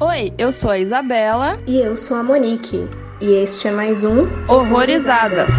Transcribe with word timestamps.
Oi, 0.00 0.32
eu 0.38 0.52
sou 0.52 0.70
a 0.70 0.78
Isabela. 0.78 1.58
E 1.66 1.76
eu 1.76 1.96
sou 1.96 2.16
a 2.16 2.22
Monique. 2.22 2.88
E 3.20 3.32
este 3.32 3.66
é 3.66 3.72
mais 3.72 4.04
um 4.04 4.28
Horrorizadas. 4.48 5.50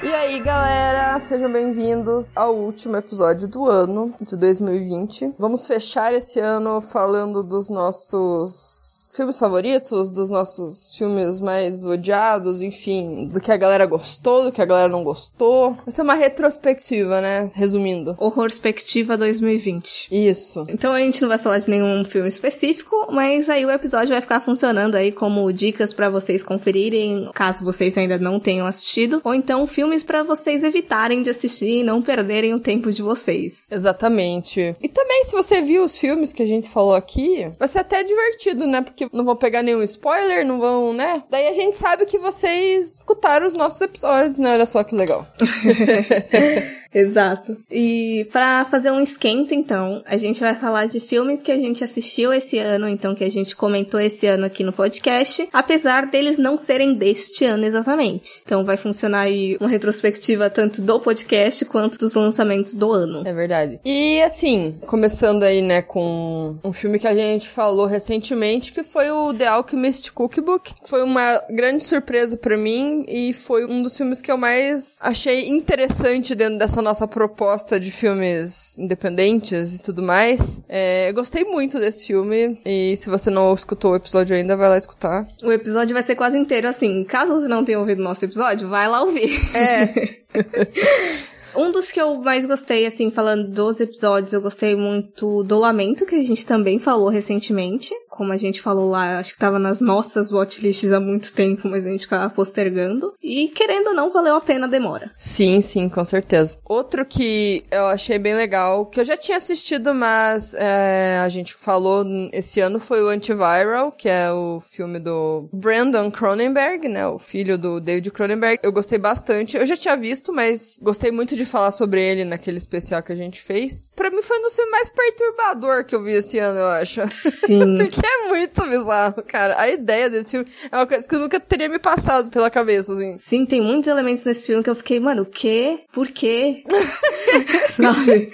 E 0.00 0.06
aí, 0.06 0.38
galera, 0.44 1.18
sejam 1.18 1.50
bem-vindos 1.50 2.30
ao 2.36 2.54
último 2.54 2.94
episódio 2.94 3.48
do 3.48 3.66
ano 3.66 4.14
de 4.20 4.36
2020. 4.36 5.34
Vamos 5.36 5.66
fechar 5.66 6.14
esse 6.14 6.38
ano 6.38 6.80
falando 6.80 7.42
dos 7.42 7.68
nossos 7.68 8.95
filmes 9.16 9.38
favoritos, 9.38 10.12
dos 10.12 10.28
nossos 10.28 10.94
filmes 10.96 11.40
mais 11.40 11.84
odiados, 11.84 12.60
enfim, 12.60 13.28
do 13.32 13.40
que 13.40 13.50
a 13.50 13.56
galera 13.56 13.86
gostou, 13.86 14.44
do 14.44 14.52
que 14.52 14.60
a 14.60 14.66
galera 14.66 14.88
não 14.88 15.02
gostou. 15.02 15.72
Vai 15.72 15.90
ser 15.90 16.02
uma 16.02 16.14
retrospectiva, 16.14 17.20
né? 17.20 17.50
Resumindo. 17.54 18.14
Horrorspectiva 18.18 19.16
2020. 19.16 20.08
Isso. 20.10 20.66
Então 20.68 20.92
a 20.92 21.00
gente 21.00 21.22
não 21.22 21.28
vai 21.28 21.38
falar 21.38 21.58
de 21.58 21.70
nenhum 21.70 22.04
filme 22.04 22.28
específico, 22.28 23.08
mas 23.10 23.48
aí 23.48 23.64
o 23.64 23.70
episódio 23.70 24.10
vai 24.10 24.20
ficar 24.20 24.40
funcionando 24.40 24.94
aí 24.94 25.10
como 25.10 25.50
dicas 25.52 25.94
para 25.94 26.10
vocês 26.10 26.42
conferirem, 26.42 27.30
caso 27.34 27.64
vocês 27.64 27.96
ainda 27.96 28.18
não 28.18 28.38
tenham 28.38 28.66
assistido, 28.66 29.20
ou 29.24 29.34
então 29.34 29.66
filmes 29.66 30.02
para 30.02 30.22
vocês 30.22 30.62
evitarem 30.62 31.22
de 31.22 31.30
assistir 31.30 31.80
e 31.80 31.84
não 31.84 32.02
perderem 32.02 32.54
o 32.54 32.60
tempo 32.60 32.92
de 32.92 33.00
vocês. 33.00 33.66
Exatamente. 33.70 34.76
E 34.82 34.88
também 34.88 35.24
se 35.24 35.32
você 35.32 35.62
viu 35.62 35.84
os 35.84 35.98
filmes 35.98 36.32
que 36.32 36.42
a 36.42 36.46
gente 36.46 36.68
falou 36.68 36.94
aqui, 36.94 37.50
vai 37.58 37.68
ser 37.68 37.78
até 37.78 38.04
divertido, 38.04 38.66
né? 38.66 38.82
Porque 38.82 39.05
não 39.12 39.24
vão 39.24 39.36
pegar 39.36 39.62
nenhum 39.62 39.82
spoiler, 39.82 40.44
não 40.46 40.58
vão, 40.58 40.92
né? 40.92 41.22
Daí 41.30 41.48
a 41.48 41.52
gente 41.52 41.76
sabe 41.76 42.06
que 42.06 42.18
vocês 42.18 42.92
escutaram 42.94 43.46
os 43.46 43.54
nossos 43.54 43.80
episódios, 43.80 44.38
né? 44.38 44.54
Olha 44.54 44.66
só 44.66 44.82
que 44.84 44.94
legal. 44.94 45.26
Exato. 46.96 47.58
E 47.70 48.26
para 48.32 48.64
fazer 48.64 48.90
um 48.90 49.00
esquento, 49.00 49.52
então, 49.52 50.02
a 50.06 50.16
gente 50.16 50.40
vai 50.40 50.54
falar 50.54 50.86
de 50.86 50.98
filmes 50.98 51.42
que 51.42 51.52
a 51.52 51.56
gente 51.56 51.84
assistiu 51.84 52.32
esse 52.32 52.58
ano, 52.58 52.88
então 52.88 53.14
que 53.14 53.22
a 53.22 53.30
gente 53.30 53.54
comentou 53.54 54.00
esse 54.00 54.26
ano 54.26 54.46
aqui 54.46 54.64
no 54.64 54.72
podcast, 54.72 55.46
apesar 55.52 56.06
deles 56.06 56.38
não 56.38 56.56
serem 56.56 56.94
deste 56.94 57.44
ano 57.44 57.66
exatamente. 57.66 58.40
Então 58.42 58.64
vai 58.64 58.78
funcionar 58.78 59.20
aí 59.20 59.58
uma 59.60 59.68
retrospectiva 59.68 60.48
tanto 60.48 60.80
do 60.80 60.98
podcast 60.98 61.66
quanto 61.66 61.98
dos 61.98 62.14
lançamentos 62.14 62.72
do 62.72 62.90
ano. 62.90 63.28
É 63.28 63.34
verdade. 63.34 63.78
E 63.84 64.22
assim, 64.22 64.76
começando 64.86 65.42
aí, 65.42 65.60
né, 65.60 65.82
com 65.82 66.56
um 66.64 66.72
filme 66.72 66.98
que 66.98 67.06
a 67.06 67.14
gente 67.14 67.46
falou 67.46 67.84
recentemente, 67.84 68.72
que 68.72 68.82
foi 68.82 69.10
o 69.10 69.34
The 69.34 69.46
Alchemist 69.46 70.12
Cookbook. 70.12 70.72
Foi 70.86 71.02
uma 71.02 71.42
grande 71.50 71.84
surpresa 71.84 72.38
para 72.38 72.56
mim 72.56 73.04
e 73.06 73.34
foi 73.34 73.66
um 73.66 73.82
dos 73.82 73.94
filmes 73.94 74.22
que 74.22 74.32
eu 74.32 74.38
mais 74.38 74.96
achei 74.98 75.46
interessante 75.50 76.34
dentro 76.34 76.56
dessa 76.58 76.85
nossa 76.86 77.06
proposta 77.06 77.78
de 77.78 77.90
filmes 77.90 78.78
independentes 78.78 79.74
e 79.74 79.78
tudo 79.78 80.02
mais. 80.02 80.62
É, 80.68 81.10
eu 81.10 81.14
gostei 81.14 81.44
muito 81.44 81.78
desse 81.78 82.06
filme 82.06 82.58
e 82.64 82.96
se 82.96 83.08
você 83.08 83.30
não 83.30 83.52
escutou 83.52 83.92
o 83.92 83.96
episódio 83.96 84.36
ainda, 84.36 84.56
vai 84.56 84.68
lá 84.68 84.78
escutar. 84.78 85.26
O 85.42 85.52
episódio 85.52 85.92
vai 85.92 86.02
ser 86.02 86.14
quase 86.14 86.38
inteiro 86.38 86.68
assim. 86.68 87.04
Caso 87.04 87.34
você 87.34 87.48
não 87.48 87.64
tenha 87.64 87.78
ouvido 87.78 88.00
o 88.00 88.04
nosso 88.04 88.24
episódio, 88.24 88.68
vai 88.68 88.88
lá 88.88 89.02
ouvir. 89.02 89.38
É. 89.54 90.16
Um 91.56 91.72
dos 91.72 91.90
que 91.90 91.98
eu 91.98 92.16
mais 92.16 92.44
gostei, 92.44 92.84
assim, 92.84 93.10
falando 93.10 93.48
dos 93.48 93.80
episódios, 93.80 94.32
eu 94.32 94.42
gostei 94.42 94.76
muito 94.76 95.42
do 95.42 95.58
Lamento, 95.58 96.04
que 96.04 96.14
a 96.14 96.22
gente 96.22 96.44
também 96.44 96.78
falou 96.78 97.08
recentemente 97.08 97.94
como 98.16 98.32
a 98.32 98.36
gente 98.36 98.60
falou 98.60 98.90
lá, 98.90 99.18
acho 99.18 99.34
que 99.34 99.38
tava 99.38 99.58
nas 99.58 99.80
nossas 99.80 100.32
watchlists 100.32 100.92
há 100.92 100.98
muito 100.98 101.32
tempo, 101.32 101.68
mas 101.68 101.84
a 101.84 101.90
gente 101.90 102.02
ficava 102.02 102.30
postergando. 102.30 103.12
E 103.22 103.48
querendo 103.48 103.88
ou 103.88 103.94
não, 103.94 104.12
valeu 104.12 104.34
a 104.34 104.40
pena 104.40 104.66
a 104.66 104.70
demora. 104.70 105.10
Sim, 105.16 105.60
sim, 105.60 105.88
com 105.88 106.04
certeza. 106.04 106.58
Outro 106.64 107.04
que 107.04 107.64
eu 107.70 107.86
achei 107.86 108.18
bem 108.18 108.34
legal, 108.34 108.86
que 108.86 109.00
eu 109.00 109.04
já 109.04 109.16
tinha 109.16 109.36
assistido, 109.36 109.94
mas 109.94 110.54
é, 110.54 111.18
a 111.18 111.28
gente 111.28 111.54
falou 111.54 112.04
esse 112.32 112.60
ano, 112.60 112.80
foi 112.80 113.02
o 113.02 113.08
Antiviral, 113.08 113.92
que 113.92 114.08
é 114.08 114.32
o 114.32 114.60
filme 114.60 114.98
do 114.98 115.48
Brandon 115.52 116.10
Cronenberg, 116.10 116.88
né? 116.88 117.06
O 117.06 117.18
filho 117.18 117.58
do 117.58 117.80
David 117.80 118.10
Cronenberg. 118.10 118.60
Eu 118.62 118.72
gostei 118.72 118.98
bastante. 118.98 119.56
Eu 119.56 119.66
já 119.66 119.76
tinha 119.76 119.96
visto, 119.96 120.32
mas 120.32 120.78
gostei 120.82 121.10
muito 121.10 121.36
de 121.36 121.44
falar 121.44 121.70
sobre 121.70 122.02
ele 122.02 122.24
naquele 122.24 122.58
especial 122.58 123.02
que 123.02 123.12
a 123.12 123.16
gente 123.16 123.42
fez. 123.42 123.90
Pra 123.94 124.10
mim 124.10 124.22
foi 124.22 124.38
um 124.38 124.42
dos 124.42 124.54
filmes 124.54 124.70
mais 124.70 124.88
perturbador 124.88 125.84
que 125.84 125.94
eu 125.94 126.02
vi 126.02 126.12
esse 126.12 126.38
ano, 126.38 126.58
eu 126.58 126.68
acho. 126.68 127.02
Sim. 127.10 127.76
Porque 127.76 128.05
é 128.06 128.28
muito 128.28 128.62
bizarro, 128.62 129.22
cara. 129.22 129.58
A 129.58 129.68
ideia 129.68 130.08
desse 130.08 130.30
filme 130.32 130.46
é 130.70 130.76
uma 130.76 130.86
coisa 130.86 131.08
que 131.08 131.16
nunca 131.16 131.40
teria 131.40 131.68
me 131.68 131.78
passado 131.78 132.30
pela 132.30 132.50
cabeça, 132.50 132.92
assim. 132.92 133.16
Sim, 133.16 133.46
tem 133.46 133.60
muitos 133.60 133.88
elementos 133.88 134.24
nesse 134.24 134.46
filme 134.46 134.62
que 134.62 134.70
eu 134.70 134.74
fiquei, 134.74 135.00
mano, 135.00 135.22
o 135.22 135.26
quê? 135.26 135.80
Por 135.92 136.08
quê? 136.08 136.64
Sabe? 137.70 138.32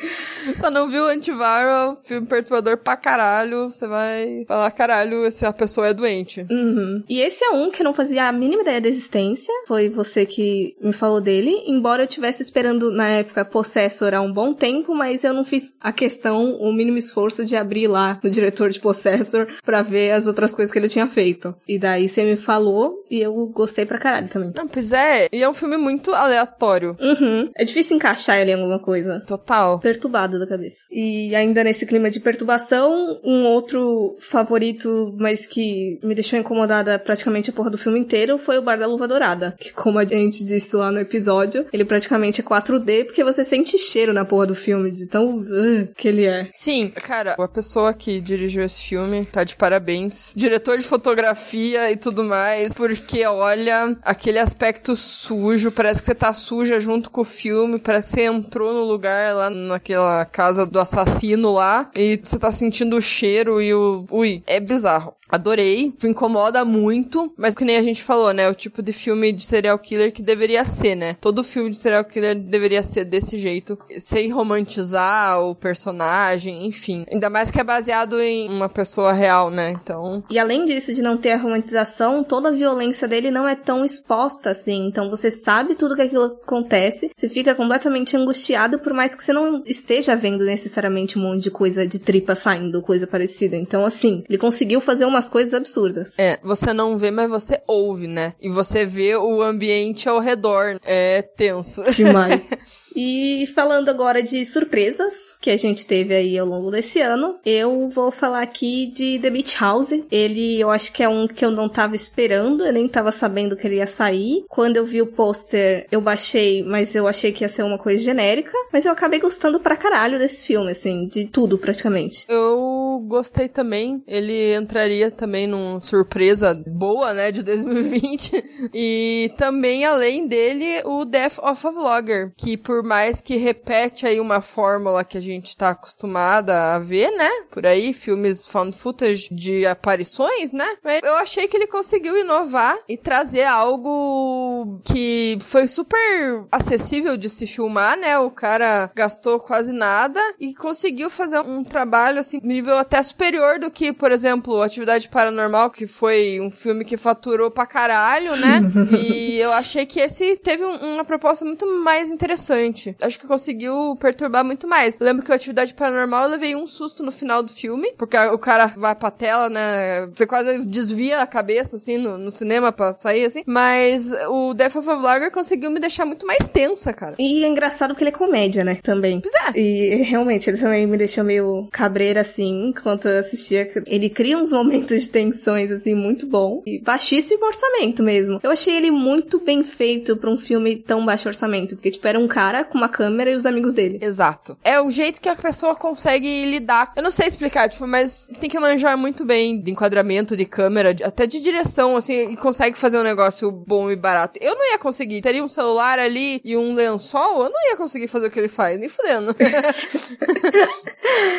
Só 0.55 0.71
não 0.71 0.91
viu 0.91 1.07
Antiviral, 1.07 2.01
filme 2.03 2.27
perturbador 2.27 2.77
pra 2.77 2.97
caralho. 2.97 3.71
Você 3.71 3.87
vai 3.87 4.45
falar, 4.47 4.71
caralho, 4.73 5.31
se 5.31 5.47
a 5.47 5.53
pessoa 5.53 5.89
é 5.89 5.95
doente. 5.95 6.47
Uhum. 6.51 7.03
E 7.09 7.21
esse 7.21 7.45
é 7.45 7.51
um 7.51 7.71
que 7.71 7.83
eu 7.83 7.85
não 7.85 7.95
fazia 7.95 8.25
a 8.25 8.33
mínima 8.33 8.63
ideia 8.63 8.81
da 8.81 8.89
existência. 8.89 9.53
Foi 9.67 9.89
você 9.89 10.27
que 10.27 10.77
me 10.81 10.93
falou 10.93 11.21
dele. 11.21 11.63
Embora 11.67 12.03
eu 12.03 12.07
tivesse 12.07 12.43
esperando, 12.43 12.91
na 12.91 13.09
época, 13.09 13.45
Possessor 13.45 14.15
há 14.15 14.21
um 14.21 14.33
bom 14.33 14.53
tempo, 14.53 14.95
mas 14.95 15.25
eu 15.25 15.33
não 15.33 15.45
fiz 15.45 15.77
a 15.81 15.93
questão, 15.93 16.55
o 16.55 16.73
mínimo 16.73 16.99
esforço 16.99 17.45
de 17.45 17.57
abrir 17.57 17.87
lá 17.87 18.19
no 18.23 18.31
diretor 18.31 18.71
de 18.71 18.81
Possessor 18.81 19.47
pra 19.65 19.83
ver 19.83 20.13
as 20.13 20.27
outras 20.27 20.55
coisas 20.55 20.73
que 20.73 20.79
ele 20.79 20.89
tinha 20.89 21.07
feito. 21.07 21.55
E 21.67 21.79
daí 21.79 22.09
você 22.09 22.25
me 22.25 22.37
falou 22.37 23.05
e 23.11 23.21
eu 23.21 23.35
gostei 23.47 23.87
pra 23.87 23.99
caralho 23.99 24.29
também. 24.29 24.53
Não, 24.55 24.67
pois 24.67 24.93
é. 24.93 25.29
E 25.33 25.43
é 25.43 25.49
um 25.49 25.55
filme 25.55 25.77
muito 25.77 26.13
aleatório. 26.13 26.97
Uhum. 27.01 27.51
É 27.55 27.65
difícil 27.65 27.97
encaixar 27.97 28.39
ele 28.39 28.51
em 28.51 28.55
alguma 28.55 28.79
coisa. 28.79 29.21
Total. 29.27 29.79
Perturbado 29.79 30.39
da 30.39 30.47
cabeça. 30.47 30.85
E 30.91 31.35
ainda 31.35 31.63
nesse 31.63 31.87
clima 31.87 32.11
de 32.11 32.21
perturbação, 32.21 33.21
um 33.25 33.45
outro 33.45 34.17
favorito, 34.21 35.15
mas 35.19 35.47
que 35.47 35.99
me 36.03 36.15
deixou 36.15 36.39
incomodada 36.39 36.99
praticamente 36.99 37.51
a 37.51 37.53
porra 37.53 37.71
do 37.71 37.79
filme 37.79 37.99
inteiro, 37.99 38.39
foi 38.39 38.59
o 38.59 38.63
Bar 38.63 38.79
da 38.79 38.87
Luva 38.87 39.07
Dourada. 39.07 39.55
Que, 39.59 39.73
como 39.73 39.99
a 39.99 40.05
gente 40.05 40.45
disse 40.45 40.75
lá 40.77 40.91
no 40.91 41.01
episódio, 41.01 41.67
ele 41.73 41.85
praticamente 41.85 42.41
é 42.41 42.45
4D, 42.45 43.05
porque 43.05 43.25
você 43.25 43.45
sente 43.45 43.79
cheiro 43.79 44.13
na 44.13 44.25
porra 44.25 44.47
do 44.47 44.55
filme, 44.55 44.91
de 44.91 45.07
tão 45.07 45.39
uh, 45.39 45.89
que 45.97 46.09
ele 46.09 46.25
é. 46.25 46.49
Sim, 46.53 46.91
cara, 46.91 47.35
a 47.39 47.49
pessoa 47.49 47.95
que 47.95 48.21
dirigiu 48.21 48.65
esse 48.65 48.81
filme 48.83 49.27
tá 49.27 49.45
de 49.45 49.52
parabéns. 49.57 50.33
Diretor 50.35 50.79
de 50.79 50.85
fotografia 50.85 51.91
e 51.91 51.97
tudo 51.97 52.25
mais, 52.25 52.73
porque 52.73 53.25
olha, 53.27 53.97
aquele 54.03 54.39
aspecto 54.39 54.97
sujo, 54.97 55.71
parece 55.71 56.01
que 56.01 56.07
você 56.07 56.15
tá 56.15 56.33
suja 56.33 56.81
junto 56.81 57.11
com 57.11 57.23
o 57.23 57.25
filme, 57.25 57.79
parece 57.79 58.11
que 58.11 58.15
você 58.17 58.27
entrou 58.27 58.73
no 58.75 58.85
lugar 58.85 59.35
lá 59.35 59.51
naquela 59.51 60.25
casa 60.25 60.67
do 60.67 60.79
assassino 60.79 61.53
lá 61.53 61.91
e 61.97 62.21
você 62.23 62.39
tá 62.39 62.51
sentindo 62.51 62.97
o 62.97 63.03
cheiro 63.03 63.61
e 63.61 63.75
o. 63.75 64.07
Ui, 64.11 64.43
é 64.47 64.61
bizarro. 64.61 65.15
Adorei, 65.33 65.95
me 66.03 66.11
incomoda 66.11 66.63
muito, 66.63 67.33
mas 67.39 67.55
que 67.55 67.65
nem 67.65 67.79
a 67.79 67.83
gente 67.83 68.03
falou, 68.03 68.35
né? 68.35 68.51
O 68.51 68.55
tipo 68.55 68.83
de 68.83 68.93
filme 68.93 69.33
de 69.33 69.43
serial 69.43 69.79
killer 69.79 70.13
que 70.13 70.21
deveria 70.21 70.63
ser, 70.63 70.95
né? 70.95 71.17
Todo 71.23 71.43
filme 71.43 71.71
de 71.71 71.79
serial 71.79 72.05
killer 72.05 72.35
deveria 72.35 72.83
ser 72.83 73.07
desse 73.07 73.39
jeito, 73.39 73.79
sem 73.99 74.31
romantizar 74.31 75.41
o 75.41 75.55
personagem, 75.55 76.67
enfim. 76.67 77.07
Ainda 77.11 77.31
mais 77.31 77.51
que 77.51 77.59
é 77.59 77.65
baseado 77.65 78.21
em 78.21 78.47
uma 78.51 78.69
pessoa 78.69 79.15
real, 79.15 79.42
né? 79.51 79.71
Então. 79.73 80.23
E 80.31 80.39
além 80.39 80.65
disso, 80.65 80.95
de 80.95 81.03
não 81.03 81.17
ter 81.17 81.33
a 81.33 81.37
romantização, 81.37 82.23
toda 82.25 82.49
a 82.49 82.53
violência 82.53 83.07
dele 83.09 83.31
não 83.31 83.47
é 83.47 83.55
tão 83.55 83.85
exposta 83.85 84.51
assim. 84.51 84.87
Então 84.87 85.11
você 85.11 85.31
sabe 85.31 85.75
tudo 85.75 85.95
que 85.97 86.03
aquilo 86.03 86.39
acontece, 86.43 87.11
você 87.15 87.29
fica 87.29 87.55
completamente 87.55 88.17
angustiado, 88.17 88.79
por 88.79 88.93
mais 88.93 89.15
que 89.15 89.23
você 89.23 89.33
não 89.33 89.63
esteja 89.67 90.15
vendo 90.17 90.45
necessariamente 90.45 91.19
um 91.19 91.23
monte 91.23 91.43
de 91.43 91.51
coisa 91.51 91.87
de 91.87 91.99
tripa 91.99 92.35
saindo, 92.35 92.83
coisa 92.83 93.07
parecida. 93.07 93.57
Então, 93.57 93.85
assim, 93.85 94.25
ele 94.29 94.39
conseguiu 94.39 94.81
fazer 94.81 95.05
umas 95.05 95.29
coisas 95.29 95.55
absurdas. 95.55 96.19
É, 96.19 96.39
você 96.43 96.73
não 96.73 96.97
vê, 96.97 97.11
mas 97.11 97.29
você 97.29 97.61
ouve, 97.67 98.07
né? 98.07 98.35
E 98.41 98.49
você 98.49 98.87
vê 98.87 99.17
o 99.17 99.43
ambiente 99.43 100.09
ao 100.09 100.21
redor. 100.21 100.79
É 100.85 101.23
tenso. 101.23 101.83
Demais. 101.95 102.49
E 102.95 103.47
falando 103.55 103.89
agora 103.89 104.23
de 104.23 104.45
surpresas 104.45 105.37
que 105.41 105.51
a 105.51 105.57
gente 105.57 105.87
teve 105.87 106.15
aí 106.15 106.39
ao 106.39 106.47
longo 106.47 106.71
desse 106.71 107.01
ano, 107.01 107.37
eu 107.45 107.89
vou 107.89 108.11
falar 108.11 108.43
aqui 108.43 108.87
de 108.87 109.19
The 109.19 109.31
Beach 109.31 109.57
House. 109.61 109.93
Ele 110.11 110.61
eu 110.61 110.71
acho 110.71 110.93
que 110.93 111.03
é 111.03 111.09
um 111.09 111.27
que 111.27 111.45
eu 111.45 111.51
não 111.51 111.69
tava 111.69 111.95
esperando, 111.95 112.65
eu 112.65 112.73
nem 112.73 112.89
tava 112.89 113.13
sabendo 113.13 113.57
que 113.57 113.67
ele 113.67 113.77
ia 113.77 113.87
sair. 113.87 114.45
Quando 114.49 114.77
eu 114.77 114.85
vi 114.85 115.01
o 115.01 115.07
pôster, 115.07 115.87
eu 115.91 116.01
baixei, 116.01 116.63
mas 116.63 116.95
eu 116.95 117.07
achei 117.07 117.33
que 117.33 117.45
ia 117.45 117.49
ser 117.49 117.63
uma 117.63 117.79
coisa 117.79 118.03
genérica. 118.03 118.53
Mas 118.73 118.85
eu 118.85 118.93
acabei 118.93 119.21
gostando 119.21 119.61
pra 119.61 119.77
caralho 119.77 120.19
desse 120.19 120.47
filme, 120.47 120.71
assim, 120.71 121.07
de 121.07 121.27
tudo 121.27 121.59
praticamente. 121.59 122.27
Eu 122.29 123.03
gostei 123.07 123.49
também. 123.49 124.03
Ele 124.07 124.55
entraria 124.57 125.11
também 125.11 125.47
numa 125.47 125.81
surpresa 125.81 126.55
boa, 126.67 127.13
né, 127.15 127.33
de 127.33 127.43
2020. 127.43 128.71
e 128.75 129.33
também, 129.37 129.85
além 129.85 130.27
dele, 130.27 130.83
o 130.85 131.05
Death 131.05 131.39
of 131.39 131.67
a 131.67 131.71
Vlogger, 131.71 132.33
que 132.37 132.57
por 132.57 132.82
por 132.83 132.89
mais 132.89 133.21
que 133.21 133.37
repete 133.37 134.05
aí 134.05 134.19
uma 134.19 134.41
fórmula 134.41 135.05
que 135.05 135.17
a 135.17 135.21
gente 135.21 135.57
tá 135.57 135.71
acostumada 135.71 136.75
a 136.75 136.81
ver, 136.81 137.13
né? 137.13 137.31
Por 137.49 137.65
aí, 137.65 137.93
filmes 137.93 138.45
found 138.45 138.77
footage 138.77 139.29
de 139.33 139.65
aparições, 139.65 140.51
né? 140.51 140.67
Mas 140.83 141.01
eu 141.01 141.15
achei 141.15 141.47
que 141.47 141.57
ele 141.57 141.69
conseguiu 141.69 142.19
inovar 142.19 142.77
e 142.89 142.97
trazer 142.97 143.45
algo 143.45 144.81
que 144.83 145.39
foi 145.43 145.69
super 145.69 146.45
acessível 146.51 147.17
de 147.17 147.31
se 147.31 147.47
filmar, 147.47 147.97
né? 147.97 148.19
O 148.19 148.33
cara 148.33 148.91
gastou 148.97 149.39
quase 149.39 149.73
nada 149.73 150.21
e 150.41 150.53
conseguiu 150.53 151.09
fazer 151.09 151.39
um 151.39 151.63
trabalho, 151.63 152.19
assim, 152.19 152.41
nível 152.43 152.77
até 152.77 153.01
superior 153.01 153.61
do 153.61 153.71
que, 153.71 153.93
por 153.93 154.11
exemplo, 154.11 154.61
Atividade 154.61 155.09
Paranormal, 155.09 155.71
que 155.71 155.87
foi 155.87 156.41
um 156.41 156.51
filme 156.51 156.85
que 156.85 156.97
faturou 156.97 157.49
pra 157.49 157.65
caralho, 157.65 158.35
né? 158.35 158.61
e 158.91 159.39
eu 159.39 159.53
achei 159.53 159.87
que 159.87 160.01
esse 160.01 160.37
teve 160.39 160.65
um, 160.65 160.95
uma 160.95 161.05
proposta 161.05 161.45
muito 161.45 161.65
mais 161.65 162.11
interessante. 162.11 162.72
Acho 163.01 163.19
que 163.19 163.27
conseguiu 163.27 163.97
perturbar 163.99 164.45
muito 164.45 164.67
mais. 164.67 164.97
Eu 164.99 165.07
lembro 165.07 165.25
que 165.25 165.31
o 165.31 165.35
Atividade 165.35 165.75
Paranormal 165.75 166.25
eu 166.25 166.31
levei 166.31 166.57
um 166.57 166.67
susto 166.67 167.03
no 167.03 167.13
final 167.13 167.43
do 167.43 167.53
filme, 167.53 167.93
porque 167.97 168.17
o 168.17 168.39
cara 168.39 168.67
vai 168.67 168.95
pra 168.95 169.11
tela, 169.11 169.49
né? 169.49 170.07
Você 170.15 170.27
quase 170.27 170.65
desvia 170.65 171.21
a 171.21 171.27
cabeça, 171.27 171.77
assim, 171.77 171.99
no, 171.99 172.19
no 172.19 172.31
cinema 172.31 172.73
pra 172.73 172.95
sair, 172.95 173.25
assim. 173.25 173.43
Mas 173.47 174.11
o 174.29 174.55
Death 174.55 174.77
of 174.77 174.89
a 174.89 174.95
Vlogger 174.97 175.31
conseguiu 175.31 175.71
me 175.71 175.81
deixar 175.81 176.05
muito 176.05 176.27
mais 176.27 176.49
tensa, 176.49 176.93
cara. 176.93 177.15
E 177.19 177.45
é 177.45 177.49
engraçado 177.49 177.95
que 177.95 178.03
ele 178.03 178.11
é 178.11 178.13
comédia, 178.13 178.65
né? 178.65 178.79
Também. 178.83 179.21
Pois 179.21 179.35
é. 179.35 179.59
E 179.59 180.03
realmente, 180.03 180.49
ele 180.49 180.59
também 180.59 180.87
me 180.87 180.97
deixou 180.97 181.25
meio 181.25 181.69
cabreira, 181.71 182.21
assim, 182.21 182.69
enquanto 182.69 183.09
eu 183.09 183.19
assistia. 183.19 183.71
Ele 183.87 184.09
cria 184.09 184.39
uns 184.39 184.53
momentos 184.53 185.03
de 185.03 185.11
tensões, 185.11 185.71
assim, 185.71 185.95
muito 185.95 186.27
bom. 186.27 186.63
E 186.67 186.81
baixíssimo 186.81 187.45
orçamento 187.45 188.03
mesmo. 188.03 188.41
Eu 188.43 188.51
achei 188.51 188.77
ele 188.77 188.91
muito 188.91 189.41
bem 189.41 189.63
feito 189.63 190.17
pra 190.17 190.31
um 190.31 190.39
filme 190.39 190.77
tão 190.77 191.05
baixo 191.05 191.29
orçamento. 191.29 191.77
Porque, 191.77 191.91
tipo, 191.91 192.07
era 192.07 192.19
um 192.19 192.29
cara 192.29 192.62
com 192.65 192.79
uma 192.79 192.89
câmera 192.89 193.31
e 193.31 193.35
os 193.35 193.47
amigos 193.47 193.73
dele. 193.73 193.99
Exato. 194.01 194.57
É 194.63 194.81
o 194.81 194.91
jeito 194.91 195.21
que 195.21 195.29
a 195.29 195.37
pessoa 195.37 195.75
consegue 195.75 196.45
lidar. 196.45 196.93
Eu 196.97 197.03
não 197.03 197.11
sei 197.11 197.27
explicar, 197.27 197.69
tipo, 197.69 197.87
mas 197.87 198.29
tem 198.41 198.49
que 198.49 198.59
manjar 198.59 198.97
muito 198.97 199.25
bem 199.25 199.61
de 199.61 199.71
enquadramento, 199.71 200.37
de 200.37 200.45
câmera, 200.45 200.95
de, 200.95 201.05
até 201.05 201.27
de 201.27 201.41
direção, 201.41 201.97
assim, 201.97 202.33
e 202.33 202.37
consegue 202.37 202.77
fazer 202.77 202.99
um 202.99 203.03
negócio 203.03 203.51
bom 203.51 203.91
e 203.91 203.97
barato. 203.97 204.39
Eu 204.43 204.55
não 204.55 204.71
ia 204.71 204.79
conseguir. 204.79 205.23
Teria 205.23 205.45
um 205.45 205.49
celular 205.49 205.99
ali 205.99 206.41
e 206.45 206.57
um 206.57 206.75
lençol, 206.75 207.45
eu 207.45 207.51
não 207.51 207.69
ia 207.71 207.77
conseguir 207.77 208.09
fazer 208.09 208.27
o 208.27 208.31
que 208.31 208.39
ele 208.39 208.49
faz, 208.49 208.79
nem 208.79 208.89
fudendo. 208.89 209.35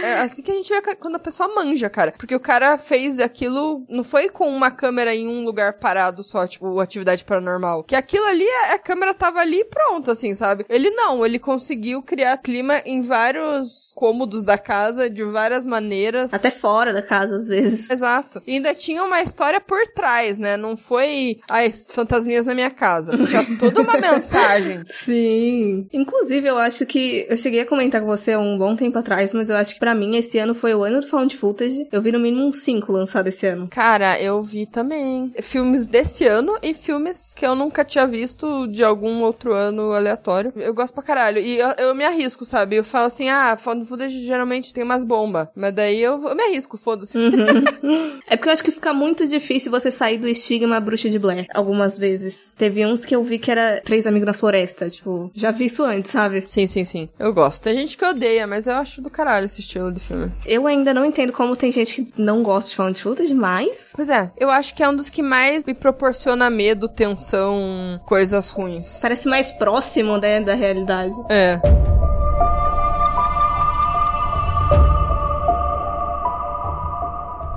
é 0.04 0.14
assim 0.22 0.42
que 0.42 0.52
a 0.52 0.56
gente 0.56 0.70
vê 0.70 0.96
quando 0.96 1.16
a 1.16 1.20
pessoa 1.20 1.54
manja, 1.54 1.90
cara. 1.90 2.14
Porque 2.18 2.36
o 2.36 2.40
cara 2.40 2.78
fez 2.78 3.20
aquilo, 3.20 3.86
não 3.90 4.04
foi 4.04 4.30
com 4.30 4.50
uma 4.50 4.72
câmera 4.72 5.14
em 5.14 5.28
um 5.28 5.44
lugar 5.44 5.74
parado 5.74 6.24
só, 6.24 6.48
tipo, 6.48 6.80
atividade 6.80 7.24
paranormal. 7.24 7.84
Que 7.84 7.96
aquilo 7.96 8.26
ali, 8.26 8.48
a 8.72 8.80
câmera 8.80 9.14
tava 9.14 9.40
ali 9.40 9.62
e 9.62 9.66
pronto, 9.66 10.12
assim, 10.12 10.36
sabe? 10.36 10.66
Ele 10.70 10.90
não, 10.92 11.13
ele 11.26 11.38
conseguiu 11.38 12.02
criar 12.02 12.38
clima 12.38 12.82
em 12.86 13.02
vários 13.02 13.94
cômodos 13.96 14.44
da 14.44 14.58
casa, 14.58 15.10
de 15.10 15.24
várias 15.24 15.66
maneiras. 15.66 16.34
Até 16.34 16.50
fora 16.50 16.94
da 16.94 17.02
casa, 17.02 17.36
às 17.36 17.48
vezes. 17.48 17.90
Exato. 17.90 18.42
E 18.48 18.56
ainda 18.56 18.74
tinha 18.74 19.04
uma 19.04 19.22
história 19.22 19.62
por 19.62 19.86
trás, 19.94 20.38
né? 20.38 20.58
Não 20.58 20.76
foi, 20.76 21.40
ai, 21.50 21.72
fantasminhas 21.90 22.46
na 22.46 22.56
minha 22.56 22.72
casa. 22.72 23.16
Tinha 23.28 23.46
toda 23.60 23.82
uma 23.82 23.98
mensagem. 23.98 24.84
Sim. 24.88 25.88
Inclusive, 25.94 26.48
eu 26.48 26.58
acho 26.58 26.86
que 26.86 27.26
eu 27.30 27.38
cheguei 27.38 27.62
a 27.62 27.66
comentar 27.66 28.02
com 28.02 28.08
você 28.08 28.34
há 28.34 28.40
um 28.40 28.58
bom 28.58 28.76
tempo 28.76 28.98
atrás, 28.98 29.34
mas 29.34 29.50
eu 29.50 29.56
acho 29.56 29.74
que 29.76 29.80
para 29.80 29.96
mim 29.96 30.16
esse 30.16 30.40
ano 30.40 30.56
foi 30.56 30.74
o 30.74 30.84
ano 30.84 31.02
do 31.02 31.08
Found 31.08 31.36
Footage. 31.36 31.88
Eu 31.92 32.02
vi 32.02 32.12
no 32.12 32.20
mínimo 32.20 32.48
uns 32.48 32.60
5 32.60 32.92
lançados 32.92 33.34
esse 33.34 33.48
ano. 33.48 33.68
Cara, 33.70 34.20
eu 34.22 34.42
vi 34.42 34.66
também. 34.66 35.34
Filmes 35.42 35.88
desse 35.88 36.26
ano 36.26 36.58
e 36.62 36.74
filmes 36.74 37.34
que 37.36 37.46
eu 37.46 37.56
nunca 37.56 37.84
tinha 37.86 38.08
visto 38.08 38.68
de 38.68 38.84
algum 38.84 39.22
outro 39.22 39.54
ano 39.54 39.92
aleatório. 39.92 40.54
Eu 40.56 40.74
gosto 40.74 40.94
pra 40.94 41.03
caralho. 41.04 41.40
E 41.40 41.60
eu, 41.60 41.70
eu 41.78 41.96
me 41.96 42.04
arrisco, 42.04 42.46
sabe? 42.46 42.78
Eu 42.78 42.84
falo 42.84 43.08
assim, 43.08 43.30
ah, 43.30 43.58
Found 43.58 43.86
Footage 43.86 44.26
geralmente 44.26 44.74
tem 44.74 44.84
umas 44.84 45.04
bombas. 45.04 45.48
Mas 45.56 45.74
daí 45.74 46.02
eu, 46.02 46.24
eu 46.28 46.36
me 46.36 46.44
arrisco, 46.44 46.78
foda-se. 46.78 47.18
Uhum. 47.18 48.20
é 48.28 48.36
porque 48.36 48.50
eu 48.50 48.54
acho 48.54 48.64
que 48.64 48.72
fica 48.72 48.94
muito 48.94 49.28
difícil 49.28 49.72
você 49.72 49.92
sair 49.92 50.18
do 50.18 50.28
estigma 50.28 50.80
bruxa 50.80 51.10
de 51.10 51.20
Blair. 51.20 51.46
Algumas 51.54 51.98
vezes. 51.98 52.54
Teve 52.58 52.86
uns 52.86 53.06
que 53.06 53.16
eu 53.16 53.24
vi 53.24 53.40
que 53.40 53.52
era 53.52 53.82
Três 53.84 54.08
Amigos 54.08 54.26
na 54.26 54.34
Floresta. 54.34 54.90
Tipo, 54.90 55.32
já 55.34 55.52
vi 55.52 55.66
isso 55.66 55.84
antes, 55.84 56.12
sabe? 56.12 56.44
Sim, 56.48 56.68
sim, 56.68 56.84
sim. 56.84 57.10
Eu 57.20 57.34
gosto. 57.34 57.64
Tem 57.64 57.78
gente 57.78 57.98
que 57.98 58.06
odeia, 58.06 58.48
mas 58.48 58.68
eu 58.68 58.74
acho 58.74 59.02
do 59.02 59.10
caralho 59.10 59.46
esse 59.46 59.62
estilo 59.62 59.92
de 59.92 60.00
filme. 60.00 60.32
Eu 60.46 60.68
ainda 60.68 60.94
não 60.94 61.06
entendo 61.06 61.34
como 61.34 61.56
tem 61.56 61.72
gente 61.72 61.96
que 62.04 62.22
não 62.22 62.44
gosta 62.44 62.70
de 62.70 62.76
Found 62.76 63.02
Footage, 63.02 63.34
mas... 63.34 63.94
Pois 63.96 64.10
é. 64.10 64.32
Eu 64.38 64.50
acho 64.50 64.74
que 64.74 64.84
é 64.84 64.90
um 64.90 64.96
dos 64.96 65.10
que 65.10 65.22
mais 65.22 65.64
me 65.64 65.74
proporciona 65.74 66.50
medo, 66.50 66.88
tensão, 66.90 68.00
coisas 68.06 68.50
ruins. 68.50 69.00
Parece 69.02 69.28
mais 69.28 69.52
próximo, 69.52 70.18
né, 70.18 70.40
da 70.40 70.54
realidade. 70.54 70.83
É. 71.30 71.60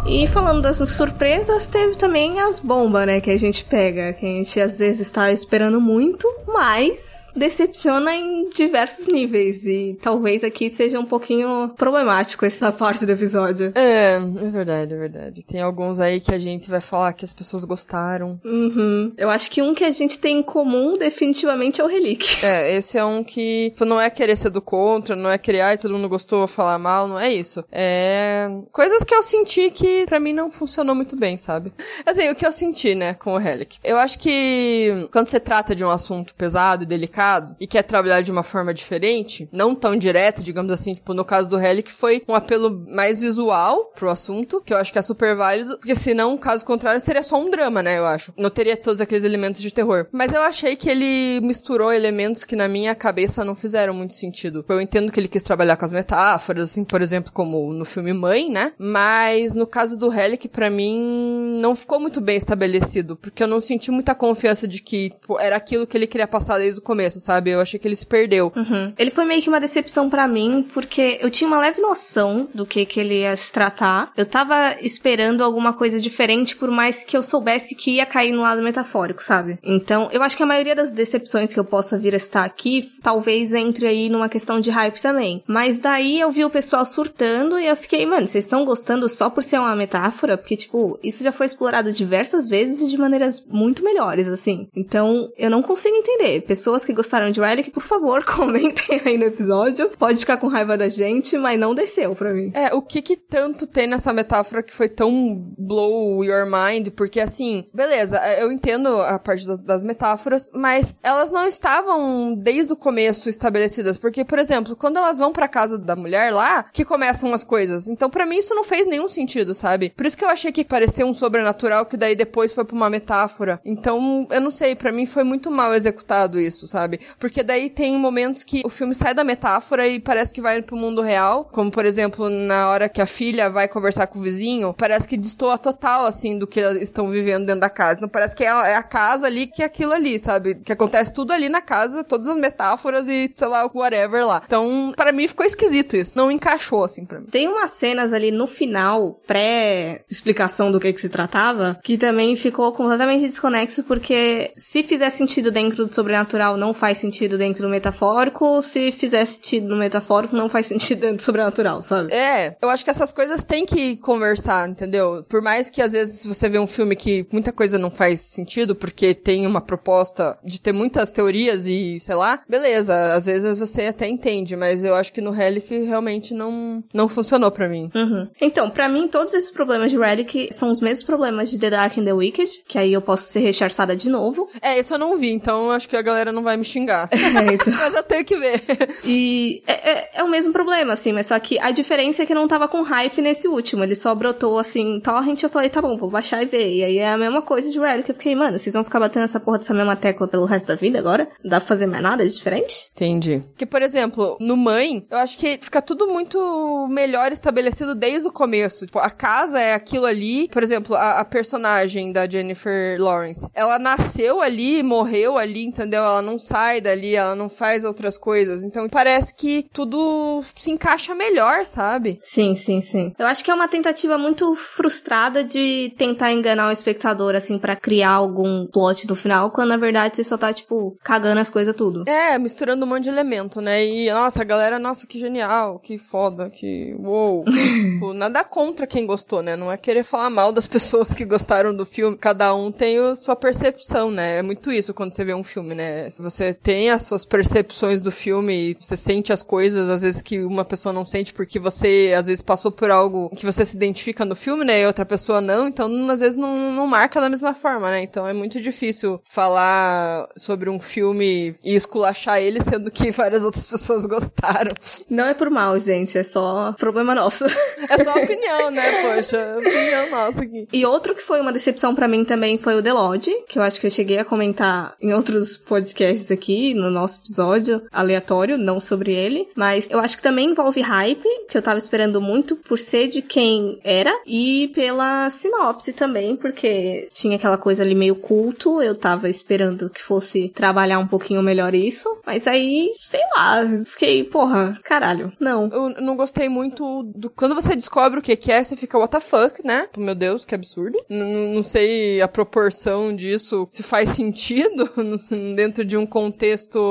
E 0.08 0.26
falando 0.28 0.62
das 0.62 0.78
surpresas, 0.88 1.67
teve 1.67 1.96
também 1.96 2.40
as 2.40 2.61
bombas, 2.61 3.06
né? 3.06 3.20
Que 3.20 3.31
a 3.31 3.38
gente 3.38 3.64
pega, 3.64 4.12
que 4.12 4.25
a 4.25 4.28
gente 4.28 4.61
às 4.61 4.78
vezes 4.78 5.11
tá 5.11 5.32
esperando 5.32 5.81
muito, 5.81 6.32
mas 6.46 7.25
decepciona 7.36 8.14
em 8.14 8.48
diversos 8.50 9.08
níveis. 9.08 9.64
E 9.66 9.98
talvez 10.02 10.42
aqui 10.42 10.70
seja 10.70 10.98
um 10.98 11.04
pouquinho 11.04 11.70
problemático 11.76 12.44
essa 12.44 12.72
parte 12.72 13.06
do 13.06 13.12
episódio. 13.12 13.72
É, 13.74 14.16
é 14.16 14.50
verdade, 14.50 14.94
é 14.94 14.98
verdade. 14.98 15.44
Tem 15.46 15.60
alguns 15.60 16.00
aí 16.00 16.20
que 16.20 16.34
a 16.34 16.38
gente 16.38 16.70
vai 16.70 16.80
falar 16.80 17.12
que 17.12 17.24
as 17.24 17.32
pessoas 17.32 17.64
gostaram. 17.64 18.40
Uhum. 18.44 19.12
Eu 19.16 19.30
acho 19.30 19.50
que 19.50 19.62
um 19.62 19.74
que 19.74 19.84
a 19.84 19.90
gente 19.90 20.18
tem 20.18 20.38
em 20.38 20.42
comum 20.42 20.96
definitivamente 20.96 21.80
é 21.80 21.84
o 21.84 21.88
Relic. 21.88 22.44
É, 22.44 22.76
esse 22.76 22.98
é 22.98 23.04
um 23.04 23.22
que 23.22 23.70
tipo, 23.70 23.84
não 23.84 24.00
é 24.00 24.10
querer 24.10 24.36
ser 24.36 24.50
do 24.50 24.62
contra, 24.62 25.14
não 25.14 25.30
é 25.30 25.38
querer, 25.38 25.60
ai, 25.60 25.78
todo 25.78 25.94
mundo 25.94 26.08
gostou, 26.08 26.46
falar 26.46 26.78
mal, 26.78 27.08
não 27.08 27.18
é 27.18 27.32
isso. 27.32 27.64
É 27.70 28.48
coisas 28.72 29.02
que 29.04 29.14
eu 29.14 29.22
senti 29.22 29.70
que 29.70 30.06
para 30.06 30.20
mim 30.20 30.32
não 30.32 30.50
funcionou 30.50 30.94
muito 30.94 31.16
bem, 31.16 31.36
sabe? 31.36 31.72
Assim, 32.04 32.28
o 32.30 32.34
que 32.34 32.46
eu 32.46 32.52
senti, 32.52 32.94
né, 32.94 33.14
com 33.14 33.34
o 33.34 33.38
Relic. 33.38 33.78
Eu 33.82 33.96
acho 33.96 34.18
que 34.18 35.08
quando 35.12 35.28
você 35.28 35.40
trata 35.40 35.74
de 35.74 35.84
um 35.84 35.90
assunto 35.90 36.34
pesado 36.34 36.82
e 36.82 36.86
delicado, 36.86 37.25
mercado 37.26 37.56
e 37.61 37.67
quer 37.67 37.82
trabalhar 37.82 38.23
de 38.23 38.31
uma 38.31 38.43
forma 38.43 38.73
diferente, 38.73 39.49
não 39.52 39.75
tão 39.75 39.96
direta, 39.96 40.43
digamos 40.43 40.73
assim, 40.73 40.94
tipo, 40.94 41.12
no 41.12 41.25
caso 41.25 41.49
do 41.49 41.56
Relic 41.56 41.90
foi 41.90 42.23
um 42.28 42.34
apelo 42.34 42.84
mais 42.88 43.20
visual 43.20 43.93
pro 43.94 44.11
assunto, 44.11 44.61
que 44.61 44.73
eu 44.73 44.78
acho 44.78 44.93
que 44.93 44.99
é 44.99 45.02
super 45.02 45.34
válido, 45.34 45.76
porque 45.78 45.94
senão, 45.94 46.37
caso 46.38 46.64
contrário, 46.64 47.00
seria 47.00 47.23
só 47.23 47.40
um 47.40 47.50
drama, 47.50 47.82
né, 47.82 47.99
eu 47.99 48.06
acho. 48.06 48.32
Não 48.37 48.50
teria 48.50 48.76
todos 48.76 49.00
aqueles 49.00 49.25
elementos 49.25 49.61
de 49.61 49.73
terror. 49.73 50.06
Mas 50.12 50.32
eu 50.32 50.40
achei 50.40 50.76
que 50.76 50.88
ele 50.88 51.40
misturou 51.40 51.93
elementos 51.93 52.44
que 52.44 52.56
na 52.56 52.69
minha 52.69 52.94
cabeça 52.94 53.44
não 53.44 53.55
fizeram 53.55 53.94
muito 53.94 54.14
sentido. 54.14 54.64
Eu 54.69 54.81
entendo 54.81 55.11
que 55.11 55.19
ele 55.19 55.29
quis 55.29 55.43
trabalhar 55.43 55.76
com 55.76 55.84
as 55.84 55.93
metáforas, 55.93 56.70
assim, 56.70 56.84
por 56.84 57.02
exemplo, 57.02 57.32
como 57.32 57.72
no 57.72 57.84
filme 57.84 58.12
Mãe, 58.12 58.50
né? 58.50 58.72
Mas 58.79 59.55
no 59.55 59.67
caso 59.67 59.99
do 59.99 60.08
Relic, 60.08 60.49
para 60.49 60.70
mim, 60.70 61.58
não 61.61 61.75
ficou 61.75 61.99
muito 61.99 62.20
bem 62.20 62.37
estabelecido, 62.37 63.17
porque 63.17 63.43
eu 63.43 63.49
não 63.49 63.61
senti 63.61 63.90
muita 63.90 64.14
confiança 64.14 64.67
de 64.69 64.81
que 64.81 65.12
pô, 65.26 65.38
era 65.38 65.56
aquilo 65.56 65.87
que 65.87 65.96
ele 65.96 66.06
queria 66.06 66.26
passar 66.26 66.58
desde 66.58 66.79
o 66.79 66.82
começo 66.82 67.15
sabe? 67.20 67.50
Eu 67.50 67.60
achei 67.60 67.78
que 67.78 67.86
ele 67.86 67.96
se 67.96 68.06
perdeu. 68.06 68.52
Uhum. 68.54 68.92
Ele 68.98 69.10
foi 69.10 69.24
meio 69.24 69.42
que 69.42 69.48
uma 69.48 69.60
decepção 69.60 70.08
para 70.08 70.26
mim, 70.26 70.67
porque 70.72 71.19
eu 71.20 71.31
tinha 71.31 71.48
uma 71.48 71.58
leve 71.58 71.81
noção 71.81 72.48
do 72.55 72.67
que, 72.67 72.84
que 72.86 73.00
ele 73.00 73.20
ia 73.20 73.36
se 73.36 73.52
tratar. 73.52 74.12
Eu 74.17 74.26
tava 74.26 74.76
esperando 74.81 75.43
alguma 75.43 75.72
coisa 75.72 76.00
diferente, 76.00 76.56
por 76.56 76.70
mais 76.70 77.02
que 77.02 77.17
eu 77.17 77.22
soubesse 77.22 77.74
que 77.74 77.93
ia 77.93 78.06
cair 78.06 78.32
no 78.32 78.43
lado 78.43 78.62
metafórico, 78.62 79.22
sabe? 79.22 79.58
Então, 79.62 80.08
eu 80.12 80.22
acho 80.22 80.36
que 80.36 80.43
a 80.43 80.46
maioria 80.46 80.74
das 80.74 80.93
decepções 80.93 81.52
que 81.52 81.60
eu 81.60 81.64
possa 81.64 81.98
vir 81.98 82.14
a 82.14 82.17
estar 82.17 82.44
aqui, 82.44 82.82
talvez 83.02 83.52
entre 83.52 83.86
aí 83.86 84.08
numa 84.08 84.29
questão 84.29 84.60
de 84.60 84.70
hype 84.70 85.00
também. 85.00 85.43
Mas 85.46 85.79
daí 85.79 86.20
eu 86.20 86.31
vi 86.31 86.44
o 86.44 86.50
pessoal 86.50 86.84
surtando 86.84 87.58
e 87.58 87.67
eu 87.67 87.76
fiquei, 87.76 88.05
mano, 88.06 88.26
vocês 88.26 88.44
estão 88.44 88.64
gostando 88.64 89.08
só 89.08 89.31
por 89.31 89.43
ser 89.43 89.58
uma 89.58 89.76
metáfora? 89.76 90.36
Porque, 90.36 90.56
tipo, 90.56 90.98
isso 91.02 91.22
já 91.22 91.32
foi 91.32 91.46
explorado 91.46 91.93
diversas 91.93 92.48
vezes 92.48 92.81
e 92.81 92.88
de 92.88 92.98
maneiras 92.98 93.46
muito 93.48 93.84
melhores, 93.84 94.29
assim. 94.29 94.69
Então, 94.74 95.31
eu 95.36 95.50
não 95.50 95.62
consigo 95.62 95.96
entender. 95.96 96.43
Pessoas 96.43 96.84
que 96.84 96.93
gostaram 96.93 97.06
de 97.32 97.41
Relic, 97.41 97.70
por 97.70 97.82
favor, 97.82 98.25
comentem 98.27 99.01
aí 99.05 99.19
no 99.19 99.25
episódio. 99.25 99.91
Pode 99.98 100.19
ficar 100.19 100.36
com 100.36 100.48
raiva 100.48 100.77
da 100.77 100.89
gente, 100.89 101.36
mas 101.39 101.58
não 101.58 101.75
desceu 101.75 102.15
pra 102.15 102.32
mim. 102.32 102.51
É, 102.55 102.75
o 102.75 102.82
que 102.82 103.01
que 103.01 103.17
tanto 103.17 103.67
tem 103.67 103.86
nessa 103.86 104.13
metáfora 104.13 104.63
que 104.63 104.75
foi 104.75 104.89
tão 104.89 105.55
blow 105.58 106.25
your 106.25 106.46
mind? 106.46 106.89
Porque 106.91 107.20
assim, 107.20 107.65
beleza, 107.75 108.19
é, 108.19 108.43
eu 108.43 108.53
entendo 108.53 108.89
a 108.89 109.19
parte 109.19 109.46
das 109.58 109.84
metáforas, 109.84 110.51
mas 110.53 110.96
elas 111.03 111.31
não 111.31 111.46
estavam 111.46 112.34
desde 112.34 112.72
o 112.72 112.77
começo 112.77 113.29
estabelecidas. 113.29 113.96
Porque, 113.96 114.25
por 114.25 114.39
exemplo, 114.39 114.77
quando 114.77 114.98
elas 114.98 115.19
vão 115.19 115.32
pra 115.32 115.48
casa 115.48 115.79
da 115.79 115.96
mulher 115.96 116.32
lá, 116.32 116.65
que 116.72 116.84
começam 116.84 117.32
as 117.32 117.44
coisas. 117.44 117.89
Então, 117.89 118.10
para 118.10 118.27
mim, 118.27 118.39
isso 118.39 118.55
não 118.55 118.65
fez 118.65 118.86
nenhum 118.86 119.08
sentido, 119.08 119.55
sabe? 119.55 119.91
Por 119.91 120.06
isso 120.06 120.17
que 120.17 120.25
eu 120.25 120.29
achei 120.29 120.53
que 120.53 120.65
parecia 120.65 121.06
um 121.06 121.15
sobrenatural 121.15 121.86
que 121.86 121.96
daí 121.96 122.15
depois 122.15 122.55
foi 122.55 122.65
pra 122.65 122.77
uma 122.77 122.91
metáfora. 122.91 123.60
Então, 123.65 124.27
eu 124.31 124.41
não 124.41 124.51
sei, 124.51 124.75
para 124.75 124.93
mim 124.93 125.06
foi 125.06 125.25
muito 125.25 125.51
mal 125.51 125.75
executado 125.75 126.39
isso, 126.41 126.67
sabe? 126.67 126.85
Sabe? 126.86 127.00
Porque 127.19 127.43
daí 127.43 127.69
tem 127.69 127.98
momentos 127.98 128.44
que 128.44 128.62
o 128.64 128.70
filme 128.70 128.94
sai 128.94 129.12
da 129.12 129.24
metáfora 129.24 129.86
e 129.86 129.98
parece 129.98 130.32
que 130.32 130.40
vai 130.40 130.62
pro 130.62 130.76
mundo 130.76 131.02
real, 131.02 131.48
como 131.52 131.70
por 131.70 131.84
exemplo, 131.84 132.28
na 132.31 132.69
hora 132.69 132.88
que 132.88 133.02
a 133.02 133.06
filha 133.06 133.50
vai 133.50 133.66
conversar 133.66 134.06
com 134.06 134.20
o 134.20 134.22
vizinho, 134.22 134.72
parece 134.72 135.08
que 135.08 135.16
destoa 135.16 135.58
total, 135.58 136.06
assim, 136.06 136.38
do 136.38 136.46
que 136.46 136.60
eles 136.60 136.84
estão 136.84 137.10
vivendo 137.10 137.46
dentro 137.46 137.60
da 137.60 137.70
casa. 137.70 138.00
Não 138.00 138.08
parece 138.08 138.36
que 138.36 138.44
é 138.44 138.48
a, 138.48 138.69
é 138.69 138.74
a 138.74 138.82
casa 138.82 139.26
ali 139.26 139.46
que 139.46 139.62
é 139.62 139.66
aquilo 139.66 139.93
ali, 139.93 140.19
sabe? 140.19 140.55
Que 140.56 140.72
acontece 140.72 141.12
tudo 141.12 141.32
ali 141.32 141.48
na 141.48 141.60
casa, 141.60 142.05
todas 142.05 142.28
as 142.28 142.36
metáforas 142.36 143.08
e, 143.08 143.32
sei 143.36 143.48
lá, 143.48 143.69
whatever 143.74 144.24
lá. 144.24 144.43
Então, 144.46 144.93
para 144.96 145.12
mim 145.12 145.26
ficou 145.26 145.44
esquisito 145.44 145.96
isso. 145.96 146.16
Não 146.16 146.31
encaixou, 146.31 146.84
assim, 146.84 147.05
pra 147.05 147.20
mim. 147.20 147.26
Tem 147.26 147.48
umas 147.48 147.72
cenas 147.72 148.12
ali 148.12 148.31
no 148.31 148.46
final, 148.46 149.20
pré-explicação 149.26 150.70
do 150.70 150.78
que 150.78 150.93
que 150.93 151.00
se 151.00 151.08
tratava, 151.08 151.78
que 151.82 151.98
também 151.98 152.36
ficou 152.36 152.72
completamente 152.72 153.22
desconexo, 153.22 153.82
porque 153.84 154.52
se 154.56 154.82
fizer 154.82 155.10
sentido 155.10 155.50
dentro 155.50 155.86
do 155.86 155.94
sobrenatural, 155.94 156.56
não 156.56 156.72
faz 156.76 156.98
sentido 156.98 157.36
dentro 157.36 157.62
do 157.62 157.68
metafórico, 157.68 158.62
se 158.62 158.92
fizer 158.92 159.24
sentido 159.24 159.68
no 159.68 159.76
metafórico, 159.76 160.36
não 160.36 160.48
faz 160.48 160.66
sentido 160.66 161.00
dentro 161.00 161.16
do 161.16 161.22
sobrenatural, 161.22 161.82
sabe? 161.82 162.12
É, 162.12 162.56
eu 162.62 162.68
acho 162.68 162.84
que 162.84 162.90
essas 162.90 163.12
coisas 163.12 163.42
têm 163.42 163.66
que 163.66 163.96
conversar, 163.96 164.68
entendeu? 164.68 165.24
Por 165.28 165.42
mais 165.42 165.70
que 165.70 165.82
às 165.82 165.92
vezes 165.92 166.24
você 166.24 166.48
vê 166.48 166.58
um 166.58 166.66
filme 166.66 166.94
que 166.94 167.26
muita 167.32 167.52
coisa 167.52 167.78
não 167.78 167.90
faz 167.90 168.20
sentido, 168.20 168.76
porque 168.76 169.14
tem 169.14 169.46
uma 169.46 169.60
proposta 169.60 170.38
de 170.44 170.60
ter 170.60 170.72
muitas 170.72 171.10
teorias 171.10 171.66
e, 171.66 171.98
sei 172.00 172.14
lá, 172.14 172.40
beleza, 172.48 173.14
às 173.14 173.26
vezes 173.26 173.58
você 173.58 173.86
até 173.86 174.08
entende, 174.08 174.54
mas 174.54 174.84
eu 174.84 174.94
acho 174.94 175.12
que 175.12 175.20
no 175.20 175.30
Relic 175.30 175.84
realmente 175.84 176.34
não, 176.34 176.82
não 176.92 177.08
funcionou 177.08 177.50
para 177.50 177.68
mim. 177.68 177.90
Uhum. 177.94 178.28
Então, 178.40 178.70
para 178.70 178.88
mim, 178.88 179.08
todos 179.08 179.34
esses 179.34 179.50
problemas 179.50 179.90
de 179.90 179.98
Relic 179.98 180.48
são 180.52 180.70
os 180.70 180.80
mesmos 180.80 181.04
problemas 181.04 181.50
de 181.50 181.58
The 181.58 181.70
Dark 181.70 181.98
and 181.98 182.04
the 182.04 182.12
Wicked, 182.12 182.64
que 182.68 182.78
aí 182.78 182.92
eu 182.92 183.02
posso 183.02 183.24
ser 183.24 183.40
recharçada 183.40 183.96
de 183.96 184.10
novo. 184.10 184.48
É, 184.60 184.78
isso 184.78 184.94
eu 184.94 184.98
não 184.98 185.16
vi, 185.16 185.30
então 185.32 185.70
acho 185.70 185.88
que 185.88 185.96
a 185.96 186.02
galera 186.02 186.32
não 186.32 186.42
vai 186.42 186.56
me 186.56 186.64
xingar. 186.67 187.08
É, 187.13 187.55
então. 187.55 187.73
mas 187.77 187.94
eu 187.94 188.03
tenho 188.03 188.25
que 188.25 188.37
ver. 188.37 188.63
E 189.05 189.63
é, 189.67 189.91
é, 189.91 190.11
é, 190.15 190.23
o 190.23 190.29
mesmo 190.29 190.53
problema, 190.53 190.93
assim, 190.93 191.13
mas 191.13 191.27
só 191.27 191.39
que 191.39 191.58
a 191.58 191.70
diferença 191.70 192.23
é 192.23 192.27
que 192.27 192.35
não 192.35 192.49
tava 192.49 192.69
com 192.69 192.82
hype 192.82 193.23
nesse 193.23 193.49
último. 193.49 193.85
Ele 193.85 193.94
só 193.94 194.15
brotou 194.15 194.58
assim, 194.58 195.01
torrent, 195.01 195.43
eu 195.43 195.51
falei, 195.51 195.69
tá 195.69 195.81
bom, 195.81 195.96
vou 195.96 196.11
baixar 196.11 196.43
e 196.43 196.46
ver. 196.46 196.73
E 196.73 196.85
aí 196.85 196.99
é 196.99 197.11
a 197.11 197.19
mesma 197.19 197.43
coisa 197.43 197.70
de 197.70 197.79
Relic. 197.79 198.08
Eu 198.08 198.15
fiquei, 198.15 198.35
mano, 198.35 198.58
vocês 198.58 198.75
vão 198.75 198.85
ficar 198.85 199.01
batendo 199.01 199.25
essa 199.25 199.41
porra 199.41 199.58
dessa 199.58 199.75
mesma 199.75 199.96
tecla 199.96 200.29
pelo 200.29 200.46
resto 200.46 200.69
da 200.69 200.75
vida 200.75 200.99
agora? 200.99 201.29
Não 201.43 201.51
dá 201.51 201.61
pra 201.61 201.69
fazer 201.69 201.87
mais 201.87 202.03
nada 202.03 202.27
de 202.27 202.35
diferente? 202.35 202.91
Entendi. 202.94 203.43
Que, 203.56 203.67
por 203.67 203.82
exemplo, 203.82 204.37
no 204.41 204.56
Mãe, 204.56 205.06
eu 205.11 205.19
acho 205.19 205.39
que 205.39 205.58
fica 205.61 205.81
tudo 205.81 206.08
muito 206.08 206.87
melhor 206.89 207.32
estabelecido 207.32 207.94
desde 207.94 208.29
o 208.29 208.32
começo. 208.32 208.87
Tipo, 208.87 208.99
a 208.99 209.11
casa 209.11 209.61
é 209.61 209.75
aquilo 209.75 210.06
ali. 210.06 210.49
Por 210.49 210.63
exemplo, 210.63 210.94
a, 210.94 211.20
a 211.20 211.25
personagem 211.25 212.13
da 212.13 212.29
Jennifer 212.29 213.01
Lawrence, 213.01 213.46
ela 213.55 213.79
nasceu 213.79 214.41
ali, 214.41 214.82
morreu 214.82 215.39
ali, 215.39 215.65
entendeu? 215.65 216.03
Ela 216.03 216.23
não 216.23 216.39
sai 216.56 216.81
dali, 216.81 217.15
ela 217.15 217.34
não 217.34 217.51
faz 217.51 217.84
outras 217.84 218.17
coisas. 218.17 218.65
Então 218.65 218.89
parece 218.89 219.34
que 219.34 219.67
tudo 219.75 220.43
se 220.56 220.70
encaixa 220.70 221.15
melhor, 221.15 221.67
sabe? 221.67 222.17
Sim, 222.19 222.55
sim, 222.55 222.81
sim. 222.81 223.13
Eu 223.19 223.27
acho 223.27 223.44
que 223.44 223.51
é 223.51 223.55
uma 223.55 223.69
tentativa 223.69 224.17
muito 224.17 224.55
frustrada 224.55 225.44
de 225.44 225.94
tentar 225.98 226.32
enganar 226.32 226.69
o 226.69 226.72
espectador, 226.72 227.34
assim, 227.34 227.58
para 227.58 227.77
criar 227.77 228.13
algum 228.13 228.67
plot 228.67 229.06
no 229.06 229.15
final, 229.15 229.51
quando 229.51 229.69
na 229.69 229.77
verdade 229.77 230.17
você 230.17 230.25
só 230.25 230.39
tá, 230.39 230.51
tipo, 230.51 230.96
cagando 231.03 231.41
as 231.41 231.51
coisas 231.51 231.77
tudo. 231.77 232.08
É, 232.08 232.39
misturando 232.39 232.86
um 232.86 232.89
monte 232.89 233.05
de 233.05 233.10
elemento, 233.10 233.60
né? 233.60 233.84
E, 233.84 234.10
nossa, 234.10 234.41
a 234.41 234.44
galera, 234.44 234.79
nossa, 234.79 235.06
que 235.06 235.19
genial, 235.19 235.79
que 235.79 235.98
foda, 235.98 236.48
que 236.48 236.96
uou. 236.98 237.44
tipo, 237.44 238.15
nada 238.15 238.43
contra 238.44 238.86
quem 238.86 239.06
gostou, 239.06 239.43
né? 239.43 239.56
Não 239.56 239.70
é 239.70 239.77
querer 239.77 240.05
falar 240.05 240.31
mal 240.31 240.53
das 240.53 240.67
pessoas 240.67 241.13
que 241.13 241.25
gostaram 241.27 241.77
do 241.77 241.84
filme. 241.84 242.17
Cada 242.17 242.55
um 242.55 242.72
tem 242.72 242.98
a 242.98 243.15
sua 243.15 243.36
percepção, 243.36 244.10
né? 244.10 244.39
É 244.39 244.43
muito 244.43 244.72
isso 244.72 244.94
quando 244.94 245.13
você 245.13 245.22
vê 245.22 245.34
um 245.34 245.44
filme, 245.44 245.75
né? 245.75 246.08
Se 246.08 246.22
você 246.22 246.45
tem 246.55 246.91
as 246.91 247.03
suas 247.03 247.24
percepções 247.24 248.00
do 248.00 248.10
filme 248.10 248.70
e 248.70 248.76
você 248.79 248.96
sente 248.96 249.32
as 249.32 249.43
coisas, 249.43 249.88
às 249.88 250.03
vezes 250.03 250.22
que 250.22 250.41
uma 250.41 250.65
pessoa 250.65 250.93
não 250.93 251.05
sente 251.05 251.32
porque 251.32 251.58
você, 251.58 252.15
às 252.17 252.26
vezes, 252.26 252.43
passou 252.43 252.70
por 252.70 252.91
algo 252.91 253.31
que 253.31 253.44
você 253.44 253.65
se 253.65 253.76
identifica 253.76 254.24
no 254.24 254.36
filme, 254.36 254.65
né? 254.65 254.81
E 254.81 254.86
outra 254.86 255.05
pessoa 255.05 255.41
não, 255.41 255.69
então 255.69 256.10
às 256.10 256.20
vezes 256.20 256.36
não, 256.36 256.72
não 256.72 256.86
marca 256.86 257.20
da 257.20 257.29
mesma 257.29 257.55
forma, 257.55 257.91
né? 257.91 258.03
Então 258.03 258.26
é 258.26 258.32
muito 258.32 258.60
difícil 258.60 259.20
falar 259.29 260.29
sobre 260.36 260.70
um 260.70 260.81
filme 260.81 261.56
e 261.65 261.74
esculachar 261.74 262.41
ele, 262.41 262.62
sendo 262.62 262.91
que 262.91 263.10
várias 263.10 263.43
outras 263.43 263.67
pessoas 263.67 264.06
gostaram. 264.06 264.70
Não 265.08 265.26
é 265.26 265.34
por 265.34 265.50
mal, 265.50 265.79
gente, 265.79 266.17
é 266.19 266.22
só 266.22 266.72
problema 266.72 267.15
nosso. 267.15 267.44
É 267.88 268.03
só 268.03 268.12
opinião, 268.12 268.70
né? 268.70 268.82
Poxa, 269.03 269.56
opinião 269.58 270.10
nossa 270.10 270.43
aqui. 270.43 270.67
E 270.72 270.84
outro 270.86 271.15
que 271.15 271.22
foi 271.22 271.41
uma 271.41 271.53
decepção 271.53 271.94
para 271.94 272.08
mim 272.08 272.24
também 272.24 272.58
foi 272.58 272.74
o 272.76 272.82
The 272.82 272.93
Lodge, 272.93 273.32
que 273.48 273.58
eu 273.58 273.62
acho 273.62 273.81
que 273.81 273.86
eu 273.86 273.91
cheguei 273.91 274.19
a 274.19 274.24
comentar 274.24 274.94
em 275.00 275.12
outros 275.12 275.56
podcasts 275.56 276.31
aqui, 276.31 276.35
no 276.74 276.90
nosso 276.90 277.20
episódio 277.20 277.82
aleatório, 277.93 278.58
não 278.58 278.81
sobre 278.81 279.14
ele, 279.14 279.48
mas 279.55 279.90
eu 279.90 279.98
acho 279.98 280.16
que 280.16 280.22
também 280.22 280.50
envolve 280.50 280.81
hype, 280.81 281.28
que 281.48 281.56
eu 281.56 281.62
tava 281.62 281.78
esperando 281.78 282.20
muito 282.20 282.56
por 282.56 282.78
ser 282.78 283.08
de 283.08 283.22
quem 283.22 283.78
era 283.84 284.12
e 284.26 284.69
pela 284.74 285.28
sinopse 285.31 285.93
também, 285.93 286.36
porque 286.36 287.08
tinha 287.10 287.36
aquela 287.36 287.58
coisa 287.58 287.82
ali 287.82 287.94
meio 287.94 288.16
culto, 288.16 288.82
eu 288.82 288.94
tava 288.94 289.28
esperando 289.28 289.90
que 289.90 290.02
fosse 290.02 290.48
trabalhar 290.50 290.98
um 290.98 291.06
pouquinho 291.06 291.43
melhor 291.43 291.74
isso, 291.74 292.08
mas 292.26 292.46
aí, 292.46 292.94
sei 292.98 293.20
lá, 293.34 293.62
fiquei, 293.86 294.24
porra, 294.24 294.78
caralho, 294.82 295.32
não. 295.38 295.69
Eu 295.72 295.88
não 296.00 296.16
gostei 296.16 296.48
muito 296.48 297.02
do. 297.05 297.31
Quando 297.31 297.55
você 297.55 297.74
descobre 297.74 298.19
o 298.19 298.22
que, 298.22 298.52
é, 298.52 298.62
você 298.62 298.76
fica, 298.76 298.98
what 298.98 299.10
the 299.10 299.20
fuck, 299.20 299.64
né? 299.64 299.88
Meu 299.96 300.14
Deus, 300.14 300.44
que 300.44 300.55
absurdo. 300.55 300.98
N 301.08 301.55
não 301.55 301.62
sei 301.62 302.20
a 302.20 302.28
proporção 302.28 303.14
disso, 303.14 303.66
se 303.70 303.82
faz 303.82 304.10
sentido 304.10 304.90
dentro 305.55 305.84
de 305.84 305.96
um 305.96 306.06
contexto 306.06 306.25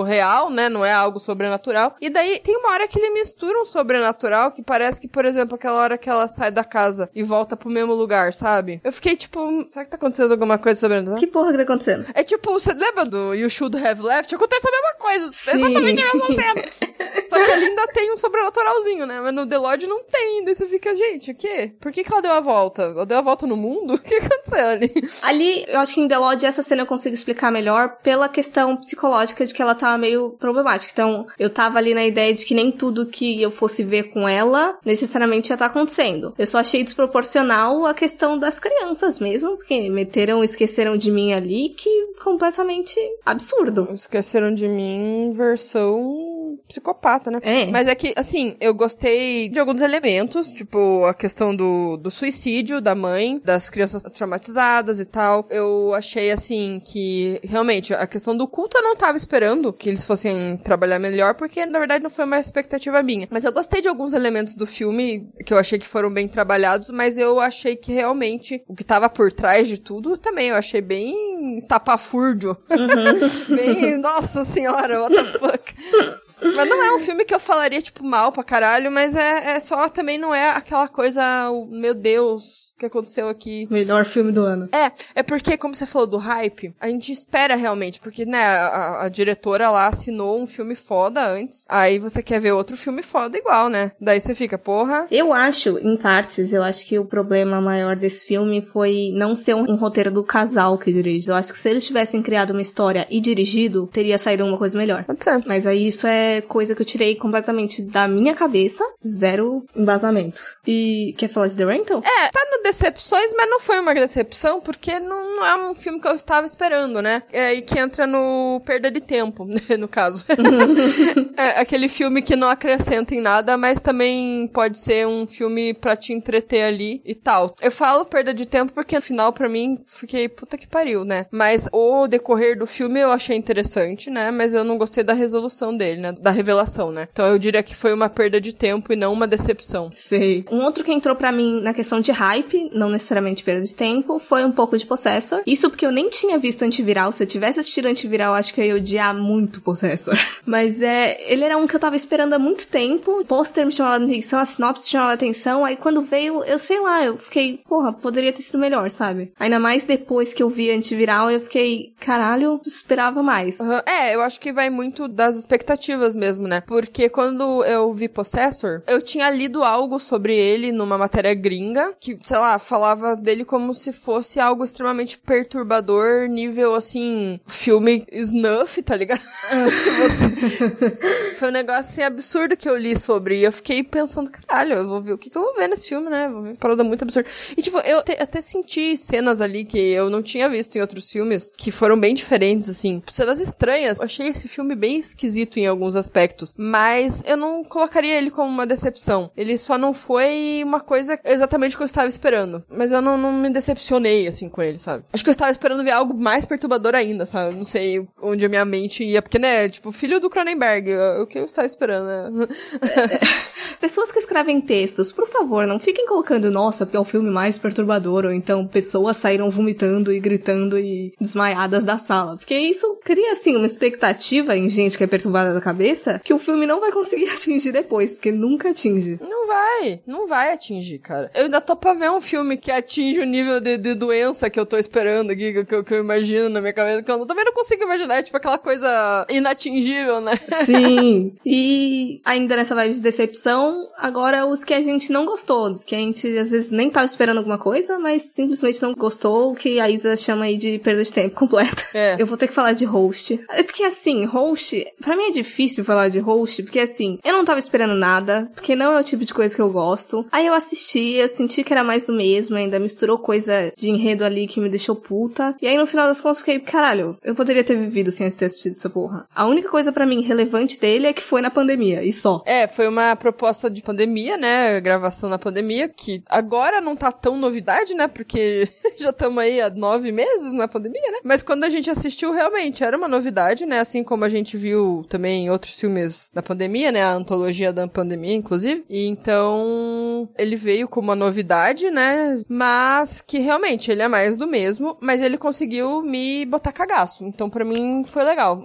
real, 0.06 0.50
né? 0.50 0.70
Não 0.70 0.86
é 0.86 0.92
algo 0.92 1.20
sobrenatural. 1.20 1.96
E 2.02 2.10
daí 2.10 2.40
tem 2.40 2.56
uma 2.58 2.70
hora 2.72 2.88
que 2.88 3.00
ele 3.00 3.12
mistura 3.12 3.62
um 3.62 3.66
sobrenatural 3.66 4.52
que 4.52 4.62
parece 4.62 5.00
que, 5.02 5.08
por 5.08 5.26
exemplo, 5.26 5.56
aquela 5.56 5.80
hora 5.82 5.98
que 5.98 6.10
ela 6.10 6.28
sai 6.28 6.52
da 6.52 6.64
casa 6.64 7.10
e 7.14 7.24
volta 7.24 7.56
pro 7.56 7.70
mesmo 7.70 7.94
lugar, 7.94 8.34
sabe? 8.34 8.82
Eu 8.84 8.92
fiquei 8.92 9.16
tipo, 9.16 9.66
será 9.70 9.86
que 9.86 9.92
tá 9.92 9.98
acontecendo 9.98 10.32
alguma 10.32 10.58
coisa 10.58 10.80
sobrenatural? 10.80 11.20
Que 11.20 11.28
porra 11.28 11.52
que 11.52 11.58
tá 11.58 11.64
acontecendo? 11.64 12.06
É 12.14 12.24
tipo, 12.24 12.52
você 12.54 12.74
lembra 12.74 13.06
do 13.06 13.34
You 13.34 13.50
Should 13.50 13.76
Have 13.78 14.02
Left? 14.02 14.34
Acontece 14.34 14.68
a 14.68 14.72
mesma 14.72 14.94
coisa. 15.00 15.32
Sim. 15.32 15.60
Exatamente 15.60 16.02
a 16.02 16.06
mesma 16.06 16.28
cena. 16.28 16.66
Só 17.30 17.44
que 17.44 17.52
ali 17.52 17.66
ainda 17.66 17.88
tem 17.88 18.12
um 18.12 18.18
sobrenaturalzinho, 18.18 19.06
né? 19.06 19.20
Mas 19.22 19.34
no 19.34 19.48
The 19.48 19.58
Lodge 19.58 19.88
não 19.88 20.04
tem. 20.04 20.44
Daí 20.46 20.56
você 20.56 20.68
fica, 20.68 20.96
gente, 20.96 21.32
o 21.32 21.36
quê? 21.36 21.74
Por 21.80 21.92
que, 21.92 22.04
que 22.04 22.12
ela 22.12 22.22
deu 22.22 22.32
a 22.32 22.40
volta? 22.40 22.84
Ela 22.84 23.06
deu 23.06 23.18
a 23.18 23.22
volta 23.22 23.48
no 23.48 23.58
mundo? 23.58 23.96
O 24.06 24.08
que 24.08 24.16
aconteceu 24.16 24.68
ali? 24.68 24.94
Ali, 25.24 25.66
eu 25.68 25.80
acho 25.80 25.96
que 25.96 26.02
em 26.02 26.08
The 26.08 26.18
Lodge 26.18 26.46
essa 26.46 26.62
cena 26.62 26.84
eu 26.84 26.86
consigo 26.86 27.16
explicar 27.16 27.52
melhor 27.52 27.98
pela 28.04 28.30
questão 28.30 28.76
psicológica 28.78 29.25
de 29.26 29.54
que 29.54 29.62
ela 29.62 29.76
tava 29.76 29.98
meio 29.98 30.32
problemática. 30.32 30.92
Então, 30.94 31.26
eu 31.40 31.50
tava 31.50 31.78
ali 31.78 31.94
na 31.94 32.06
ideia 32.06 32.34
de 32.34 32.46
que 32.46 32.54
nem 32.54 32.72
tudo 32.72 33.06
que 33.06 33.42
eu 33.42 33.52
fosse 33.52 33.84
ver 33.84 34.04
com 34.12 34.28
ela 34.28 34.78
necessariamente 34.86 35.50
ia 35.50 35.56
estar 35.56 35.66
tá 35.66 35.72
acontecendo. 35.72 36.34
Eu 36.38 36.46
só 36.46 36.60
achei 36.60 36.84
desproporcional 36.84 37.86
a 37.86 37.94
questão 37.94 38.38
das 38.38 38.60
crianças 38.60 39.20
mesmo, 39.20 39.58
porque 39.58 39.90
meteram, 39.90 40.44
esqueceram 40.44 40.98
de 40.98 41.12
mim 41.12 41.34
ali, 41.34 41.70
que 41.70 41.90
completamente 42.24 43.00
absurdo. 43.26 43.90
Esqueceram 43.94 44.54
de 44.54 44.68
mim 44.68 45.34
versão 45.36 46.35
psicopata, 46.68 47.30
né? 47.32 47.40
É. 47.42 47.66
Mas 47.68 47.88
é 47.88 47.96
que, 47.96 48.14
assim, 48.16 48.56
eu 48.60 48.74
gostei 48.74 49.50
de 49.50 49.60
alguns 49.60 49.82
elementos, 49.82 50.52
tipo 50.52 51.06
a 51.06 51.14
questão 51.14 51.56
do, 51.56 51.98
do 51.98 52.10
suicídio 52.12 52.82
da 52.82 52.96
mãe, 52.96 53.42
das 53.44 53.70
crianças 53.70 54.04
traumatizadas 54.04 55.00
e 55.00 55.06
tal. 55.06 55.46
Eu 55.50 55.94
achei, 55.94 56.32
assim, 56.32 56.82
que 56.86 57.40
realmente 57.44 57.94
a 57.94 58.08
questão 58.08 58.36
do 58.36 58.48
culto 58.48 58.78
eu 58.78 58.84
não 58.84 58.96
tava 58.96 59.18
esperando 59.18 59.74
que 59.74 59.90
eles 59.90 60.04
fossem 60.04 60.58
trabalhar 60.58 61.00
melhor, 61.00 61.36
porque 61.36 61.66
na 61.66 61.80
verdade 61.80 62.04
não 62.04 62.10
foi 62.10 62.26
uma 62.26 62.40
expectativa 62.40 63.02
minha. 63.04 63.28
Mas 63.32 63.44
eu 63.44 63.52
gostei 63.52 63.82
de 63.82 63.88
alguns 63.88 64.14
elementos 64.14 64.56
do 64.56 64.66
filme 64.66 65.30
que 65.46 65.54
eu 65.54 65.58
achei 65.58 65.80
que 65.80 65.88
foram 65.88 66.14
bem 66.14 66.28
trabalhados, 66.28 66.90
mas 66.90 67.18
eu 67.18 67.40
achei 67.40 67.76
que 67.76 67.94
realmente 67.94 68.64
o 68.68 68.76
que 68.76 68.84
tava 68.84 69.10
por 69.10 69.32
trás 69.32 69.68
de 69.68 69.80
tudo 69.80 70.18
também 70.18 70.50
eu 70.50 70.56
achei 70.56 70.82
bem 70.82 71.58
estapafúrdio. 71.58 72.58
Uhum. 72.70 73.56
bem, 73.56 73.98
nossa 73.98 74.46
senhora, 74.46 75.02
what 75.02 75.16
the 75.16 75.40
fuck. 75.40 76.25
Mas 76.42 76.70
não 76.70 76.84
é 76.84 76.96
um 76.96 77.00
filme 77.00 77.26
que 77.26 77.34
eu 77.34 77.40
falaria, 77.40 77.82
tipo, 77.82 78.04
mal 78.04 78.32
pra 78.32 78.44
caralho, 78.44 78.92
mas 78.92 79.16
é, 79.16 79.56
é 79.56 79.60
só 79.60 79.88
também 79.90 80.18
não 80.18 80.34
é 80.34 80.50
aquela 80.50 80.88
coisa, 80.88 81.22
meu 81.70 81.94
Deus, 81.94 82.65
que 82.78 82.86
aconteceu 82.86 83.28
aqui. 83.28 83.68
Melhor 83.70 84.06
filme 84.06 84.32
do 84.32 84.42
ano. 84.42 84.70
É, 84.72 84.92
é 85.16 85.24
porque, 85.24 85.58
como 85.58 85.76
você 85.76 85.86
falou 85.86 86.08
do 86.08 86.18
hype, 86.18 86.74
a 86.80 86.90
gente 86.90 87.12
espera 87.12 87.56
realmente, 87.56 88.00
porque, 88.00 88.26
né, 88.26 88.44
a, 88.44 89.04
a, 89.04 89.10
diretora 89.10 89.70
lá 89.70 89.88
assinou 89.88 90.42
um 90.42 90.48
filme 90.48 90.76
foda 90.76 91.26
antes, 91.26 91.66
aí 91.70 92.00
você 92.00 92.22
quer 92.22 92.40
ver 92.40 92.52
outro 92.52 92.76
filme 92.76 93.02
foda 93.02 93.38
igual, 93.38 93.70
né? 93.70 93.92
Daí 94.00 94.20
você 94.20 94.36
fica, 94.36 94.58
porra. 94.58 95.08
Eu 95.10 95.34
acho, 95.34 95.80
em 95.80 95.96
partes, 95.96 96.52
eu 96.52 96.64
acho 96.64 96.86
que 96.86 97.00
o 97.00 97.06
problema 97.06 97.62
maior 97.62 97.96
desse 97.96 98.26
filme 98.26 98.62
foi 98.62 99.12
não 99.14 99.36
ser 99.36 99.56
um, 99.56 99.72
um 99.72 99.76
roteiro 99.76 100.12
do 100.12 100.24
casal 100.24 100.78
que 100.78 100.92
dirige. 100.92 101.30
Eu 101.30 101.36
acho 101.36 101.54
que 101.54 101.60
se 101.60 101.70
eles 101.70 101.86
tivessem 101.86 102.22
criado 102.22 102.52
uma 102.52 102.62
história 102.62 103.08
e 103.10 103.22
dirigido, 103.22 103.88
teria 103.88 104.18
saído 104.18 104.46
uma 104.46 104.58
coisa 104.58 104.78
melhor. 104.78 105.06
Pode 105.06 105.24
ser. 105.24 105.42
Mas 105.46 105.66
aí 105.66 105.88
isso 105.88 106.08
é 106.08 106.42
coisa 106.42 106.76
que 106.76 106.82
eu 106.82 106.86
tirei 106.86 107.16
completamente 107.16 107.82
da 107.84 108.08
minha 108.08 108.34
cabeça, 108.34 108.84
zero 109.06 109.64
embasamento. 109.76 110.42
E 110.68 111.14
quer 111.18 111.30
falar 111.30 111.48
de 111.48 111.56
The 111.56 111.66
Rental? 111.66 112.00
É, 112.00 112.32
tá 112.32 112.40
no 112.52 112.65
decepções, 112.66 113.32
mas 113.38 113.48
não 113.48 113.60
foi 113.60 113.80
uma 113.80 113.94
decepção, 113.94 114.60
porque 114.60 115.00
não, 115.00 115.36
não 115.36 115.46
é 115.46 115.70
um 115.70 115.76
filme 115.76 116.02
que 116.02 116.08
eu 116.08 116.16
estava 116.16 116.48
esperando, 116.48 117.00
né? 117.00 117.22
É 117.32 117.46
aí 117.46 117.62
que 117.62 117.78
entra 117.78 118.08
no 118.08 118.60
perda 118.66 118.90
de 118.90 119.02
tempo, 119.02 119.46
no 119.78 119.88
caso. 119.88 120.26
é 121.38 121.60
aquele 121.60 121.88
filme 121.88 122.24
que 122.24 122.36
não 122.36 122.50
acrescenta 122.50 123.14
em 123.14 123.22
nada, 123.22 123.56
mas 123.56 123.80
também 123.80 124.48
pode 124.48 124.80
ser 124.80 125.06
um 125.06 125.28
filme 125.28 125.76
para 125.76 125.96
te 125.96 126.12
entreter 126.12 126.64
ali 126.64 127.02
e 127.06 127.14
tal. 127.14 127.54
Eu 127.62 127.72
falo 127.72 128.06
perda 128.06 128.34
de 128.34 128.48
tempo 128.48 128.74
porque 128.74 128.96
no 128.96 129.02
final, 129.02 129.32
para 129.32 129.48
mim, 129.48 129.80
fiquei 129.86 130.28
puta 130.28 130.58
que 130.58 130.68
pariu, 130.68 131.06
né? 131.06 131.28
Mas 131.32 131.70
o 131.72 132.08
decorrer 132.08 132.58
do 132.58 132.66
filme 132.66 133.00
eu 133.00 133.12
achei 133.12 133.38
interessante, 133.38 134.10
né? 134.10 134.32
Mas 134.32 134.56
eu 134.56 134.64
não 134.64 134.78
gostei 134.78 135.04
da 135.04 135.14
resolução 135.14 135.76
dele, 135.76 136.02
né? 136.02 136.12
Da 136.14 136.32
revelação, 136.32 136.92
né? 136.92 137.08
Então 137.12 137.28
eu 137.28 137.38
diria 137.38 137.62
que 137.62 137.76
foi 137.76 137.94
uma 137.94 138.10
perda 138.10 138.42
de 138.42 138.54
tempo 138.54 138.92
e 138.92 138.96
não 138.96 139.14
uma 139.14 139.28
decepção. 139.28 139.90
Sei. 139.92 140.44
Um 140.52 140.64
outro 140.64 140.84
que 140.84 140.92
entrou 140.92 141.16
para 141.16 141.32
mim 141.32 141.62
na 141.62 141.74
questão 141.74 142.00
de 142.00 142.12
hype, 142.12 142.55
não 142.74 142.90
necessariamente 142.90 143.44
perda 143.44 143.62
de 143.62 143.76
tempo, 143.76 144.20
foi 144.20 144.44
um 144.44 144.52
pouco 144.52 144.78
de 144.78 144.86
Possessor. 144.86 145.42
Isso 145.46 145.70
porque 145.70 145.86
eu 145.86 145.92
nem 145.92 146.10
tinha 146.10 146.38
visto 146.38 146.64
antiviral. 146.64 147.12
Se 147.12 147.24
eu 147.24 147.28
tivesse 147.28 147.60
assistido 147.60 147.88
antiviral, 147.88 148.34
acho 148.34 148.54
que 148.54 148.62
eu 148.62 148.66
ia 148.66 148.76
odiar 148.76 149.16
muito 149.16 149.62
Possessor. 149.62 150.18
Mas 150.46 150.82
é, 150.82 151.18
ele 151.32 151.44
era 151.44 151.58
um 151.58 151.68
que 151.68 151.76
eu 151.76 151.80
tava 151.80 151.96
esperando 151.96 152.34
há 152.34 152.40
muito 152.40 152.68
tempo. 152.68 153.20
O 153.22 153.26
pôster 153.26 153.66
me 153.66 153.72
chamava 153.72 154.04
a 154.04 154.06
atenção, 154.06 154.40
a 154.40 154.46
sinopse 154.46 154.90
chamava 154.90 155.12
a 155.12 155.16
atenção. 155.16 155.66
Aí 155.66 155.76
quando 155.76 156.02
veio, 156.02 156.44
eu 156.44 156.60
sei 156.60 156.80
lá, 156.80 157.04
eu 157.04 157.18
fiquei, 157.18 157.62
porra, 157.68 157.94
poderia 157.94 158.34
ter 158.34 158.42
sido 158.42 158.60
melhor, 158.60 158.90
sabe? 158.90 159.32
Ainda 159.40 159.60
mais 159.60 159.84
depois 159.84 160.34
que 160.34 160.44
eu 160.44 160.50
vi 160.50 160.72
antiviral, 160.72 161.30
eu 161.32 161.40
fiquei, 161.40 161.94
caralho, 162.00 162.60
esperava 162.66 163.22
mais. 163.24 163.60
Uhum. 163.60 163.80
É, 163.86 164.16
eu 164.16 164.22
acho 164.22 164.40
que 164.40 164.54
vai 164.54 164.70
muito 164.70 165.08
das 165.08 165.36
expectativas 165.36 166.16
mesmo, 166.16 166.48
né? 166.48 166.62
Porque 166.62 167.10
quando 167.10 167.64
eu 167.64 167.94
vi 167.94 168.08
Possessor, 168.08 168.84
eu 168.88 169.02
tinha 169.02 169.30
lido 169.30 169.64
algo 169.64 170.00
sobre 170.00 170.36
ele 170.36 170.72
numa 170.72 170.98
matéria 170.98 171.34
gringa, 171.34 171.94
que, 172.00 172.18
sei 172.24 172.38
lá, 172.38 172.45
falava 172.60 173.16
dele 173.16 173.44
como 173.44 173.74
se 173.74 173.92
fosse 173.92 174.40
algo 174.40 174.64
extremamente 174.64 175.18
perturbador, 175.18 176.28
nível 176.28 176.76
assim, 176.76 177.40
filme 177.48 178.06
snuff, 178.12 178.82
tá 178.82 178.96
ligado? 178.96 179.22
Foi 181.38 181.50
um 181.50 181.52
negócio 181.52 181.92
assim 181.92 182.04
absurdo 182.04 182.56
que 182.56 182.70
eu 182.70 182.78
li 182.78 182.98
sobre. 182.98 183.40
E 183.40 183.44
eu 183.44 183.52
fiquei 183.52 183.84
pensando, 183.84 184.30
caralho, 184.30 184.74
eu 184.74 184.88
vou 184.88 185.02
ver 185.02 185.14
o 185.14 185.18
que, 185.18 185.30
que 185.30 185.38
eu 185.38 185.42
vou 185.42 185.56
ver 185.56 185.68
nesse 185.68 185.90
filme, 185.90 186.10
né? 186.10 186.30
Vou 186.30 186.42
ver 186.42 186.50
uma 186.50 186.56
parada 186.56 186.84
muito 186.84 187.04
absurda. 187.04 187.30
E 187.58 187.62
tipo, 187.62 187.78
eu 187.80 188.04
te, 188.04 188.14
até 188.14 188.42
senti 188.42 188.98
cenas 188.98 189.42
ali 189.42 189.66
que 189.66 189.78
eu 189.78 190.10
não 190.10 190.22
tinha 190.22 190.50
visto 190.50 190.76
em 190.76 190.82
outros 190.82 191.12
filmes, 191.12 191.52
que 191.56 191.72
foram 191.72 192.00
bem 192.00 192.14
diferentes, 192.14 192.70
assim. 192.70 193.02
Cenas 193.12 193.40
estranhas. 193.40 193.98
Eu 193.98 194.06
achei 194.06 194.28
esse 194.28 194.48
filme 194.48 194.76
bem 194.76 194.98
esquisito 194.98 195.58
em 195.58 195.68
alguns 195.68 195.96
aspectos. 195.96 196.54
Mas 196.58 197.24
eu 197.26 197.38
não 197.38 197.64
colocaria 197.64 198.18
ele 198.18 198.32
como 198.32 198.50
uma 198.50 198.66
decepção. 198.66 199.32
Ele 199.36 199.58
só 199.58 199.78
não 199.78 199.94
foi 199.94 200.62
uma 200.64 200.80
coisa 200.80 201.20
exatamente 201.24 201.76
o 201.76 201.78
que 201.78 201.84
eu 201.84 201.88
estava 201.88 202.08
esperando. 202.08 202.35
Mas 202.70 202.92
eu 202.92 203.02
não, 203.02 203.18
não 203.18 203.32
me 203.32 203.50
decepcionei, 203.50 204.28
assim, 204.28 204.50
com 204.50 204.62
ele, 204.62 204.80
sabe? 204.80 205.04
Acho 205.14 205.24
que 205.24 205.30
eu 205.30 205.34
estava 205.34 205.52
esperando 205.52 205.84
ver 205.84 205.92
algo 205.92 206.14
mais 206.14 206.46
perturbador 206.46 206.96
ainda, 206.96 207.26
sabe? 207.26 207.56
Não 207.56 207.66
sei 207.66 208.06
onde 208.22 208.46
a 208.46 208.50
minha 208.50 208.66
mente 208.66 209.04
ia. 209.04 209.22
Porque, 209.22 209.40
né, 209.40 209.70
tipo, 209.70 209.92
filho 209.92 210.20
do 210.20 210.30
Cronenberg, 210.30 210.94
o 211.22 211.28
que 211.28 211.40
eu 211.40 211.46
estava 211.46 211.68
esperando, 211.68 212.06
né? 212.06 212.48
Pessoas 213.80 214.12
que 214.12 214.20
escrevem 214.20 214.62
textos, 214.62 215.12
por 215.12 215.28
favor, 215.28 215.68
não 215.68 215.80
fiquem 215.80 216.06
colocando, 216.06 216.50
nossa, 216.50 216.86
porque 216.86 216.98
é 216.98 217.00
o 217.00 217.06
filme 217.06 217.30
mais 217.30 217.58
perturbador, 217.60 218.26
ou 218.26 218.32
então 218.32 218.66
pessoas 218.66 219.18
saíram 219.18 219.50
vomitando 219.50 220.12
e 220.12 220.20
gritando 220.20 220.78
e 220.80 221.14
desmaiadas 221.20 221.84
da 221.84 221.98
sala. 221.98 222.38
Porque 222.38 222.58
isso 222.58 223.00
cria, 223.04 223.34
assim, 223.34 223.56
uma 223.56 223.66
expectativa 223.66 224.56
em 224.56 224.70
gente 224.70 224.98
que 224.98 225.04
é 225.04 225.08
perturbada 225.08 225.54
da 225.54 225.62
cabeça 225.62 226.20
que 226.24 226.34
o 226.34 226.40
filme 226.40 226.66
não 226.66 226.80
vai 226.80 226.92
conseguir 226.92 227.30
atingir 227.30 227.72
depois, 227.72 228.14
porque 228.14 228.32
nunca 228.32 228.70
atinge. 228.70 229.20
Não 229.22 229.48
vai, 229.48 230.02
não 230.06 230.28
vai 230.28 230.54
atingir, 230.54 231.00
cara. 231.00 231.30
Eu 231.34 231.46
ainda 231.46 231.62
tô 231.62 231.76
pra 231.76 231.94
ver 231.94 232.12
um 232.12 232.22
filme 232.26 232.58
que 232.58 232.72
atinge 232.72 233.20
o 233.20 233.26
nível 233.26 233.62
de, 233.62 233.78
de 233.78 233.94
doença 233.94 234.50
que 234.50 234.60
eu 234.60 234.66
tô 234.66 234.78
esperando 234.78 235.32
aqui, 235.32 235.54
que, 235.54 235.66
que, 235.66 235.84
que, 235.84 235.94
eu 235.94 236.00
imagino 236.00 236.50
na 236.50 236.60
minha 236.60 236.74
cabeça, 236.74 237.04
que 237.04 237.12
eu 237.12 237.26
também 237.26 237.46
não 237.46 237.54
consigo 237.54 237.84
imaginar, 237.84 238.18
é 238.18 238.24
tipo 238.24 238.36
aquela 238.36 238.58
coisa 238.58 239.26
inatingível, 239.30 240.20
né? 240.20 240.34
Sim. 240.66 241.36
e 241.46 242.22
ainda 242.26 242.56
nessa 242.56 242.76
vibe 242.76 242.96
de 242.96 243.02
decepção, 243.02 243.88
agora 243.98 244.46
os 244.46 244.64
que 244.64 244.74
a 244.74 244.82
gente 244.82 245.12
não 245.12 245.26
gostou, 245.26 245.76
que 245.80 245.96
a 245.96 246.00
gente 246.00 246.28
às 246.38 246.52
vezes 246.52 246.70
nem 246.70 246.90
tava 246.90 247.06
esperando 247.06 247.38
alguma 247.38 247.58
coisa, 247.58 248.00
mas 248.00 248.24
simplesmente 248.34 248.82
não 248.82 248.94
gostou, 248.94 249.52
o 249.52 249.56
que 249.56 249.80
a 249.80 249.90
Isa 249.90 250.18
chama 250.18 250.46
aí 250.46 250.58
de 250.58 250.80
perda 250.80 251.04
de 251.04 251.14
tempo 251.14 251.36
completa. 251.40 251.84
É. 251.94 252.16
Eu 252.20 252.26
vou 252.26 252.38
ter 252.38 252.48
que 252.48 252.54
falar 252.54 252.74
de 252.74 252.86
host. 252.86 253.40
É 253.50 253.64
porque 253.64 253.84
assim, 253.84 254.26
host, 254.26 254.86
pra 255.00 255.16
mim 255.16 255.26
é 255.26 255.32
difícil 255.32 255.86
falar 255.86 256.10
de 256.10 256.20
host, 256.20 256.64
porque 256.64 256.80
assim, 256.80 257.20
eu 257.24 257.34
não 257.34 257.46
tava 257.46 257.60
esperando 257.60 257.94
nada, 257.94 258.50
porque 258.56 258.76
não 258.76 258.94
é 258.94 259.00
o 259.00 259.04
tipo 259.04 259.24
de 259.24 259.34
coisa 259.34 259.56
que 259.56 259.62
eu 259.62 259.70
gosto. 259.70 260.26
Aí 260.32 260.48
eu 260.48 260.54
assisti, 260.54 261.14
eu 261.14 261.30
senti 261.30 261.64
que 261.64 261.74
era 261.74 261.84
mais 261.84 262.06
do 262.06 262.14
mesmo, 262.16 262.56
ainda 262.56 262.80
misturou 262.80 263.20
coisa 263.20 263.72
de 263.76 263.90
enredo 263.90 264.24
ali 264.24 264.48
que 264.48 264.60
me 264.60 264.70
deixou 264.70 264.96
puta. 264.96 265.56
E 265.62 265.68
aí 265.68 265.78
no 265.78 265.88
final 265.88 266.08
das 266.08 266.22
contas 266.22 266.40
fiquei, 266.40 266.60
caralho, 266.60 267.18
eu 267.24 267.36
poderia 267.36 267.64
ter 267.64 267.76
vivido 267.78 268.12
sem 268.12 268.30
ter 268.32 268.46
assistido 268.46 268.76
essa 268.76 268.90
porra. 268.90 269.28
A 269.36 269.46
única 269.46 269.70
coisa 269.70 269.92
para 269.92 270.06
mim 270.06 270.22
relevante 270.22 270.80
dele 270.80 271.08
é 271.08 271.14
que 271.14 271.22
foi 271.22 271.42
na 271.42 271.50
pandemia, 271.50 272.04
e 272.04 272.12
só. 272.12 272.44
É, 272.46 272.68
foi 272.68 272.88
uma 272.88 273.16
proposta 273.16 273.70
de 273.70 273.82
pandemia, 273.82 274.38
né? 274.38 274.80
Gravação 274.82 275.30
na 275.30 275.38
pandemia, 275.40 275.90
que 275.90 276.24
agora 276.30 276.82
não 276.82 276.96
tá 276.96 277.12
tão 277.12 277.38
novidade, 277.38 277.94
né? 277.94 278.08
Porque 278.08 278.68
já 278.98 279.10
estamos 279.10 279.40
aí 279.40 279.62
há 279.62 279.70
nove 279.70 280.12
meses 280.12 280.54
na 280.54 280.68
pandemia, 280.68 281.12
né? 281.12 281.18
Mas 281.24 281.44
quando 281.44 281.64
a 281.64 281.70
gente 281.70 281.90
assistiu, 281.90 282.32
realmente 282.32 282.84
era 282.84 282.98
uma 282.98 283.08
novidade, 283.08 283.66
né? 283.66 283.80
Assim 283.80 284.04
como 284.04 284.24
a 284.24 284.30
gente 284.30 284.58
viu 284.58 285.06
também 285.10 285.50
outros 285.50 285.80
filmes 285.80 286.30
da 286.34 286.42
pandemia, 286.42 286.92
né? 286.92 287.02
A 287.02 287.14
antologia 287.14 287.74
da 287.74 287.88
pandemia, 287.88 288.36
inclusive. 288.36 288.86
E 288.90 289.08
então 289.08 290.30
ele 290.38 290.56
veio 290.56 290.88
como 290.88 291.10
uma 291.10 291.16
novidade, 291.16 291.90
né? 291.90 292.05
Mas 292.48 293.22
que 293.22 293.40
realmente 293.40 293.92
ele 293.92 294.02
é 294.02 294.08
mais 294.08 294.38
do 294.38 294.48
mesmo, 294.48 294.98
mas 295.02 295.22
ele 295.22 295.38
conseguiu 295.38 296.02
me 296.02 296.46
botar 296.46 296.72
cagaço. 296.72 297.26
Então 297.26 297.50
para 297.50 297.66
mim 297.66 298.04
foi 298.06 298.24
legal. 298.24 298.64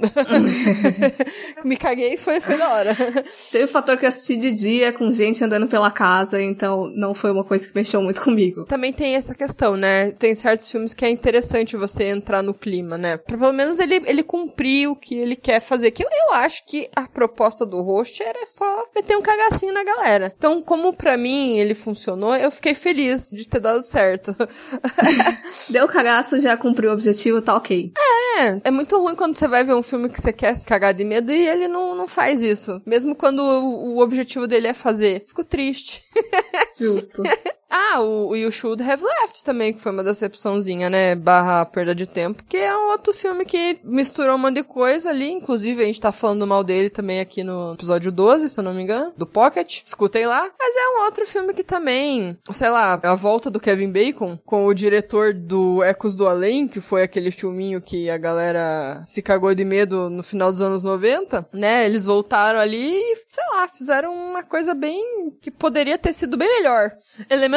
me 1.64 1.76
caguei 1.76 2.14
e 2.14 2.16
foi, 2.16 2.40
foi 2.40 2.56
da 2.56 2.72
hora. 2.72 2.96
Teve 3.50 3.64
o 3.64 3.68
fator 3.68 3.96
que 3.96 4.04
eu 4.04 4.08
assisti 4.08 4.36
de 4.36 4.52
dia 4.52 4.92
com 4.92 5.10
gente 5.12 5.42
andando 5.42 5.66
pela 5.66 5.90
casa, 5.90 6.40
então 6.40 6.86
não 6.94 7.14
foi 7.14 7.30
uma 7.30 7.44
coisa 7.44 7.66
que 7.66 7.74
mexeu 7.74 8.00
muito 8.02 8.20
comigo. 8.22 8.64
Também 8.64 8.92
tem 8.92 9.14
essa 9.16 9.34
questão, 9.34 9.76
né? 9.76 10.12
Tem 10.12 10.34
certos 10.34 10.70
filmes 10.70 10.94
que 10.94 11.04
é 11.04 11.10
interessante 11.10 11.76
você 11.76 12.04
entrar 12.04 12.42
no 12.42 12.54
clima, 12.54 12.96
né? 12.96 13.16
Pra 13.16 13.36
pelo 13.40 13.52
menos 13.54 13.80
ele, 13.80 14.02
ele 14.06 14.22
cumprir 14.22 14.88
o 14.88 14.94
que 14.94 15.14
ele 15.14 15.34
quer 15.34 15.60
fazer. 15.60 15.90
Que 15.90 16.04
eu, 16.04 16.08
eu 16.10 16.34
acho 16.34 16.64
que 16.66 16.90
a 16.94 17.08
proposta 17.08 17.64
do 17.64 17.82
host 17.82 18.22
era 18.22 18.46
só 18.46 18.84
meter 18.94 19.16
um 19.16 19.22
cagacinho 19.22 19.72
na 19.72 19.82
galera. 19.82 20.32
Então, 20.36 20.62
como 20.62 20.92
pra 20.92 21.16
mim 21.16 21.58
ele 21.58 21.74
funcionou, 21.74 22.34
eu 22.36 22.50
fiquei 22.50 22.74
feliz 22.74 23.29
de 23.34 23.48
ter 23.48 23.60
dado 23.60 23.82
certo. 23.82 24.34
Deu 25.68 25.86
cagaço, 25.88 26.40
já 26.40 26.56
cumpriu 26.56 26.90
o 26.90 26.92
objetivo, 26.92 27.42
tá 27.42 27.56
ok. 27.56 27.92
É, 28.38 28.68
é 28.68 28.70
muito 28.70 28.98
ruim 28.98 29.14
quando 29.14 29.34
você 29.34 29.46
vai 29.46 29.64
ver 29.64 29.74
um 29.74 29.82
filme 29.82 30.08
que 30.08 30.20
você 30.20 30.32
quer 30.32 30.56
se 30.56 30.64
cagar 30.64 30.94
de 30.94 31.04
medo 31.04 31.30
e 31.30 31.46
ele 31.46 31.68
não, 31.68 31.94
não 31.94 32.08
faz 32.08 32.40
isso. 32.40 32.80
Mesmo 32.86 33.14
quando 33.14 33.40
o, 33.40 33.96
o 33.96 34.02
objetivo 34.02 34.46
dele 34.46 34.68
é 34.68 34.74
fazer. 34.74 35.24
Fico 35.26 35.44
triste. 35.44 36.02
Justo. 36.78 37.22
Ah, 37.70 38.00
o, 38.00 38.30
o 38.30 38.36
You 38.36 38.50
Should 38.50 38.82
Have 38.82 39.02
Left 39.02 39.44
também, 39.44 39.72
que 39.72 39.80
foi 39.80 39.92
uma 39.92 40.02
decepçãozinha, 40.02 40.90
né? 40.90 41.14
Barra 41.14 41.64
perda 41.64 41.94
de 41.94 42.06
tempo, 42.06 42.42
que 42.48 42.56
é 42.56 42.76
um 42.76 42.90
outro 42.90 43.14
filme 43.14 43.44
que 43.44 43.78
misturou 43.84 44.34
um 44.34 44.38
monte 44.38 44.56
de 44.56 44.64
coisa 44.64 45.10
ali. 45.10 45.30
Inclusive, 45.30 45.82
a 45.82 45.86
gente 45.86 46.00
tá 46.00 46.10
falando 46.10 46.46
mal 46.46 46.64
dele 46.64 46.90
também 46.90 47.20
aqui 47.20 47.44
no 47.44 47.74
episódio 47.74 48.10
12, 48.10 48.48
se 48.48 48.58
eu 48.58 48.64
não 48.64 48.74
me 48.74 48.82
engano, 48.82 49.12
do 49.16 49.26
Pocket. 49.26 49.82
Escutem 49.84 50.26
lá. 50.26 50.50
Mas 50.58 50.76
é 50.76 50.98
um 50.98 51.04
outro 51.04 51.26
filme 51.26 51.54
que 51.54 51.62
também, 51.62 52.36
sei 52.50 52.68
lá, 52.68 52.98
a 53.02 53.14
volta 53.14 53.50
do 53.50 53.60
Kevin 53.60 53.92
Bacon 53.92 54.36
com 54.44 54.66
o 54.66 54.74
diretor 54.74 55.32
do 55.32 55.82
Ecos 55.84 56.16
do 56.16 56.26
Além, 56.26 56.66
que 56.66 56.80
foi 56.80 57.02
aquele 57.02 57.30
filminho 57.30 57.80
que 57.80 58.10
a 58.10 58.18
galera 58.18 59.04
se 59.06 59.22
cagou 59.22 59.54
de 59.54 59.64
medo 59.64 60.10
no 60.10 60.22
final 60.22 60.50
dos 60.50 60.60
anos 60.60 60.82
90, 60.82 61.48
né? 61.52 61.84
Eles 61.84 62.06
voltaram 62.06 62.58
ali 62.58 62.94
e, 62.94 63.16
sei 63.28 63.44
lá, 63.52 63.68
fizeram 63.68 64.12
uma 64.12 64.42
coisa 64.42 64.74
bem 64.74 65.30
que 65.40 65.50
poderia 65.50 65.96
ter 65.98 66.12
sido 66.12 66.36
bem 66.36 66.48
melhor. 66.48 66.92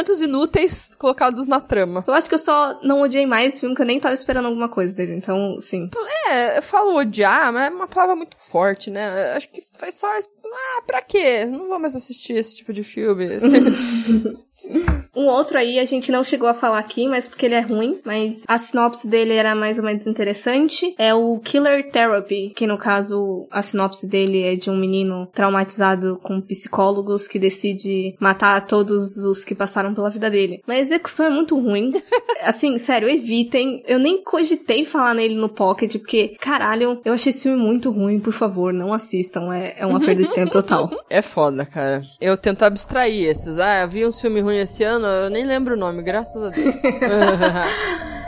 Elementos 0.03 0.21
inúteis 0.21 0.91
colocados 0.97 1.47
na 1.47 1.59
trama. 1.59 2.03
Eu 2.05 2.13
acho 2.13 2.27
que 2.27 2.35
eu 2.35 2.39
só 2.39 2.79
não 2.83 3.01
odiei 3.01 3.25
mais 3.25 3.53
esse 3.53 3.61
filme, 3.61 3.75
que 3.75 3.81
eu 3.81 3.85
nem 3.85 3.99
tava 3.99 4.13
esperando 4.13 4.45
alguma 4.47 4.67
coisa 4.67 4.95
dele, 4.95 5.15
então, 5.15 5.55
sim. 5.59 5.89
É, 6.27 6.57
eu 6.57 6.61
falo 6.61 6.95
odiar, 6.95 7.51
mas 7.53 7.71
é 7.71 7.73
uma 7.73 7.87
palavra 7.87 8.15
muito 8.15 8.35
forte, 8.37 8.91
né? 8.91 9.31
Eu 9.31 9.37
acho 9.37 9.49
que 9.49 9.63
foi 9.77 9.91
só. 9.91 10.07
Ah, 10.07 10.81
pra 10.85 11.01
quê? 11.01 11.45
Não 11.45 11.67
vou 11.67 11.79
mais 11.79 11.95
assistir 11.95 12.33
esse 12.33 12.57
tipo 12.57 12.73
de 12.73 12.83
filme. 12.83 13.27
Um 15.15 15.27
outro 15.27 15.57
aí 15.57 15.79
a 15.79 15.85
gente 15.85 16.11
não 16.11 16.23
chegou 16.23 16.49
a 16.49 16.53
falar 16.53 16.79
aqui, 16.79 17.07
mas 17.07 17.27
porque 17.27 17.45
ele 17.45 17.55
é 17.55 17.61
ruim, 17.61 17.99
mas 18.03 18.43
a 18.47 18.57
sinopse 18.57 19.07
dele 19.07 19.33
era 19.33 19.53
mais 19.53 19.77
ou 19.77 19.85
menos 19.85 20.07
interessante. 20.07 20.95
É 20.97 21.13
o 21.13 21.39
Killer 21.39 21.89
Therapy, 21.91 22.51
que 22.55 22.65
no 22.65 22.77
caso 22.77 23.47
a 23.51 23.61
sinopse 23.61 24.07
dele 24.07 24.41
é 24.41 24.55
de 24.55 24.69
um 24.69 24.77
menino 24.77 25.27
traumatizado 25.33 26.19
com 26.23 26.41
psicólogos 26.41 27.27
que 27.27 27.37
decide 27.37 28.15
matar 28.19 28.65
todos 28.65 29.17
os 29.17 29.45
que 29.45 29.53
passaram 29.53 29.93
pela 29.93 30.09
vida 30.09 30.29
dele. 30.29 30.61
Mas 30.65 30.77
a 30.77 30.81
execução 30.81 31.27
é 31.27 31.29
muito 31.29 31.59
ruim. 31.59 31.91
assim, 32.41 32.77
sério, 32.77 33.09
evitem. 33.09 33.83
Eu 33.87 33.99
nem 33.99 34.23
cogitei 34.23 34.83
falar 34.85 35.13
nele 35.13 35.35
no 35.35 35.49
Pocket, 35.49 35.97
porque, 35.97 36.29
caralho, 36.39 36.99
eu 37.05 37.13
achei 37.13 37.29
esse 37.29 37.43
filme 37.43 37.61
muito 37.61 37.91
ruim, 37.91 38.19
por 38.19 38.33
favor, 38.33 38.73
não 38.73 38.93
assistam. 38.93 39.53
É, 39.53 39.81
é 39.81 39.85
uma 39.85 39.99
perda 39.99 40.23
de 40.23 40.33
tempo 40.33 40.51
total. 40.51 40.89
É 41.09 41.21
foda, 41.21 41.63
cara. 41.63 42.03
Eu 42.19 42.35
tento 42.35 42.63
abstrair 42.63 43.29
esses. 43.29 43.59
Ah, 43.59 43.85
vi 43.85 44.05
um 44.05 44.11
filme 44.11 44.41
ruim 44.41 44.52
esse 44.55 44.83
ano, 44.83 45.05
eu 45.05 45.29
nem 45.29 45.45
lembro 45.45 45.73
o 45.73 45.77
nome, 45.77 46.01
graças 46.01 46.41
a 46.41 46.49
Deus. 46.49 46.75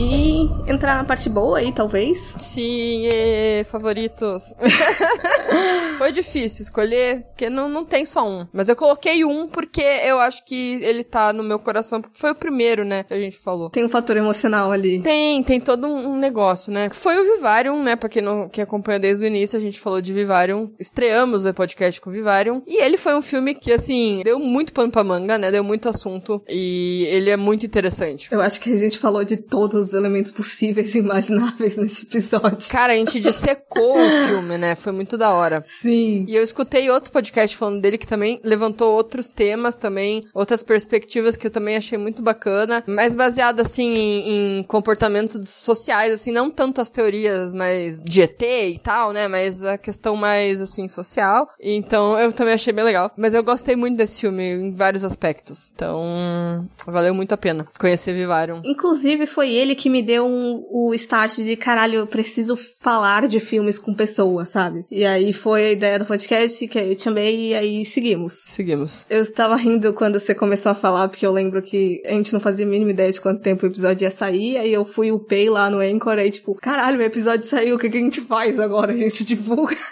E 0.00 0.48
entrar 0.66 0.96
na 0.96 1.04
parte 1.04 1.28
boa 1.28 1.58
aí, 1.58 1.72
talvez. 1.72 2.18
Sim, 2.38 3.06
e... 3.12 3.64
favoritos. 3.64 4.44
Foi 5.98 6.10
difícil 6.10 6.62
escolher, 6.62 7.26
porque 7.26 7.50
não, 7.50 7.68
não 7.68 7.84
tem 7.84 8.06
só 8.06 8.26
um. 8.26 8.46
Mas 8.50 8.70
eu 8.70 8.76
coloquei 8.76 9.22
um 9.26 9.46
porque 9.46 9.82
eu 9.82 10.18
acho 10.18 10.42
que 10.46 10.80
ele 10.82 11.04
tá 11.04 11.34
no 11.34 11.42
meu 11.42 11.58
coração, 11.58 12.00
porque 12.00 12.16
foi 12.16 12.30
o 12.30 12.34
primeiro, 12.34 12.84
né, 12.84 13.02
que 13.02 13.12
a 13.12 13.20
gente 13.20 13.36
falou. 13.36 13.68
Tem 13.68 13.84
um 13.84 13.88
fator 13.88 14.16
emocional 14.16 14.72
ali. 14.72 15.02
Tem, 15.02 15.42
tem 15.42 15.60
todo 15.60 15.86
um 15.86 16.16
negócio, 16.16 16.72
né? 16.72 16.88
Foi 16.90 17.18
o 17.18 17.34
Vivarium, 17.34 17.82
né, 17.82 17.96
pra 17.96 18.08
quem, 18.08 18.22
não, 18.22 18.48
quem 18.48 18.64
acompanha 18.64 18.98
desde 18.98 19.24
o 19.24 19.26
início, 19.26 19.58
a 19.58 19.60
gente 19.60 19.78
falou 19.78 20.00
de 20.00 20.14
Vivarium. 20.14 20.70
Estreamos 20.78 21.44
o 21.44 21.52
podcast 21.52 22.00
com 22.00 22.10
Vivarium. 22.10 22.62
E 22.66 22.82
ele 22.82 22.96
foi 22.96 23.14
um 23.14 23.22
filme 23.22 23.54
que, 23.54 23.70
assim, 23.70 24.22
deu 24.24 24.38
muito 24.38 24.72
pano 24.72 24.90
pra 24.90 25.04
manga, 25.04 25.36
né, 25.36 25.50
deu 25.50 25.62
muito 25.62 25.86
assunto. 25.86 26.42
E 26.48 27.04
ele 27.10 27.28
é 27.28 27.36
muito 27.36 27.66
interessante. 27.66 28.28
Eu 28.32 28.40
acho 28.40 28.58
que 28.58 28.72
a 28.72 28.76
gente 28.76 28.98
falou 28.98 29.22
de 29.22 29.36
todos 29.36 29.89
os 29.90 29.94
elementos 29.94 30.32
possíveis 30.32 30.94
e 30.94 30.98
imagináveis 30.98 31.76
nesse 31.76 32.04
episódio. 32.04 32.70
Cara, 32.70 32.92
a 32.92 32.96
gente 32.96 33.20
dissecou 33.20 33.96
o 33.96 34.26
filme, 34.26 34.58
né? 34.58 34.74
Foi 34.76 34.92
muito 34.92 35.16
da 35.18 35.34
hora. 35.34 35.62
Sim. 35.64 36.24
E 36.28 36.34
eu 36.34 36.42
escutei 36.42 36.90
outro 36.90 37.12
podcast 37.12 37.56
falando 37.56 37.80
dele 37.80 37.98
que 37.98 38.06
também 38.06 38.40
levantou 38.44 38.92
outros 38.92 39.28
temas 39.28 39.76
também, 39.76 40.24
outras 40.34 40.62
perspectivas 40.62 41.36
que 41.36 41.46
eu 41.46 41.50
também 41.50 41.76
achei 41.76 41.98
muito 41.98 42.22
bacana, 42.22 42.84
mais 42.86 43.14
baseado 43.14 43.60
assim 43.60 43.92
em, 43.92 44.58
em 44.58 44.62
comportamentos 44.62 45.48
sociais, 45.48 46.12
assim, 46.12 46.32
não 46.32 46.50
tanto 46.50 46.80
as 46.80 46.90
teorias 46.90 47.52
mais 47.52 48.00
de 48.00 48.22
ET 48.22 48.42
e 48.42 48.80
tal, 48.82 49.12
né? 49.12 49.28
Mas 49.28 49.62
a 49.62 49.76
questão 49.78 50.16
mais 50.16 50.60
assim 50.60 50.88
social. 50.88 51.48
Então 51.60 52.18
eu 52.18 52.32
também 52.32 52.54
achei 52.54 52.72
bem 52.72 52.84
legal. 52.84 53.10
Mas 53.16 53.34
eu 53.34 53.42
gostei 53.42 53.76
muito 53.76 53.96
desse 53.96 54.20
filme 54.20 54.42
em 54.42 54.74
vários 54.74 55.04
aspectos. 55.04 55.70
Então 55.74 56.68
valeu 56.86 57.14
muito 57.14 57.32
a 57.32 57.36
pena 57.36 57.66
conhecer 57.78 58.12
Vivarium. 58.12 58.62
Inclusive 58.64 59.26
foi 59.26 59.50
ele 59.50 59.74
que 59.80 59.88
me 59.88 60.02
deu 60.02 60.26
um, 60.26 60.62
o 60.70 60.94
start 60.94 61.36
de 61.36 61.56
caralho, 61.56 62.00
eu 62.00 62.06
preciso 62.06 62.54
falar 62.54 63.26
de 63.26 63.40
filmes 63.40 63.78
com 63.78 63.94
pessoas, 63.94 64.50
sabe? 64.50 64.84
E 64.90 65.06
aí 65.06 65.32
foi 65.32 65.68
a 65.68 65.72
ideia 65.72 65.98
do 65.98 66.04
podcast 66.04 66.68
que 66.68 66.78
eu 66.78 66.94
te 66.94 67.08
amei 67.08 67.48
e 67.48 67.54
aí 67.54 67.84
seguimos. 67.86 68.44
Seguimos. 68.46 69.06
Eu 69.08 69.22
estava 69.22 69.56
rindo 69.56 69.94
quando 69.94 70.20
você 70.20 70.34
começou 70.34 70.72
a 70.72 70.74
falar, 70.74 71.08
porque 71.08 71.24
eu 71.24 71.32
lembro 71.32 71.62
que 71.62 72.02
a 72.04 72.10
gente 72.10 72.30
não 72.30 72.40
fazia 72.40 72.66
a 72.66 72.68
mínima 72.68 72.90
ideia 72.90 73.10
de 73.10 73.22
quanto 73.22 73.40
tempo 73.40 73.64
o 73.64 73.68
episódio 73.70 74.04
ia 74.04 74.10
sair, 74.10 74.58
aí 74.58 74.70
eu 74.70 74.84
fui 74.84 75.10
upei 75.10 75.48
lá 75.48 75.70
no 75.70 75.78
Anchor, 75.78 76.18
aí 76.18 76.30
tipo, 76.30 76.54
caralho, 76.54 76.98
o 76.98 77.02
episódio 77.02 77.46
saiu, 77.46 77.76
o 77.76 77.78
que, 77.78 77.88
que 77.88 77.96
a 77.96 78.00
gente 78.00 78.20
faz 78.20 78.60
agora? 78.60 78.92
A 78.92 78.96
gente 78.96 79.24
divulga. 79.24 79.76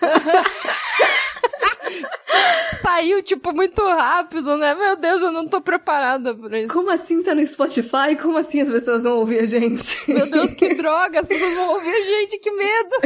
Saiu, 2.82 3.22
tipo, 3.22 3.52
muito 3.52 3.82
rápido, 3.82 4.56
né? 4.56 4.74
Meu 4.74 4.96
Deus, 4.96 5.22
eu 5.22 5.32
não 5.32 5.46
tô 5.46 5.60
preparada 5.60 6.34
pra 6.34 6.60
isso. 6.60 6.72
Como 6.72 6.90
assim 6.90 7.22
tá 7.22 7.34
no 7.34 7.46
Spotify? 7.46 8.16
Como 8.20 8.36
assim 8.38 8.60
as 8.60 8.70
pessoas 8.70 9.04
vão 9.04 9.18
ouvir 9.18 9.40
a 9.40 9.46
gente? 9.46 10.10
Meu 10.10 10.30
Deus, 10.30 10.54
que 10.54 10.74
droga! 10.74 11.20
As 11.20 11.28
pessoas 11.28 11.54
vão 11.54 11.74
ouvir 11.74 11.90
a 11.90 12.02
gente, 12.02 12.38
que 12.38 12.50
medo! 12.50 12.96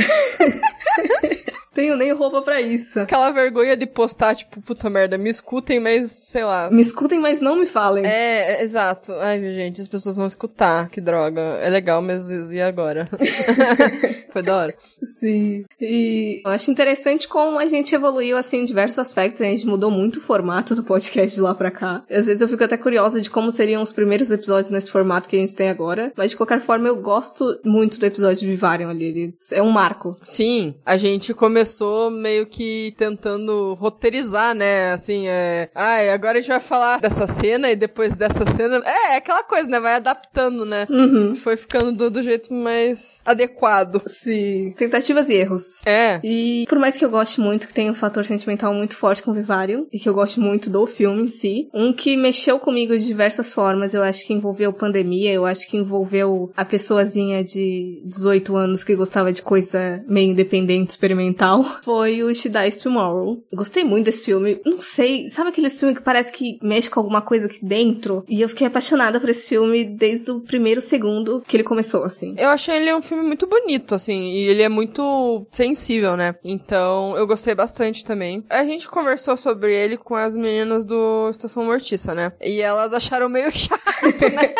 Tenho 1.74 1.96
nem 1.96 2.12
roupa 2.12 2.42
pra 2.42 2.60
isso. 2.60 3.00
Aquela 3.00 3.30
vergonha 3.30 3.76
de 3.76 3.86
postar, 3.86 4.34
tipo, 4.34 4.60
puta 4.60 4.90
merda, 4.90 5.16
me 5.16 5.30
escutem, 5.30 5.80
mas 5.80 6.10
sei 6.10 6.44
lá. 6.44 6.70
Me 6.70 6.82
escutem, 6.82 7.18
mas 7.18 7.40
não 7.40 7.56
me 7.56 7.66
falem. 7.66 8.04
É, 8.04 8.60
é 8.60 8.62
exato. 8.62 9.12
Ai, 9.14 9.40
gente, 9.40 9.80
as 9.80 9.88
pessoas 9.88 10.16
vão 10.16 10.26
escutar, 10.26 10.90
que 10.90 11.00
droga. 11.00 11.40
É 11.40 11.70
legal, 11.70 12.02
mas 12.02 12.30
e 12.30 12.60
agora? 12.60 13.08
Foi 14.32 14.42
da 14.42 14.56
hora. 14.56 14.74
Sim. 15.02 15.64
E 15.80 16.42
eu 16.44 16.50
acho 16.50 16.70
interessante 16.70 17.26
como 17.26 17.58
a 17.58 17.66
gente 17.66 17.94
evoluiu, 17.94 18.36
assim, 18.36 18.58
em 18.58 18.64
diversos 18.64 18.98
aspectos. 18.98 19.40
A 19.40 19.46
gente 19.46 19.66
mudou 19.66 19.90
muito 19.90 20.18
o 20.18 20.22
formato 20.22 20.74
do 20.74 20.84
podcast 20.84 21.34
de 21.34 21.40
lá 21.40 21.54
pra 21.54 21.70
cá. 21.70 22.04
Às 22.10 22.26
vezes 22.26 22.42
eu 22.42 22.48
fico 22.48 22.64
até 22.64 22.76
curiosa 22.76 23.20
de 23.20 23.30
como 23.30 23.50
seriam 23.50 23.82
os 23.82 23.92
primeiros 23.92 24.30
episódios 24.30 24.70
nesse 24.70 24.90
formato 24.90 25.28
que 25.28 25.36
a 25.36 25.38
gente 25.38 25.56
tem 25.56 25.70
agora. 25.70 26.12
Mas 26.16 26.32
de 26.32 26.36
qualquer 26.36 26.60
forma, 26.60 26.88
eu 26.88 26.96
gosto 26.96 27.58
muito 27.64 27.98
do 27.98 28.04
episódio 28.06 28.40
de 28.40 28.46
Vivarium 28.46 28.90
ali. 28.90 29.04
Ele 29.04 29.34
é 29.52 29.62
um 29.62 29.70
marco. 29.70 30.16
Sim, 30.22 30.74
a 30.84 30.96
gente 30.98 31.32
começou 31.32 31.61
meio 32.10 32.46
que 32.46 32.94
tentando 32.96 33.74
roteirizar, 33.74 34.54
né? 34.54 34.92
Assim, 34.92 35.26
é. 35.26 35.70
Ai, 35.74 36.10
agora 36.10 36.38
a 36.38 36.40
gente 36.40 36.50
vai 36.50 36.60
falar 36.60 37.00
dessa 37.00 37.26
cena 37.26 37.70
e 37.70 37.76
depois 37.76 38.14
dessa 38.14 38.44
cena. 38.56 38.82
É, 38.84 39.14
é 39.14 39.16
aquela 39.16 39.42
coisa, 39.42 39.68
né? 39.68 39.80
Vai 39.80 39.94
adaptando, 39.94 40.64
né? 40.64 40.86
Uhum. 40.88 41.34
Foi 41.34 41.56
ficando 41.56 41.92
do, 41.92 42.10
do 42.10 42.22
jeito 42.22 42.52
mais 42.52 43.20
adequado. 43.24 44.02
Sim. 44.06 44.74
Tentativas 44.76 45.28
e 45.28 45.34
erros. 45.34 45.86
É. 45.86 46.20
E 46.22 46.64
por 46.68 46.78
mais 46.78 46.96
que 46.96 47.04
eu 47.04 47.10
goste 47.10 47.40
muito, 47.40 47.66
que 47.66 47.74
tem 47.74 47.90
um 47.90 47.94
fator 47.94 48.24
sentimental 48.24 48.72
muito 48.74 48.96
forte 48.96 49.22
com 49.22 49.32
Vivarium, 49.32 49.86
e 49.92 49.98
que 49.98 50.08
eu 50.08 50.14
gosto 50.14 50.40
muito 50.40 50.70
do 50.70 50.86
filme 50.86 51.22
em 51.22 51.26
si, 51.26 51.68
um 51.72 51.92
que 51.92 52.16
mexeu 52.16 52.58
comigo 52.58 52.96
de 52.96 53.04
diversas 53.04 53.52
formas, 53.52 53.94
eu 53.94 54.02
acho 54.02 54.26
que 54.26 54.32
envolveu 54.32 54.72
pandemia, 54.72 55.32
eu 55.32 55.46
acho 55.46 55.68
que 55.68 55.76
envolveu 55.76 56.50
a 56.56 56.64
pessoazinha 56.64 57.42
de 57.42 58.02
18 58.04 58.56
anos 58.56 58.84
que 58.84 58.94
gostava 58.94 59.32
de 59.32 59.42
coisa 59.42 60.02
meio 60.08 60.30
independente, 60.30 60.90
experimental, 60.90 61.51
foi 61.82 62.22
o 62.22 62.34
She 62.34 62.48
Dies 62.48 62.76
Tomorrow. 62.76 63.42
Eu 63.50 63.58
gostei 63.58 63.84
muito 63.84 64.06
desse 64.06 64.24
filme. 64.24 64.60
Não 64.64 64.80
sei, 64.80 65.28
sabe 65.28 65.50
aquele 65.50 65.70
filme 65.70 65.94
que 65.94 66.02
parece 66.02 66.32
que 66.32 66.58
mexe 66.62 66.90
com 66.90 67.00
alguma 67.00 67.20
coisa 67.20 67.46
aqui 67.46 67.64
dentro? 67.64 68.24
E 68.28 68.40
eu 68.40 68.48
fiquei 68.48 68.66
apaixonada 68.66 69.18
por 69.18 69.28
esse 69.28 69.48
filme 69.48 69.84
desde 69.84 70.30
o 70.30 70.40
primeiro 70.40 70.80
segundo 70.80 71.42
que 71.46 71.56
ele 71.56 71.64
começou, 71.64 72.04
assim. 72.04 72.34
Eu 72.38 72.50
achei 72.50 72.76
ele 72.76 72.94
um 72.94 73.02
filme 73.02 73.24
muito 73.24 73.46
bonito, 73.46 73.94
assim, 73.94 74.32
e 74.32 74.48
ele 74.48 74.62
é 74.62 74.68
muito 74.68 75.46
sensível, 75.50 76.16
né? 76.16 76.34
Então, 76.44 77.16
eu 77.16 77.26
gostei 77.26 77.54
bastante 77.54 78.04
também. 78.04 78.44
A 78.48 78.64
gente 78.64 78.88
conversou 78.88 79.36
sobre 79.36 79.74
ele 79.74 79.96
com 79.96 80.14
as 80.14 80.36
meninas 80.36 80.84
do 80.84 81.28
Estação 81.30 81.64
Mortiça, 81.64 82.14
né? 82.14 82.32
E 82.40 82.60
elas 82.60 82.92
acharam 82.92 83.28
meio 83.28 83.50
chato, 83.56 83.80
né? 84.02 84.54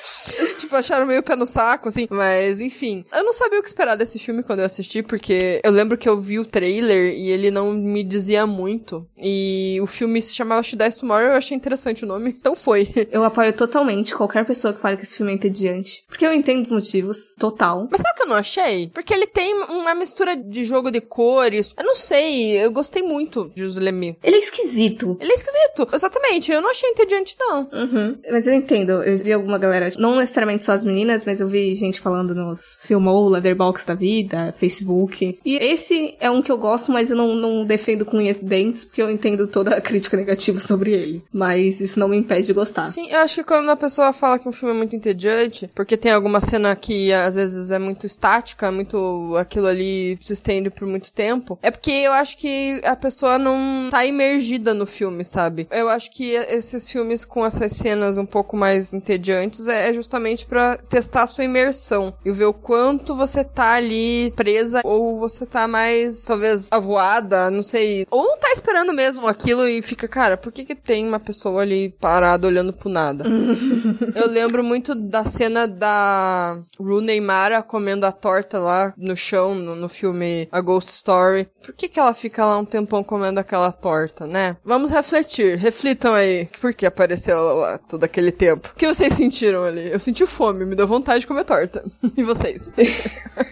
tipo, 0.58 0.76
acharam 0.76 1.06
meio 1.06 1.22
pé 1.22 1.36
no 1.36 1.46
saco, 1.46 1.88
assim. 1.88 2.06
Mas, 2.10 2.60
enfim. 2.60 3.04
Eu 3.12 3.24
não 3.24 3.32
sabia 3.32 3.58
o 3.58 3.62
que 3.62 3.68
esperar 3.68 3.96
desse 3.96 4.18
filme 4.18 4.42
quando 4.42 4.60
eu 4.60 4.66
assisti, 4.66 5.02
porque 5.02 5.60
eu 5.64 5.72
lembro 5.72 5.98
que 5.98 6.08
eu 6.08 6.19
vi 6.20 6.38
o 6.38 6.44
trailer 6.44 7.14
e 7.14 7.30
ele 7.30 7.50
não 7.50 7.72
me 7.72 8.04
dizia 8.04 8.46
muito. 8.46 9.06
E 9.18 9.78
o 9.82 9.86
filme 9.86 10.20
se 10.22 10.34
chamava 10.34 10.62
She 10.62 10.76
Dies 10.76 10.96
Tomorrow 10.96 11.28
eu 11.28 11.36
achei 11.36 11.56
interessante 11.56 12.04
o 12.04 12.08
nome, 12.08 12.30
então 12.38 12.54
foi. 12.54 12.88
Eu 13.10 13.24
apoio 13.24 13.52
totalmente 13.52 14.14
qualquer 14.14 14.44
pessoa 14.44 14.72
que 14.72 14.80
fale 14.80 14.96
que 14.96 15.02
esse 15.02 15.16
filme 15.16 15.32
é 15.32 15.34
entediante. 15.34 16.04
Porque 16.08 16.26
eu 16.26 16.32
entendo 16.32 16.64
os 16.64 16.70
motivos, 16.70 17.34
total. 17.38 17.88
Mas 17.90 18.00
sabe 18.00 18.12
o 18.12 18.16
que 18.16 18.22
eu 18.22 18.28
não 18.28 18.36
achei? 18.36 18.88
Porque 18.88 19.12
ele 19.12 19.26
tem 19.26 19.54
uma 19.54 19.94
mistura 19.94 20.36
de 20.36 20.64
jogo 20.64 20.90
de 20.90 21.00
cores. 21.00 21.74
Eu 21.76 21.84
não 21.84 21.94
sei, 21.94 22.64
eu 22.64 22.72
gostei 22.72 23.02
muito 23.02 23.50
de 23.54 23.62
Os 23.62 23.76
Lemmy. 23.76 24.16
Ele 24.22 24.36
é 24.36 24.38
esquisito. 24.38 25.16
Ele 25.20 25.32
é 25.32 25.34
esquisito, 25.34 25.88
exatamente. 25.92 26.50
Eu 26.50 26.60
não 26.60 26.70
achei 26.70 26.88
entediante, 26.90 27.36
não. 27.38 27.68
Uhum. 27.72 28.18
Mas 28.30 28.46
eu 28.46 28.54
entendo. 28.54 29.02
Eu 29.02 29.16
vi 29.16 29.32
alguma 29.32 29.58
galera, 29.58 29.88
não 29.98 30.16
necessariamente 30.16 30.64
só 30.64 30.72
as 30.72 30.84
meninas, 30.84 31.24
mas 31.24 31.40
eu 31.40 31.48
vi 31.48 31.74
gente 31.74 32.00
falando 32.00 32.34
nos 32.34 32.78
Filmou, 32.82 33.28
Leatherbox 33.28 33.84
da 33.84 33.94
vida, 33.94 34.54
Facebook. 34.58 35.38
E 35.44 35.56
esse 35.56 36.09
é 36.20 36.30
um 36.30 36.42
que 36.42 36.50
eu 36.50 36.58
gosto, 36.58 36.92
mas 36.92 37.10
eu 37.10 37.16
não, 37.16 37.34
não 37.34 37.64
defendo 37.64 38.04
com 38.04 38.18
unhas 38.18 38.40
e 38.40 38.44
dentes, 38.44 38.84
porque 38.84 39.02
eu 39.02 39.10
entendo 39.10 39.46
toda 39.46 39.76
a 39.76 39.80
crítica 39.80 40.16
negativa 40.16 40.60
sobre 40.60 40.92
ele. 40.92 41.22
Mas 41.32 41.80
isso 41.80 41.98
não 41.98 42.08
me 42.08 42.16
impede 42.16 42.46
de 42.46 42.52
gostar. 42.52 42.90
Sim, 42.90 43.10
eu 43.10 43.18
acho 43.18 43.36
que 43.36 43.44
quando 43.44 43.68
a 43.70 43.76
pessoa 43.76 44.12
fala 44.12 44.38
que 44.38 44.48
um 44.48 44.52
filme 44.52 44.74
é 44.74 44.78
muito 44.78 44.96
entediante, 44.96 45.68
porque 45.74 45.96
tem 45.96 46.12
alguma 46.12 46.40
cena 46.40 46.74
que 46.76 47.12
às 47.12 47.34
vezes 47.34 47.70
é 47.70 47.78
muito 47.78 48.06
estática, 48.06 48.70
muito 48.72 49.34
aquilo 49.38 49.66
ali 49.66 50.18
se 50.20 50.32
estende 50.32 50.70
por 50.70 50.86
muito 50.86 51.12
tempo, 51.12 51.58
é 51.62 51.70
porque 51.70 51.90
eu 51.90 52.12
acho 52.12 52.36
que 52.36 52.80
a 52.84 52.96
pessoa 52.96 53.38
não 53.38 53.88
tá 53.90 54.04
imergida 54.04 54.74
no 54.74 54.86
filme, 54.86 55.24
sabe? 55.24 55.66
Eu 55.70 55.88
acho 55.88 56.10
que 56.10 56.32
esses 56.32 56.90
filmes 56.90 57.24
com 57.24 57.44
essas 57.44 57.72
cenas 57.72 58.18
um 58.18 58.26
pouco 58.26 58.56
mais 58.56 58.92
entediantes 58.94 59.66
é 59.68 59.92
justamente 59.92 60.46
para 60.46 60.76
testar 60.76 61.22
a 61.22 61.26
sua 61.26 61.44
imersão 61.44 62.14
e 62.24 62.30
ver 62.32 62.46
o 62.46 62.54
quanto 62.54 63.16
você 63.16 63.44
tá 63.44 63.72
ali 63.72 64.32
presa 64.36 64.80
ou 64.84 65.18
você 65.18 65.46
tá 65.46 65.66
mais, 66.00 66.24
talvez, 66.24 66.68
avoada, 66.70 67.50
não 67.50 67.62
sei, 67.62 68.06
ou 68.10 68.24
não 68.24 68.38
tá 68.38 68.52
esperando 68.52 68.92
mesmo 68.92 69.26
aquilo 69.26 69.66
e 69.66 69.82
fica, 69.82 70.08
cara, 70.08 70.36
por 70.36 70.52
que 70.52 70.64
que 70.64 70.74
tem 70.74 71.06
uma 71.06 71.20
pessoa 71.20 71.62
ali 71.62 71.90
parada 72.00 72.46
olhando 72.46 72.72
pro 72.72 72.88
nada? 72.88 73.24
Eu 74.14 74.28
lembro 74.28 74.64
muito 74.64 74.94
da 74.94 75.24
cena 75.24 75.66
da 75.66 76.58
Rooney 76.78 77.20
Mara 77.20 77.62
comendo 77.62 78.06
a 78.06 78.12
torta 78.12 78.58
lá 78.58 78.92
no 78.96 79.16
chão, 79.16 79.54
no, 79.54 79.74
no 79.74 79.88
filme 79.88 80.48
A 80.50 80.60
Ghost 80.60 80.90
Story. 80.90 81.48
Por 81.64 81.74
que 81.74 81.88
que 81.88 82.00
ela 82.00 82.14
fica 82.14 82.44
lá 82.44 82.58
um 82.58 82.64
tempão 82.64 83.04
comendo 83.04 83.40
aquela 83.40 83.72
torta, 83.72 84.26
né? 84.26 84.56
Vamos 84.64 84.90
refletir, 84.90 85.58
reflitam 85.58 86.12
aí. 86.14 86.48
Por 86.60 86.74
que 86.74 86.86
apareceu 86.86 87.36
ela 87.36 87.52
lá 87.52 87.78
todo 87.78 88.04
aquele 88.04 88.32
tempo? 88.32 88.70
O 88.72 88.76
que 88.76 88.86
vocês 88.86 89.12
sentiram 89.14 89.64
ali? 89.64 89.92
Eu 89.92 89.98
senti 89.98 90.26
fome, 90.26 90.64
me 90.64 90.76
deu 90.76 90.86
vontade 90.86 91.20
de 91.20 91.26
comer 91.26 91.44
torta. 91.44 91.84
E 92.16 92.24
vocês? 92.24 92.70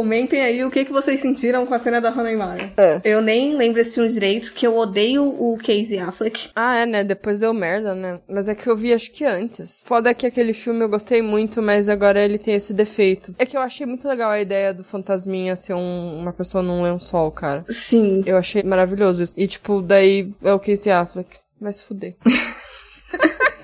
Comentem 0.00 0.42
aí 0.42 0.62
o 0.62 0.70
que, 0.70 0.84
que 0.84 0.92
vocês 0.92 1.22
sentiram 1.22 1.64
com 1.64 1.72
a 1.72 1.78
cena 1.78 2.02
da 2.02 2.10
Hannah 2.10 2.36
Mara. 2.36 2.70
É. 2.76 3.00
Eu 3.02 3.22
nem 3.22 3.56
lembro 3.56 3.80
esse 3.80 3.94
filme 3.94 4.10
direito, 4.10 4.52
que 4.52 4.66
eu 4.66 4.76
odeio 4.76 5.24
o 5.24 5.56
Casey 5.56 5.98
Affleck. 5.98 6.50
Ah, 6.54 6.80
é, 6.80 6.84
né? 6.84 7.02
Depois 7.02 7.38
deu 7.38 7.54
merda, 7.54 7.94
né? 7.94 8.20
Mas 8.28 8.46
é 8.46 8.54
que 8.54 8.66
eu 8.68 8.76
vi 8.76 8.92
acho 8.92 9.10
que 9.10 9.24
antes. 9.24 9.80
Foda 9.86 10.12
que 10.12 10.26
aquele 10.26 10.52
filme 10.52 10.84
eu 10.84 10.88
gostei 10.90 11.22
muito, 11.22 11.62
mas 11.62 11.88
agora 11.88 12.22
ele 12.22 12.36
tem 12.36 12.52
esse 12.52 12.74
defeito. 12.74 13.34
É 13.38 13.46
que 13.46 13.56
eu 13.56 13.60
achei 13.62 13.86
muito 13.86 14.06
legal 14.06 14.30
a 14.30 14.38
ideia 14.38 14.74
do 14.74 14.84
fantasminha 14.84 15.56
ser 15.56 15.72
um- 15.72 16.18
uma 16.18 16.32
pessoa 16.34 16.62
num 16.62 16.82
lençol, 16.82 17.30
cara. 17.30 17.64
Sim. 17.70 18.22
Eu 18.26 18.36
achei 18.36 18.62
maravilhoso 18.62 19.22
isso. 19.22 19.32
E, 19.34 19.48
tipo, 19.48 19.80
daí 19.80 20.30
é 20.44 20.52
o 20.52 20.60
Casey 20.60 20.92
Affleck. 20.92 21.38
Se 21.72 21.82
fuder. 21.84 22.16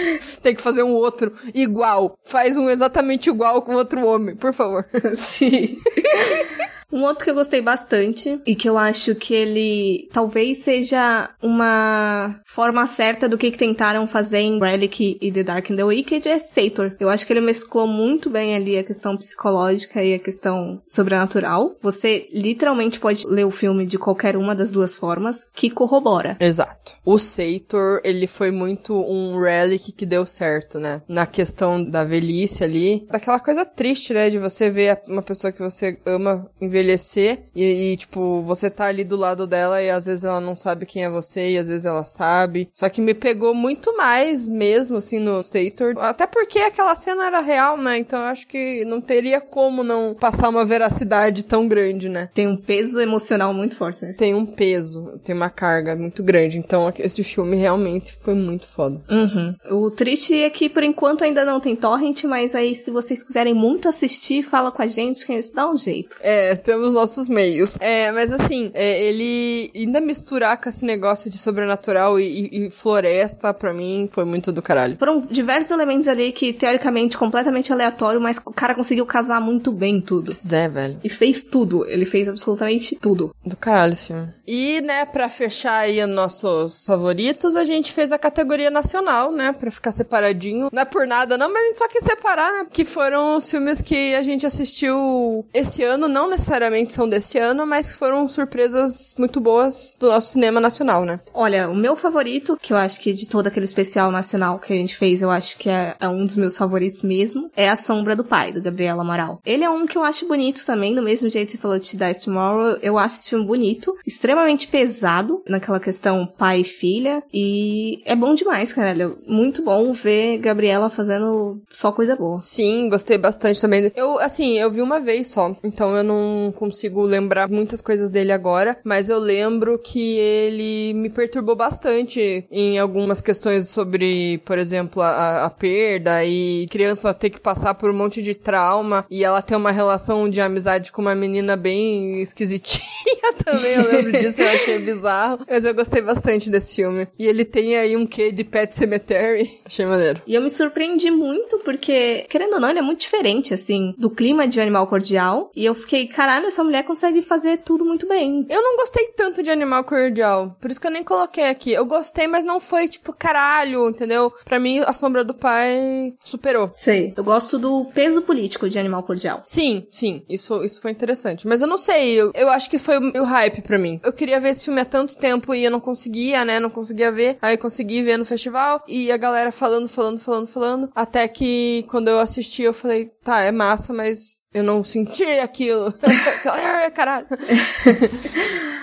Tem 0.42 0.54
que 0.54 0.62
fazer 0.62 0.82
um 0.82 0.92
outro 0.92 1.32
igual. 1.54 2.18
Faz 2.24 2.56
um 2.56 2.68
exatamente 2.68 3.30
igual 3.30 3.62
com 3.62 3.74
outro 3.74 4.04
homem, 4.04 4.36
por 4.36 4.52
favor. 4.52 4.86
Sim. 5.16 5.78
Um 6.92 7.02
outro 7.02 7.24
que 7.24 7.30
eu 7.30 7.34
gostei 7.34 7.60
bastante 7.60 8.40
e 8.46 8.54
que 8.54 8.68
eu 8.68 8.78
acho 8.78 9.14
que 9.14 9.34
ele 9.34 10.08
talvez 10.12 10.58
seja 10.58 11.30
uma 11.42 12.40
forma 12.46 12.86
certa 12.86 13.28
do 13.28 13.36
que, 13.36 13.50
que 13.50 13.58
tentaram 13.58 14.06
fazer 14.06 14.38
em 14.38 14.58
Relic 14.58 15.18
e 15.20 15.32
The 15.32 15.42
Dark 15.42 15.70
and 15.70 15.76
the 15.76 15.84
Wicked 15.84 16.28
é 16.28 16.38
Sator. 16.38 16.94
Eu 17.00 17.08
acho 17.08 17.26
que 17.26 17.32
ele 17.32 17.40
mesclou 17.40 17.86
muito 17.86 18.30
bem 18.30 18.54
ali 18.54 18.78
a 18.78 18.84
questão 18.84 19.16
psicológica 19.16 20.02
e 20.02 20.14
a 20.14 20.18
questão 20.18 20.80
sobrenatural. 20.84 21.76
Você 21.82 22.28
literalmente 22.32 23.00
pode 23.00 23.26
ler 23.26 23.44
o 23.44 23.50
filme 23.50 23.84
de 23.84 23.98
qualquer 23.98 24.36
uma 24.36 24.54
das 24.54 24.70
duas 24.70 24.94
formas 24.94 25.44
que 25.54 25.70
corrobora. 25.70 26.36
Exato. 26.38 26.92
O 27.04 27.18
Sator, 27.18 28.00
ele 28.04 28.26
foi 28.26 28.50
muito 28.50 28.94
um 28.94 29.40
relic 29.40 29.92
que 29.92 30.06
deu 30.06 30.24
certo, 30.24 30.78
né? 30.78 31.02
Na 31.08 31.26
questão 31.26 31.82
da 31.82 32.04
velhice 32.04 32.62
ali. 32.62 33.06
Daquela 33.10 33.40
coisa 33.40 33.64
triste, 33.64 34.14
né? 34.14 34.30
De 34.30 34.38
você 34.38 34.70
ver 34.70 35.00
uma 35.08 35.22
pessoa 35.22 35.52
que 35.52 35.62
você 35.62 35.98
ama 36.06 36.48
envelhecer 36.76 37.40
e, 37.54 37.92
e, 37.92 37.96
tipo, 37.96 38.42
você 38.42 38.68
tá 38.68 38.86
ali 38.86 39.04
do 39.04 39.16
lado 39.16 39.46
dela 39.46 39.82
e 39.82 39.90
às 39.90 40.04
vezes 40.04 40.24
ela 40.24 40.40
não 40.40 40.54
sabe 40.54 40.86
quem 40.86 41.04
é 41.04 41.10
você 41.10 41.52
e 41.52 41.58
às 41.58 41.68
vezes 41.68 41.84
ela 41.84 42.04
sabe. 42.04 42.68
Só 42.72 42.88
que 42.88 43.00
me 43.00 43.14
pegou 43.14 43.54
muito 43.54 43.96
mais 43.96 44.46
mesmo, 44.46 44.98
assim, 44.98 45.18
no 45.18 45.42
Sator. 45.42 45.94
Até 45.98 46.26
porque 46.26 46.58
aquela 46.58 46.94
cena 46.94 47.26
era 47.26 47.40
real, 47.40 47.76
né? 47.76 47.98
Então 47.98 48.18
eu 48.18 48.26
acho 48.26 48.46
que 48.46 48.84
não 48.84 49.00
teria 49.00 49.40
como 49.40 49.82
não 49.82 50.14
passar 50.14 50.48
uma 50.48 50.64
veracidade 50.64 51.44
tão 51.44 51.66
grande, 51.66 52.08
né? 52.08 52.28
Tem 52.34 52.46
um 52.46 52.56
peso 52.56 53.00
emocional 53.00 53.54
muito 53.54 53.76
forte, 53.76 54.04
né? 54.04 54.12
Tem 54.12 54.34
um 54.34 54.44
peso, 54.44 55.18
tem 55.24 55.34
uma 55.34 55.50
carga 55.50 55.96
muito 55.96 56.22
grande. 56.22 56.58
Então 56.58 56.92
esse 56.98 57.22
filme 57.24 57.56
realmente 57.56 58.16
foi 58.22 58.34
muito 58.34 58.66
foda. 58.66 59.00
Uhum. 59.08 59.54
O 59.70 59.90
triste 59.90 60.34
é 60.34 60.50
que 60.50 60.68
por 60.68 60.82
enquanto 60.82 61.24
ainda 61.24 61.44
não 61.44 61.60
tem 61.60 61.74
torrent, 61.74 62.24
mas 62.24 62.54
aí 62.54 62.74
se 62.74 62.90
vocês 62.90 63.22
quiserem 63.22 63.54
muito 63.54 63.88
assistir, 63.88 64.42
fala 64.42 64.70
com 64.70 64.82
a 64.82 64.86
gente 64.86 65.24
que 65.24 65.32
a 65.32 65.40
gente 65.40 65.54
dá 65.54 65.68
um 65.70 65.76
jeito. 65.76 66.16
É, 66.20 66.56
temos 66.66 66.92
nossos 66.92 67.28
meios. 67.28 67.76
É, 67.80 68.10
mas 68.12 68.30
assim, 68.32 68.70
é, 68.74 69.02
ele 69.04 69.70
ainda 69.74 70.00
misturar 70.00 70.60
com 70.60 70.68
esse 70.68 70.84
negócio 70.84 71.30
de 71.30 71.38
sobrenatural 71.38 72.18
e, 72.20 72.24
e- 72.52 72.66
e 72.66 72.70
floresta, 72.70 73.54
pra 73.54 73.72
mim, 73.72 74.08
foi 74.12 74.24
muito 74.24 74.52
do 74.52 74.60
caralho. 74.60 74.96
Foram 74.98 75.20
diversos 75.26 75.70
elementos 75.70 76.08
ali 76.08 76.32
que, 76.32 76.52
teoricamente, 76.52 77.16
completamente 77.16 77.72
aleatório, 77.72 78.20
mas 78.20 78.38
o 78.44 78.52
cara 78.52 78.74
conseguiu 78.74 79.06
casar 79.06 79.40
muito 79.40 79.70
bem 79.70 80.00
tudo. 80.00 80.32
Zé, 80.32 80.68
velho. 80.68 80.98
E 81.04 81.08
fez 81.08 81.44
tudo. 81.44 81.86
Ele 81.86 82.04
fez 82.04 82.28
absolutamente 82.28 82.96
tudo. 83.00 83.34
Do 83.44 83.56
caralho 83.56 83.92
esse 83.92 84.08
filme. 84.08 84.28
E, 84.46 84.80
né, 84.80 85.04
pra 85.06 85.28
fechar 85.28 85.78
aí 85.78 86.02
os 86.02 86.10
nossos 86.10 86.84
favoritos, 86.84 87.54
a 87.56 87.64
gente 87.64 87.92
fez 87.92 88.10
a 88.12 88.18
categoria 88.18 88.70
nacional, 88.70 89.30
né, 89.32 89.52
pra 89.52 89.70
ficar 89.70 89.92
separadinho. 89.92 90.68
Não 90.72 90.82
é 90.82 90.84
por 90.84 91.06
nada, 91.06 91.38
não, 91.38 91.52
mas 91.52 91.62
a 91.62 91.66
gente 91.68 91.78
só 91.78 91.88
quis 91.88 92.02
separar, 92.04 92.52
né, 92.52 92.66
que 92.70 92.84
foram 92.84 93.36
os 93.36 93.48
filmes 93.50 93.80
que 93.80 94.14
a 94.14 94.22
gente 94.22 94.44
assistiu 94.46 95.46
esse 95.54 95.82
ano, 95.84 96.08
não 96.08 96.28
necessariamente 96.28 96.55
são 96.88 97.08
desse 97.08 97.38
ano, 97.38 97.66
mas 97.66 97.94
foram 97.94 98.26
surpresas 98.28 99.14
muito 99.18 99.40
boas 99.40 99.96
do 99.98 100.08
nosso 100.08 100.32
cinema 100.32 100.60
nacional, 100.60 101.04
né. 101.04 101.20
Olha, 101.32 101.68
o 101.68 101.74
meu 101.74 101.96
favorito, 101.96 102.58
que 102.60 102.72
eu 102.72 102.76
acho 102.76 103.00
que 103.00 103.12
de 103.12 103.28
todo 103.28 103.46
aquele 103.46 103.64
especial 103.64 104.10
nacional 104.10 104.58
que 104.58 104.72
a 104.72 104.76
gente 104.76 104.96
fez, 104.96 105.22
eu 105.22 105.30
acho 105.30 105.58
que 105.58 105.68
é, 105.68 105.96
é 106.00 106.08
um 106.08 106.24
dos 106.24 106.36
meus 106.36 106.56
favoritos 106.56 107.02
mesmo, 107.02 107.50
é 107.56 107.68
A 107.68 107.76
Sombra 107.76 108.16
do 108.16 108.24
Pai, 108.24 108.52
do 108.52 108.62
Gabriel 108.62 109.00
Amaral. 109.00 109.40
Ele 109.44 109.64
é 109.64 109.70
um 109.70 109.86
que 109.86 109.96
eu 109.96 110.04
acho 110.04 110.28
bonito 110.28 110.64
também, 110.64 110.94
do 110.94 111.02
mesmo 111.02 111.28
jeito 111.28 111.46
que 111.46 111.52
você 111.52 111.58
falou 111.58 111.78
de 111.78 111.96
Dies 111.96 112.24
Tomorrow, 112.24 112.78
eu 112.82 112.98
acho 112.98 113.16
esse 113.16 113.28
filme 113.28 113.46
bonito, 113.46 113.96
extremamente 114.06 114.68
pesado 114.68 115.42
naquela 115.46 115.80
questão 115.80 116.26
pai 116.26 116.60
e 116.60 116.64
filha, 116.64 117.22
e 117.32 118.00
é 118.04 118.14
bom 118.14 118.34
demais, 118.34 118.72
caralho. 118.72 119.18
Muito 119.26 119.62
bom 119.62 119.92
ver 119.92 120.38
Gabriela 120.38 120.90
fazendo 120.90 121.60
só 121.70 121.92
coisa 121.92 122.16
boa. 122.16 122.40
Sim, 122.40 122.88
gostei 122.88 123.18
bastante 123.18 123.60
também. 123.60 123.90
Eu, 123.94 124.18
assim, 124.18 124.58
eu 124.58 124.70
vi 124.70 124.80
uma 124.80 125.00
vez 125.00 125.28
só, 125.28 125.56
então 125.62 125.96
eu 125.96 126.04
não 126.04 126.45
consigo 126.52 127.02
lembrar 127.02 127.48
muitas 127.48 127.80
coisas 127.80 128.10
dele 128.10 128.32
agora, 128.32 128.78
mas 128.84 129.08
eu 129.08 129.18
lembro 129.18 129.78
que 129.78 130.18
ele 130.18 130.94
me 130.94 131.10
perturbou 131.10 131.56
bastante 131.56 132.46
em 132.50 132.78
algumas 132.78 133.20
questões 133.20 133.68
sobre, 133.68 134.38
por 134.44 134.58
exemplo, 134.58 135.02
a, 135.02 135.44
a 135.44 135.50
perda 135.50 136.24
e 136.24 136.66
criança 136.70 137.14
ter 137.14 137.30
que 137.30 137.40
passar 137.40 137.74
por 137.74 137.90
um 137.90 137.96
monte 137.96 138.22
de 138.22 138.34
trauma 138.34 139.06
e 139.10 139.24
ela 139.24 139.42
ter 139.42 139.56
uma 139.56 139.72
relação 139.72 140.28
de 140.28 140.40
amizade 140.40 140.92
com 140.92 141.02
uma 141.02 141.14
menina 141.14 141.56
bem 141.56 142.20
esquisitinha 142.20 143.32
também. 143.44 143.74
Eu 143.74 143.90
lembro 143.90 144.12
disso, 144.12 144.40
eu 144.40 144.48
achei 144.48 144.78
bizarro, 144.78 145.44
mas 145.48 145.64
eu 145.64 145.74
gostei 145.74 146.02
bastante 146.02 146.50
desse 146.50 146.76
filme. 146.76 147.08
E 147.18 147.26
ele 147.26 147.44
tem 147.44 147.76
aí 147.76 147.96
um 147.96 148.06
quê 148.06 148.30
de 148.30 148.44
Pet 148.44 148.74
Cemetery, 148.74 149.60
achei 149.64 149.86
maneiro. 149.86 150.22
E 150.26 150.34
eu 150.34 150.42
me 150.42 150.50
surpreendi 150.50 151.10
muito 151.10 151.58
porque, 151.60 152.26
querendo 152.28 152.54
ou 152.54 152.60
não, 152.60 152.70
ele 152.70 152.78
é 152.78 152.82
muito 152.82 153.00
diferente, 153.00 153.54
assim, 153.54 153.94
do 153.96 154.10
clima 154.10 154.46
de 154.46 154.60
Animal 154.60 154.86
Cordial. 154.86 155.50
E 155.54 155.64
eu 155.64 155.74
fiquei, 155.74 156.06
caralho, 156.06 156.35
essa 156.44 156.62
mulher 156.64 156.84
consegue 156.84 157.22
fazer 157.22 157.58
tudo 157.58 157.84
muito 157.84 158.06
bem. 158.06 158.46
Eu 158.48 158.62
não 158.62 158.76
gostei 158.76 159.08
tanto 159.16 159.42
de 159.42 159.50
Animal 159.50 159.84
Cordial, 159.84 160.56
por 160.60 160.70
isso 160.70 160.80
que 160.80 160.86
eu 160.86 160.90
nem 160.90 161.04
coloquei 161.04 161.44
aqui. 161.44 161.72
Eu 161.72 161.86
gostei, 161.86 162.26
mas 162.26 162.44
não 162.44 162.60
foi 162.60 162.88
tipo 162.88 163.12
caralho, 163.12 163.88
entendeu? 163.88 164.32
Pra 164.44 164.58
mim, 164.60 164.80
A 164.80 164.92
Sombra 164.92 165.24
do 165.24 165.34
Pai 165.34 166.14
superou. 166.22 166.70
Sei. 166.74 167.12
Eu 167.16 167.24
gosto 167.24 167.58
do 167.58 167.84
peso 167.86 168.22
político 168.22 168.68
de 168.68 168.78
Animal 168.78 169.02
Cordial. 169.02 169.42
Sim, 169.46 169.86
sim, 169.90 170.22
isso, 170.28 170.62
isso 170.62 170.80
foi 170.80 170.90
interessante. 170.90 171.46
Mas 171.46 171.62
eu 171.62 171.68
não 171.68 171.78
sei, 171.78 172.20
eu, 172.20 172.32
eu 172.34 172.48
acho 172.48 172.68
que 172.68 172.78
foi 172.78 172.98
o, 172.98 173.22
o 173.22 173.24
hype 173.24 173.62
pra 173.62 173.78
mim. 173.78 174.00
Eu 174.02 174.12
queria 174.12 174.40
ver 174.40 174.50
esse 174.50 174.64
filme 174.64 174.80
há 174.80 174.84
tanto 174.84 175.16
tempo 175.16 175.54
e 175.54 175.64
eu 175.64 175.70
não 175.70 175.80
conseguia, 175.80 176.44
né? 176.44 176.60
Não 176.60 176.70
conseguia 176.70 177.12
ver. 177.12 177.38
Aí 177.40 177.56
consegui 177.56 178.02
ver 178.02 178.16
no 178.16 178.24
festival 178.24 178.82
e 178.86 179.10
a 179.10 179.16
galera 179.16 179.50
falando, 179.52 179.88
falando, 179.88 180.18
falando, 180.18 180.46
falando. 180.46 180.90
Até 180.94 181.26
que 181.28 181.84
quando 181.88 182.08
eu 182.08 182.18
assisti, 182.18 182.62
eu 182.62 182.74
falei, 182.74 183.10
tá, 183.24 183.40
é 183.40 183.52
massa, 183.52 183.92
mas 183.92 184.35
eu 184.56 184.62
não 184.62 184.82
senti 184.82 185.22
aquilo. 185.22 185.92
Ai, 186.50 186.90
Caralho. 186.90 187.26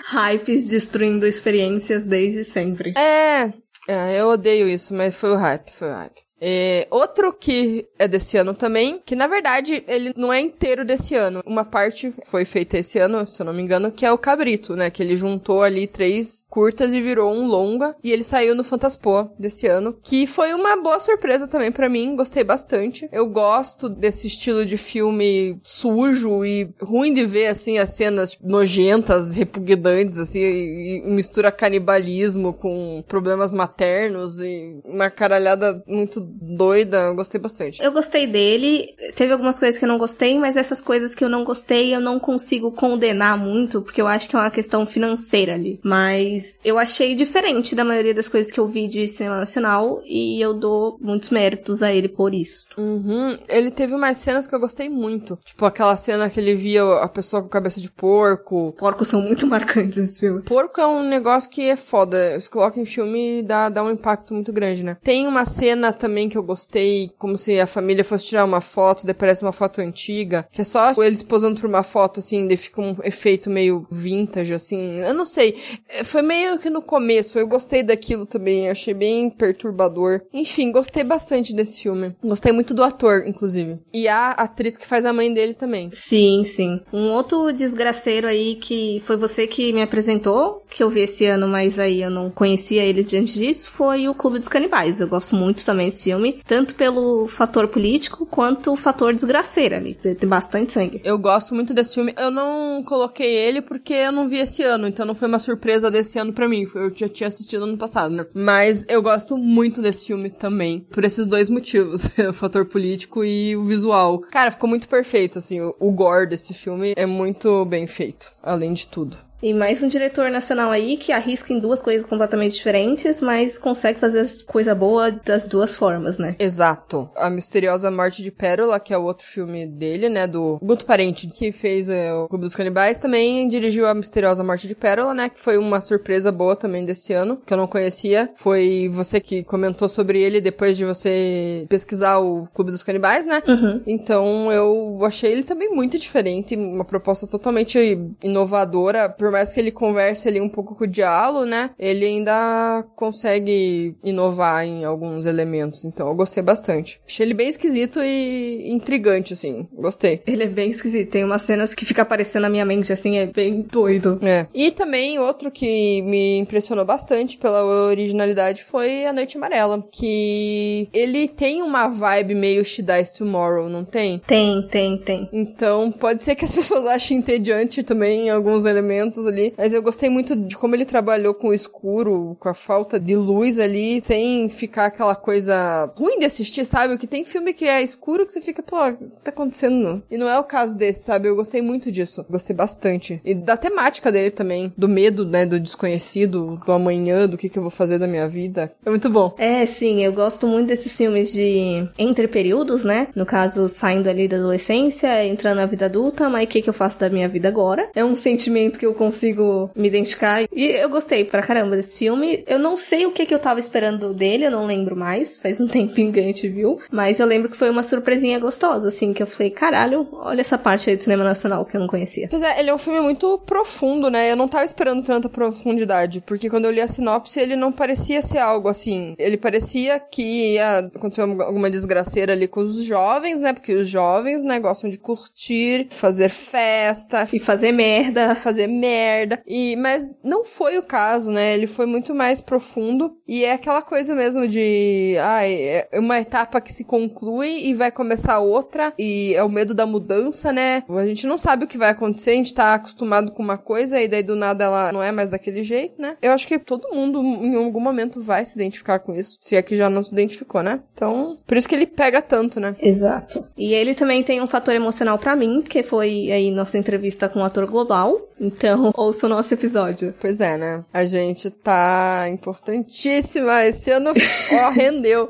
Hypes 0.06 0.70
destruindo 0.70 1.26
experiências 1.26 2.06
desde 2.06 2.46
sempre. 2.46 2.94
É, 2.96 3.52
é, 3.88 4.22
eu 4.22 4.28
odeio 4.28 4.70
isso, 4.70 4.94
mas 4.94 5.16
foi 5.16 5.32
o 5.32 5.36
hype, 5.36 5.72
foi 5.72 5.90
o 5.90 5.96
hype. 5.96 6.23
É, 6.46 6.88
outro 6.92 7.32
que 7.32 7.88
é 7.98 8.06
desse 8.06 8.36
ano 8.36 8.54
também, 8.54 9.02
que 9.06 9.16
na 9.16 9.28
verdade 9.28 9.82
ele 9.88 10.14
não 10.18 10.32
é 10.32 10.42
inteiro 10.42 10.84
desse 10.84 11.16
ano. 11.16 11.42
Uma 11.46 11.64
parte 11.64 12.14
foi 12.26 12.44
feita 12.44 12.78
esse 12.78 13.00
ano, 13.00 13.26
se 13.26 13.42
eu 13.42 13.46
não 13.46 13.54
me 13.54 13.62
engano, 13.62 13.94
que 13.94 14.06
é 14.06 14.12
o 14.12 14.18
Cabrito, 14.18 14.76
né? 14.76 14.90
Que 14.90 15.02
ele 15.02 15.16
juntou 15.16 15.64
ali 15.64 15.88
três 15.88 16.46
curtas 16.50 16.92
e 16.92 17.02
virou 17.02 17.34
um 17.34 17.48
longa. 17.48 17.96
E 18.04 18.12
ele 18.12 18.24
saiu 18.24 18.54
no 18.56 18.64
Fantaspoa 18.64 19.32
desse 19.40 19.68
ano, 19.68 19.98
que 20.04 20.28
foi 20.28 20.54
uma 20.54 20.76
boa 20.76 21.00
surpresa 21.00 21.48
também 21.48 21.72
pra 21.72 21.88
mim. 21.88 22.18
Gostei 22.18 22.44
bastante. 22.44 23.08
Eu 23.10 23.30
gosto 23.30 23.88
desse 23.88 24.28
estilo 24.28 24.66
de 24.66 24.76
filme 24.76 25.58
sujo 25.64 26.44
e 26.44 26.70
ruim 26.82 27.14
de 27.14 27.26
ver, 27.26 27.48
assim, 27.48 27.78
as 27.78 27.92
cenas 27.92 28.38
nojentas, 28.44 29.34
repugnantes, 29.34 30.18
assim, 30.18 30.40
e, 30.40 30.98
e 30.98 31.10
mistura 31.10 31.54
canibalismo 31.54 32.54
com 32.54 33.02
problemas 33.08 33.54
maternos 33.54 34.42
e 34.42 34.82
uma 34.84 35.10
caralhada 35.10 35.82
muito 35.88 36.33
doida. 36.41 36.98
Eu 36.98 37.15
gostei 37.15 37.39
bastante. 37.39 37.82
Eu 37.82 37.91
gostei 37.91 38.28
dele, 38.28 38.93
teve 39.15 39.32
algumas 39.34 39.60
coisas 39.60 39.78
que 39.78 39.86
eu 39.86 39.89
não 39.89 39.98
gostei, 39.98 40.38
mas 40.38 40.58
essas 40.58 40.82
coisas 40.82 41.13
que 41.13 41.24
eu 41.24 41.30
não 41.30 41.43
gostei 41.43 41.93
eu 41.93 42.00
não 42.00 42.19
consigo 42.19 42.72
condenar 42.72 43.38
muito, 43.38 43.82
porque 43.82 44.02
eu 44.02 44.08
acho 44.08 44.30
que 44.30 44.36
é 44.36 44.39
uma 44.39 44.52
questão 44.52 44.86
financeira 44.86 45.54
ali. 45.54 45.80
Mas 45.84 46.60
eu 46.63 46.78
achei 46.78 47.15
diferente 47.15 47.76
da 47.76 47.84
maioria 47.84 48.13
das 48.13 48.30
coisas 48.30 48.52
que 48.52 48.60
eu 48.60 48.67
vi 48.67 48.88
de 48.88 49.08
cinema 49.08 49.38
nacional 49.38 50.02
e 50.06 50.41
eu 50.41 50.54
dou 50.54 50.98
muitos 51.00 51.30
méritos 51.30 51.84
a 51.84 51.93
ele 51.93 52.08
por 52.08 52.34
isso. 52.34 52.67
Uhum. 52.78 53.38
Ele 53.48 53.72
teve 53.72 53.93
umas 53.93 54.17
cenas 54.17 54.48
que 54.48 54.56
eu 54.56 54.60
gostei 54.60 54.89
muito. 54.89 55.38
Tipo, 55.43 55.65
aquela 55.65 55.96
cena 55.96 56.30
que 56.30 56.39
ele 56.39 56.56
via 56.56 56.84
a 57.02 57.08
pessoa 57.08 57.41
com 57.41 57.50
cabeça 57.50 57.80
de 57.82 57.89
porco. 57.89 58.74
Porcos 58.78 59.08
são 59.08 59.22
muito 59.22 59.46
marcantes 59.48 59.98
nesse 59.98 60.19
filme. 60.19 60.41
Porco 60.43 60.80
é 60.80 60.88
um 60.88 61.04
negócio 61.04 61.50
que 61.50 61.69
é 61.69 61.76
foda. 61.76 62.39
Se 62.39 62.50
coloca 62.50 62.80
em 62.80 62.86
filme 62.86 63.39
e 63.39 63.43
dá, 63.43 63.69
dá 63.69 63.84
um 63.84 63.91
impacto 63.91 64.34
muito 64.34 64.52
grande, 64.52 64.84
né? 64.84 64.98
Tem 65.04 65.28
uma 65.28 65.46
cena 65.46 65.91
também 65.93 66.12
também 66.13 66.30
que 66.30 66.38
eu 66.38 66.43
gostei, 66.43 67.10
como 67.17 67.36
se 67.36 67.60
a 67.60 67.65
família 67.65 68.04
fosse 68.04 68.28
tirar 68.28 68.45
uma 68.45 68.62
foto, 68.62 69.04
daí 69.04 69.15
parece 69.15 69.41
uma 69.41 69.52
foto 69.52 69.82
antiga, 69.82 70.47
que 70.52 70.62
é 70.62 70.63
só 70.63 70.93
eles 70.99 71.23
posando 71.23 71.60
por 71.60 71.67
uma 71.67 71.82
foto, 71.82 72.19
assim, 72.19 72.47
daí 72.47 72.56
fica 72.56 72.80
um 72.80 72.95
efeito 73.04 73.49
meio 73.49 73.88
vintage, 73.89 74.54
assim. 74.54 74.99
Eu 74.99 75.15
não 75.15 75.26
sei. 75.26 75.58
É, 75.89 76.04
foi 76.04 76.21
meio 76.21 76.60
que 76.60 76.69
no 76.69 76.84
começo, 76.84 77.39
eu 77.39 77.47
gostei 77.47 77.82
daquilo 77.82 78.28
também, 78.28 78.69
achei 78.69 78.93
bem 78.93 79.28
perturbador. 79.28 80.21
Enfim, 80.32 80.71
gostei 80.71 81.04
bastante 81.04 81.52
desse 81.52 81.82
filme. 81.82 82.15
Gostei 82.23 82.52
muito 82.52 82.76
do 82.76 82.84
ator, 82.84 83.23
inclusive. 83.26 83.80
E 83.91 84.08
a 84.08 84.30
atriz 84.30 84.78
que 84.78 84.86
faz 84.86 85.06
a 85.06 85.13
mãe 85.13 85.34
dele 85.34 85.56
também. 85.56 85.89
Sim, 85.91 86.43
sim. 86.45 86.80
Um 86.93 87.10
outro 87.10 87.52
desgraceiro 87.52 88.28
aí 88.28 88.56
que 88.56 89.02
foi 89.04 89.17
você 89.17 89.47
que 89.47 89.73
me 89.73 89.82
apresentou, 89.82 90.63
que 90.69 90.84
eu 90.84 90.91
vi 90.91 91.02
esse 91.02 91.26
ano, 91.26 91.47
mas 91.47 91.80
aí 91.80 92.04
eu 92.04 92.12
não 92.12 92.30
conhecia 92.30 92.84
ele 92.84 93.04
diante 93.04 93.39
disso, 93.39 93.71
foi 93.71 94.08
o 94.08 94.13
Clube 94.13 94.38
dos 94.38 94.47
Canibais. 94.47 94.99
Eu 94.99 95.08
gosto 95.08 95.36
muito 95.36 95.65
também 95.65 95.88
desse 95.88 96.03
filme, 96.04 96.42
tanto 96.46 96.76
pelo 96.76 97.28
fator 97.28 97.68
político 97.68 98.26
quanto 98.26 98.72
o 98.72 98.76
fator 98.76 99.13
desgraceiro 99.13 99.76
ali. 99.76 99.94
Tem 99.96 100.30
bastante 100.30 100.72
sangue. 100.72 101.02
Eu 101.04 101.18
gosto 101.18 101.54
muito 101.56 101.74
desse 101.74 101.94
filme. 101.94 102.13
Eu 102.18 102.32
não 102.32 102.84
coloquei 102.84 103.36
ele 103.36 103.62
porque 103.62 103.94
eu 103.94 104.12
não 104.12 104.28
vi 104.28 104.38
esse 104.39 104.63
ano, 104.63 104.88
então 104.88 105.06
não 105.06 105.16
foi 105.16 105.28
uma 105.28 105.39
surpresa 105.39 105.89
desse 105.89 106.20
ano 106.20 106.34
para 106.34 106.48
mim. 106.48 106.68
Eu 106.76 106.96
já 106.96 107.10
tinha 107.10 107.28
assistido 107.28 107.63
ano 107.63 107.78
passado, 107.78 108.13
né? 108.13 108.26
Mas 108.34 108.86
eu 108.88 109.02
gosto 109.02 109.38
muito 109.38 109.82
desse 109.82 110.06
filme 110.06 110.30
também, 110.30 110.82
por 110.92 111.04
esses 111.04 111.28
dois 111.28 111.50
motivos: 111.50 112.08
o 112.30 112.34
fator 112.34 112.66
político 112.66 113.24
e 113.24 113.56
o 113.56 113.66
visual. 113.66 114.20
Cara, 114.20 114.52
ficou 114.52 114.70
muito 114.70 114.88
perfeito, 114.88 115.39
assim. 115.39 115.60
O 115.62 115.92
gore 115.92 116.30
desse 116.30 116.54
filme 116.54 116.94
é 116.96 117.06
muito 117.06 117.66
bem 117.66 117.88
feito, 117.88 118.32
além 118.42 118.74
de 118.74 118.88
tudo. 118.88 119.18
E 119.44 119.54
mais 119.54 119.84
um 119.84 119.90
diretor 119.90 120.32
nacional 120.32 120.72
aí 120.72 120.96
que 120.96 121.12
arrisca 121.12 121.52
em 121.52 121.60
duas 121.60 121.82
coisas 121.82 122.06
completamente 122.06 122.56
diferentes, 122.56 123.20
mas 123.20 123.58
consegue 123.60 124.00
fazer 124.00 124.24
coisa 124.48 124.74
boa 124.74 125.12
das 125.12 125.44
duas 125.44 125.76
formas, 125.76 126.18
né? 126.18 126.34
Exato. 126.40 127.10
A 127.14 127.30
Misteriosa 127.30 127.92
Morte 127.92 128.24
de 128.24 128.32
Pérola, 128.32 128.80
que 128.80 128.94
é 128.94 128.98
o 128.98 129.04
outro 129.04 129.28
filme 129.28 129.68
dele, 129.68 130.08
né? 130.08 130.26
Do 130.28 130.58
Guto 130.64 130.86
Parente, 130.86 131.28
que 131.28 131.52
fez 131.52 131.90
é, 131.90 132.14
o 132.14 132.30
Clube 132.30 132.46
dos 132.46 132.56
Canibais, 132.56 132.98
também 132.98 133.50
dirigiu 133.50 133.86
a 133.86 133.94
Misteriosa 133.94 134.46
Morte 134.46 134.66
de 134.66 134.76
Pérola, 134.76 135.14
né? 135.14 135.28
Que 135.28 135.42
foi 135.42 135.58
uma 135.58 135.82
surpresa 135.82 136.32
boa 136.32 136.56
também 136.56 136.86
desse 136.86 137.12
ano, 137.12 137.36
que 137.46 137.54
eu 137.54 137.58
não 137.58 137.68
conhecia. 137.68 138.30
Foi 138.38 138.90
você 138.94 139.20
que 139.20 139.44
comentou 139.44 139.90
sobre 139.90 140.22
ele 140.22 140.40
depois 140.40 140.78
de 140.78 140.86
você 140.86 141.66
pesquisar 141.68 142.18
o 142.20 142.48
Clube 142.54 142.72
dos 142.72 142.82
Canibais, 142.82 143.26
né? 143.26 143.44
Uhum. 143.46 143.82
Então 143.86 144.50
eu 144.54 145.04
achei 145.04 145.34
ele 145.34 145.44
também 145.44 145.70
muito 145.70 146.00
diferente, 146.00 146.56
uma 146.56 146.86
proposta 146.86 147.28
totalmente 147.28 147.78
inovadora, 148.24 149.10
por 149.10 149.33
mais 149.34 149.52
que 149.52 149.60
ele 149.60 149.72
converse 149.72 150.28
ali 150.28 150.39
um 150.39 150.48
pouco 150.48 150.76
com 150.76 150.86
o 150.86 150.88
diálogo, 150.88 151.46
né? 151.46 151.72
Ele 151.78 152.06
ainda 152.06 152.86
consegue 152.96 153.96
inovar 154.04 154.65
em 154.65 154.86
alguns 154.86 155.26
elementos. 155.26 155.84
Então 155.84 156.08
eu 156.08 156.15
gostei 156.15 156.41
bastante. 156.41 157.02
Achei 157.06 157.26
ele 157.26 157.34
bem 157.34 157.50
esquisito 157.50 158.00
e 158.00 158.72
intrigante, 158.72 159.34
assim. 159.34 159.67
Gostei. 159.74 160.22
Ele 160.26 160.43
é 160.43 160.48
bem 160.48 160.69
esquisito. 160.69 161.12
Tem 161.12 161.24
umas 161.24 161.41
cenas 161.41 161.74
que 161.74 161.86
fica 161.86 162.04
aparecendo 162.04 162.43
na 162.43 162.50
minha 162.50 162.65
mente, 162.65 162.93
assim, 162.93 163.17
é 163.17 163.26
bem 163.26 163.62
doido. 163.62 164.19
É. 164.22 164.48
E 164.54 164.72
também 164.72 165.19
outro 165.19 165.52
que 165.52 166.02
me 166.04 166.38
impressionou 166.38 166.86
bastante 166.86 167.38
pela 167.38 167.63
originalidade 167.63 168.63
foi 168.63 169.06
A 169.06 169.13
Noite 169.13 169.38
Amarela. 169.38 169.84
Que 169.91 170.88
ele 170.93 171.28
tem 171.28 171.62
uma 171.62 171.88
vibe 171.88 172.36
meio 172.36 172.63
She 172.63 172.82
Dies 172.82 173.12
Tomorrow, 173.12 173.67
não 173.67 173.84
tem? 173.84 174.19
Tem, 174.19 174.67
tem, 174.67 174.98
tem. 174.98 175.30
Então 175.34 175.91
pode 175.91 176.24
ser 176.24 176.36
que 176.36 176.46
as 176.46 176.54
pessoas 176.54 176.86
achem 176.86 177.17
entediante 177.17 177.84
também 177.84 178.28
em 178.28 178.30
alguns 178.30 178.65
elementos 178.65 179.23
ali. 179.28 179.54
Mas 179.58 179.74
eu 179.74 179.82
gostei 179.82 180.10
muito 180.10 180.36
de 180.36 180.58
como 180.58 180.76
ele 180.76 180.86
trabalhou 180.86 181.34
com 181.34 181.50
o 181.50 181.54
escuro, 181.54 182.36
com 182.40 182.50
a 182.50 182.54
falta 182.54 183.00
de 183.00 183.16
luz 183.16 183.58
ali, 183.60 184.02
sem 184.04 184.50
ficar 184.50 184.88
aquela 184.88 185.16
coisa 185.16 185.92
ruim 185.96 186.20
de 186.20 186.26
assistir, 186.26 186.66
sabe? 186.66 186.98
Que 186.98 187.08
tem 187.08 187.26
filme 187.26 187.54
que 187.54 187.66
é 187.66 187.82
escuro 187.82 188.26
que 188.26 188.34
você 188.34 188.42
fica, 188.42 188.62
pô, 188.64 188.78
o 188.78 188.94
que 188.94 189.06
tá 189.24 189.32
acontecendo? 189.32 190.04
E 190.10 190.18
não 190.18 190.30
é 190.30 190.40
o 190.40 190.44
caso 190.44 190.78
desse, 190.78 191.04
sabe? 191.04 191.28
Eu 191.28 191.36
gostei 191.36 191.62
muito 191.62 191.92
disso. 191.92 192.26
Gostei 192.30 192.56
bastante. 192.56 193.22
E 193.24 193.34
da 193.34 193.58
temática 193.58 194.12
dele 194.12 194.32
também. 194.32 194.74
Do 194.78 194.88
medo, 194.88 195.26
né? 195.26 195.46
Do 195.46 195.60
desconhecido, 195.60 196.60
do 196.66 196.72
amanhã, 196.72 197.28
do 197.28 197.38
que, 197.38 197.50
que 197.50 197.58
eu 197.58 197.64
vou 197.64 197.72
fazer 197.72 198.00
da 198.00 198.08
minha 198.08 198.28
vida. 198.28 198.72
É 198.86 198.90
muito 198.90 199.10
bom. 199.10 199.34
É, 199.38 199.66
sim, 199.66 200.04
eu 200.04 200.14
gosto 200.14 200.48
muito 200.48 200.68
desses 200.68 200.96
filmes 200.96 201.32
de 201.32 201.88
entre 201.98 202.28
períodos, 202.28 202.84
né? 202.84 203.08
No 203.16 203.26
caso, 203.26 203.70
saindo 203.70 204.10
ali 204.10 204.28
da 204.28 204.38
adolescência, 204.38 205.26
entrando 205.26 205.58
na 205.58 205.66
vida 205.66 205.86
adulta, 205.86 206.30
mas 206.30 206.46
o 206.46 206.48
que, 206.48 206.62
que 206.62 206.70
eu 206.70 206.74
faço 206.74 207.00
da 207.00 207.10
minha 207.10 207.28
vida 207.28 207.48
agora? 207.48 207.90
É 207.96 208.04
um 208.04 208.16
sentimento 208.16 208.80
que 208.80 208.86
eu 208.86 208.94
consigo 208.94 209.12
consigo 209.13 209.69
me 209.76 209.88
identificar. 209.88 210.43
E 210.52 210.65
eu 210.65 210.89
gostei 210.89 211.23
pra 211.23 211.43
caramba 211.43 211.76
desse 211.76 211.99
filme. 211.99 212.43
Eu 212.47 212.58
não 212.58 212.76
sei 212.76 213.06
o 213.06 213.12
que, 213.12 213.26
que 213.26 213.34
eu 213.34 213.39
tava 213.39 213.60
esperando 213.60 214.13
dele, 214.13 214.45
eu 214.45 214.52
não 214.52 214.65
lembro 214.65 214.95
mais. 214.95 215.36
Faz 215.36 215.62
um 215.62 215.67
tempinho 215.69 216.12
que 216.12 216.19
a 216.19 216.23
gente 216.23 216.47
viu. 216.49 216.80
Mas 216.91 217.19
eu 217.19 217.28
lembro 217.28 217.49
que 217.49 217.58
foi 217.58 217.69
uma 217.69 217.84
surpresinha 217.84 218.39
gostosa, 218.39 218.88
assim, 218.88 219.13
que 219.13 219.21
eu 219.21 219.28
falei, 219.28 219.52
caralho, 219.52 220.08
olha 220.13 220.41
essa 220.41 220.58
parte 220.58 220.89
aí 220.89 220.97
de 220.97 221.04
cinema 221.04 221.23
nacional 221.23 221.63
que 221.63 221.78
eu 221.78 221.80
não 221.80 221.88
conhecia. 221.88 222.28
Pois 222.30 222.41
é, 222.41 222.60
ele 222.60 222.71
é 222.71 222.73
um 222.73 222.80
filme 222.80 222.99
muito 222.99 223.38
profundo, 223.45 224.10
né? 224.10 224.32
Eu 224.32 224.36
não 224.36 224.47
tava 224.47 224.65
esperando 224.65 225.04
tanta 225.04 225.30
profundidade, 225.30 226.21
porque 226.21 226.49
quando 226.49 226.65
eu 226.65 226.71
li 226.71 226.82
a 226.82 226.88
sinopse, 226.88 227.39
ele 227.39 227.56
não 227.56 227.71
parecia 227.71 228.21
ser 228.21 228.39
algo 228.39 228.67
assim. 228.67 229.13
Ele 229.19 229.38
parecia 229.38 229.99
que 229.99 230.54
ia 230.54 230.80
acontecer 230.95 231.21
alguma 231.21 231.69
desgraceira 231.69 232.34
ali 232.34 232.47
com 232.47 232.62
os 232.62 232.84
jovens, 232.84 233.39
né? 233.39 233.54
Porque 233.54 233.76
os 233.76 233.88
jovens, 233.88 234.43
né, 234.43 234.60
gostam 234.60 234.89
de 234.89 234.97
curtir, 234.97 235.88
fazer 235.91 236.30
festa. 236.30 237.28
E 237.32 237.39
fazer 237.39 237.71
merda. 237.71 238.36
Fazer 238.36 238.67
merda 238.67 238.93
merda. 238.94 239.42
E, 239.48 239.76
mas 239.76 240.10
não 240.24 240.46
foi 240.46 240.78
o 240.78 240.84
caso, 240.84 241.32
né? 241.32 241.54
Ele 241.54 241.68
foi 241.68 241.86
muito 241.86 242.14
mais 242.14 242.42
profundo. 242.42 243.18
E 243.28 243.44
é 243.44 243.54
aquela 243.54 243.82
coisa 243.82 244.14
mesmo 244.14 244.48
de. 244.48 245.16
Ai, 245.20 245.54
é 245.54 246.00
uma 246.00 246.20
etapa 246.20 246.62
que 246.62 246.72
se 246.72 246.84
conclui 246.84 247.66
e 247.66 247.74
vai 247.74 247.92
começar 247.92 248.40
outra. 248.40 248.94
E 248.98 249.34
é 249.34 249.44
o 249.44 249.50
medo 249.50 249.74
da 249.74 249.86
mudança, 249.86 250.52
né? 250.52 250.84
A 250.90 251.06
gente 251.06 251.26
não 251.26 251.38
sabe 251.38 251.66
o 251.66 251.68
que 251.68 251.78
vai 251.78 251.90
acontecer, 251.90 252.32
a 252.32 252.36
gente 252.36 252.54
tá 252.54 252.74
acostumado 252.76 253.32
com 253.32 253.42
uma 253.42 253.58
coisa 253.58 254.00
e 254.02 254.08
daí 254.08 254.24
do 254.24 254.36
nada 254.36 254.66
ela 254.66 254.92
não 254.92 255.02
é 255.02 255.12
mais 255.12 255.30
daquele 255.30 255.64
jeito, 255.64 256.02
né? 256.02 256.18
Eu 256.22 256.32
acho 256.32 256.48
que 256.48 256.60
todo 256.60 256.94
mundo 256.94 257.20
em 257.22 257.56
algum 257.56 257.80
momento 257.80 258.22
vai 258.22 258.46
se 258.46 258.56
identificar 258.56 259.00
com 259.00 259.16
isso. 259.16 259.38
Se 259.42 259.56
é 259.56 259.62
que 259.62 259.76
já 259.76 259.90
não 259.90 260.04
se 260.04 260.12
identificou, 260.12 260.62
né? 260.62 260.80
Então, 260.94 261.38
por 261.48 261.58
isso 261.58 261.68
que 261.68 261.76
ele 261.76 261.88
pega 261.88 262.22
tanto, 262.22 262.60
né? 262.60 262.76
Exato. 262.80 263.46
E 263.58 263.74
ele 263.74 263.96
também 263.96 264.24
tem 264.24 264.42
um 264.42 264.48
fator 264.48 264.74
emocional 264.74 265.18
para 265.18 265.36
mim, 265.36 265.62
que 265.62 265.84
foi 265.84 266.32
aí 266.32 266.52
nossa 266.52 266.78
entrevista 266.78 267.30
com 267.30 267.40
o 267.40 267.44
ator 267.44 267.66
global. 267.66 268.22
Então, 268.40 268.83
ouça 268.96 269.26
o 269.26 269.30
nosso 269.30 269.54
episódio. 269.54 270.13
Pois 270.19 270.39
é, 270.39 270.58
né? 270.58 270.84
A 270.93 271.06
gente 271.06 271.50
tá 271.50 272.28
importantíssima. 272.30 273.65
Esse 273.65 273.91
ano, 273.91 274.12
ó, 274.12 274.69
rendeu. 274.74 275.30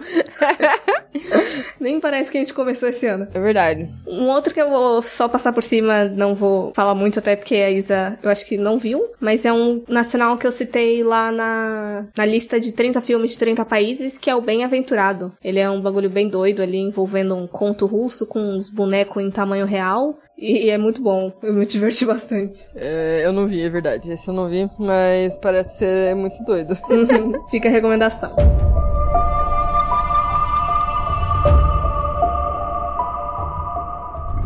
Nem 1.80 2.00
parece 2.00 2.32
que 2.32 2.38
a 2.38 2.42
gente 2.42 2.54
começou 2.54 2.90
esse 2.90 3.06
ano. 3.06 3.28
É 3.34 3.40
verdade. 3.40 3.90
Um 4.08 4.28
outro 4.28 4.54
que 4.54 4.62
eu 4.62 4.70
vou 4.70 5.02
só 5.02 5.28
passar 5.28 5.54
por 5.54 5.64
cima, 5.64 6.06
não 6.06 6.36
vou 6.36 6.74
falar 6.74 6.96
muito, 6.96 7.20
até 7.20 7.36
porque 7.36 7.56
a 7.56 7.70
Isa, 7.70 8.18
eu 8.24 8.30
acho 8.30 8.46
que 8.46 8.58
não 8.58 8.78
viu, 8.78 9.06
mas 9.20 9.46
é 9.46 9.54
um 9.54 9.84
nacional 9.88 10.38
que 10.38 10.48
eu 10.48 10.52
citei 10.52 11.04
lá 11.04 11.32
na, 11.32 12.06
na 12.18 12.26
lista 12.26 12.60
de 12.60 12.72
30 12.72 13.02
filmes 13.02 13.32
de 13.32 13.40
30 13.40 13.66
países, 13.66 14.18
que 14.18 14.30
é 14.30 14.36
o 14.36 14.42
Bem-Aventurado. 14.42 15.32
Ele 15.44 15.60
é 15.60 15.70
um 15.70 15.82
bagulho 15.82 16.10
bem 16.10 16.28
doido 16.28 16.62
ali, 16.62 16.78
envolvendo 16.78 17.36
um 17.36 17.48
conto 17.48 17.86
russo 17.86 18.26
com 18.26 18.40
uns 18.40 18.70
bonecos 18.70 19.24
em 19.24 19.32
tamanho 19.32 19.66
real. 19.66 20.18
E, 20.38 20.70
é 20.70 20.78
muito 20.78 21.02
bom, 21.02 21.32
eu 21.42 21.54
me 21.54 21.66
diverti 21.66 22.06
bastante. 22.08 22.70
É, 22.76 23.22
eu 23.26 23.32
não 23.32 23.48
vi, 23.48 23.62
é 23.62 23.70
verdade. 23.70 24.12
Esse 24.12 24.28
eu 24.28 24.34
não 24.34 24.50
vi, 24.50 24.70
mas 24.78 25.36
parece 25.36 25.80
ser 25.80 26.16
muito 26.16 26.44
doido. 26.44 26.78
Uhum. 26.90 27.48
Fica 27.50 27.70
a 27.70 27.72
recomendação. 27.72 28.36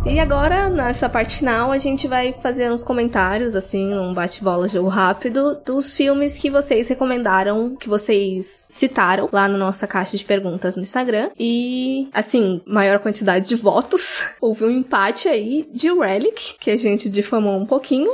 E 0.09 0.19
agora, 0.19 0.69
nessa 0.69 1.09
parte 1.09 1.35
final, 1.35 1.71
a 1.71 1.77
gente 1.77 2.07
vai 2.07 2.33
fazer 2.41 2.71
uns 2.71 2.81
comentários, 2.81 3.55
assim, 3.55 3.93
um 3.93 4.13
bate-bola 4.13 4.67
jogo 4.69 4.87
rápido, 4.87 5.57
dos 5.65 5.95
filmes 5.95 6.37
que 6.37 6.49
vocês 6.49 6.87
recomendaram, 6.87 7.75
que 7.75 7.89
vocês 7.89 8.67
citaram 8.69 9.27
lá 9.31 9.49
na 9.49 9.57
nossa 9.57 9.85
caixa 9.85 10.15
de 10.15 10.23
perguntas 10.23 10.77
no 10.77 10.83
Instagram. 10.83 11.29
E, 11.37 12.07
assim, 12.13 12.61
maior 12.65 12.99
quantidade 12.99 13.49
de 13.49 13.55
votos. 13.55 14.23
Houve 14.39 14.63
um 14.63 14.71
empate 14.71 15.27
aí 15.27 15.67
de 15.73 15.91
Relic, 15.91 16.55
que 16.57 16.71
a 16.71 16.77
gente 16.77 17.09
difamou 17.09 17.59
um 17.59 17.65
pouquinho. 17.65 18.11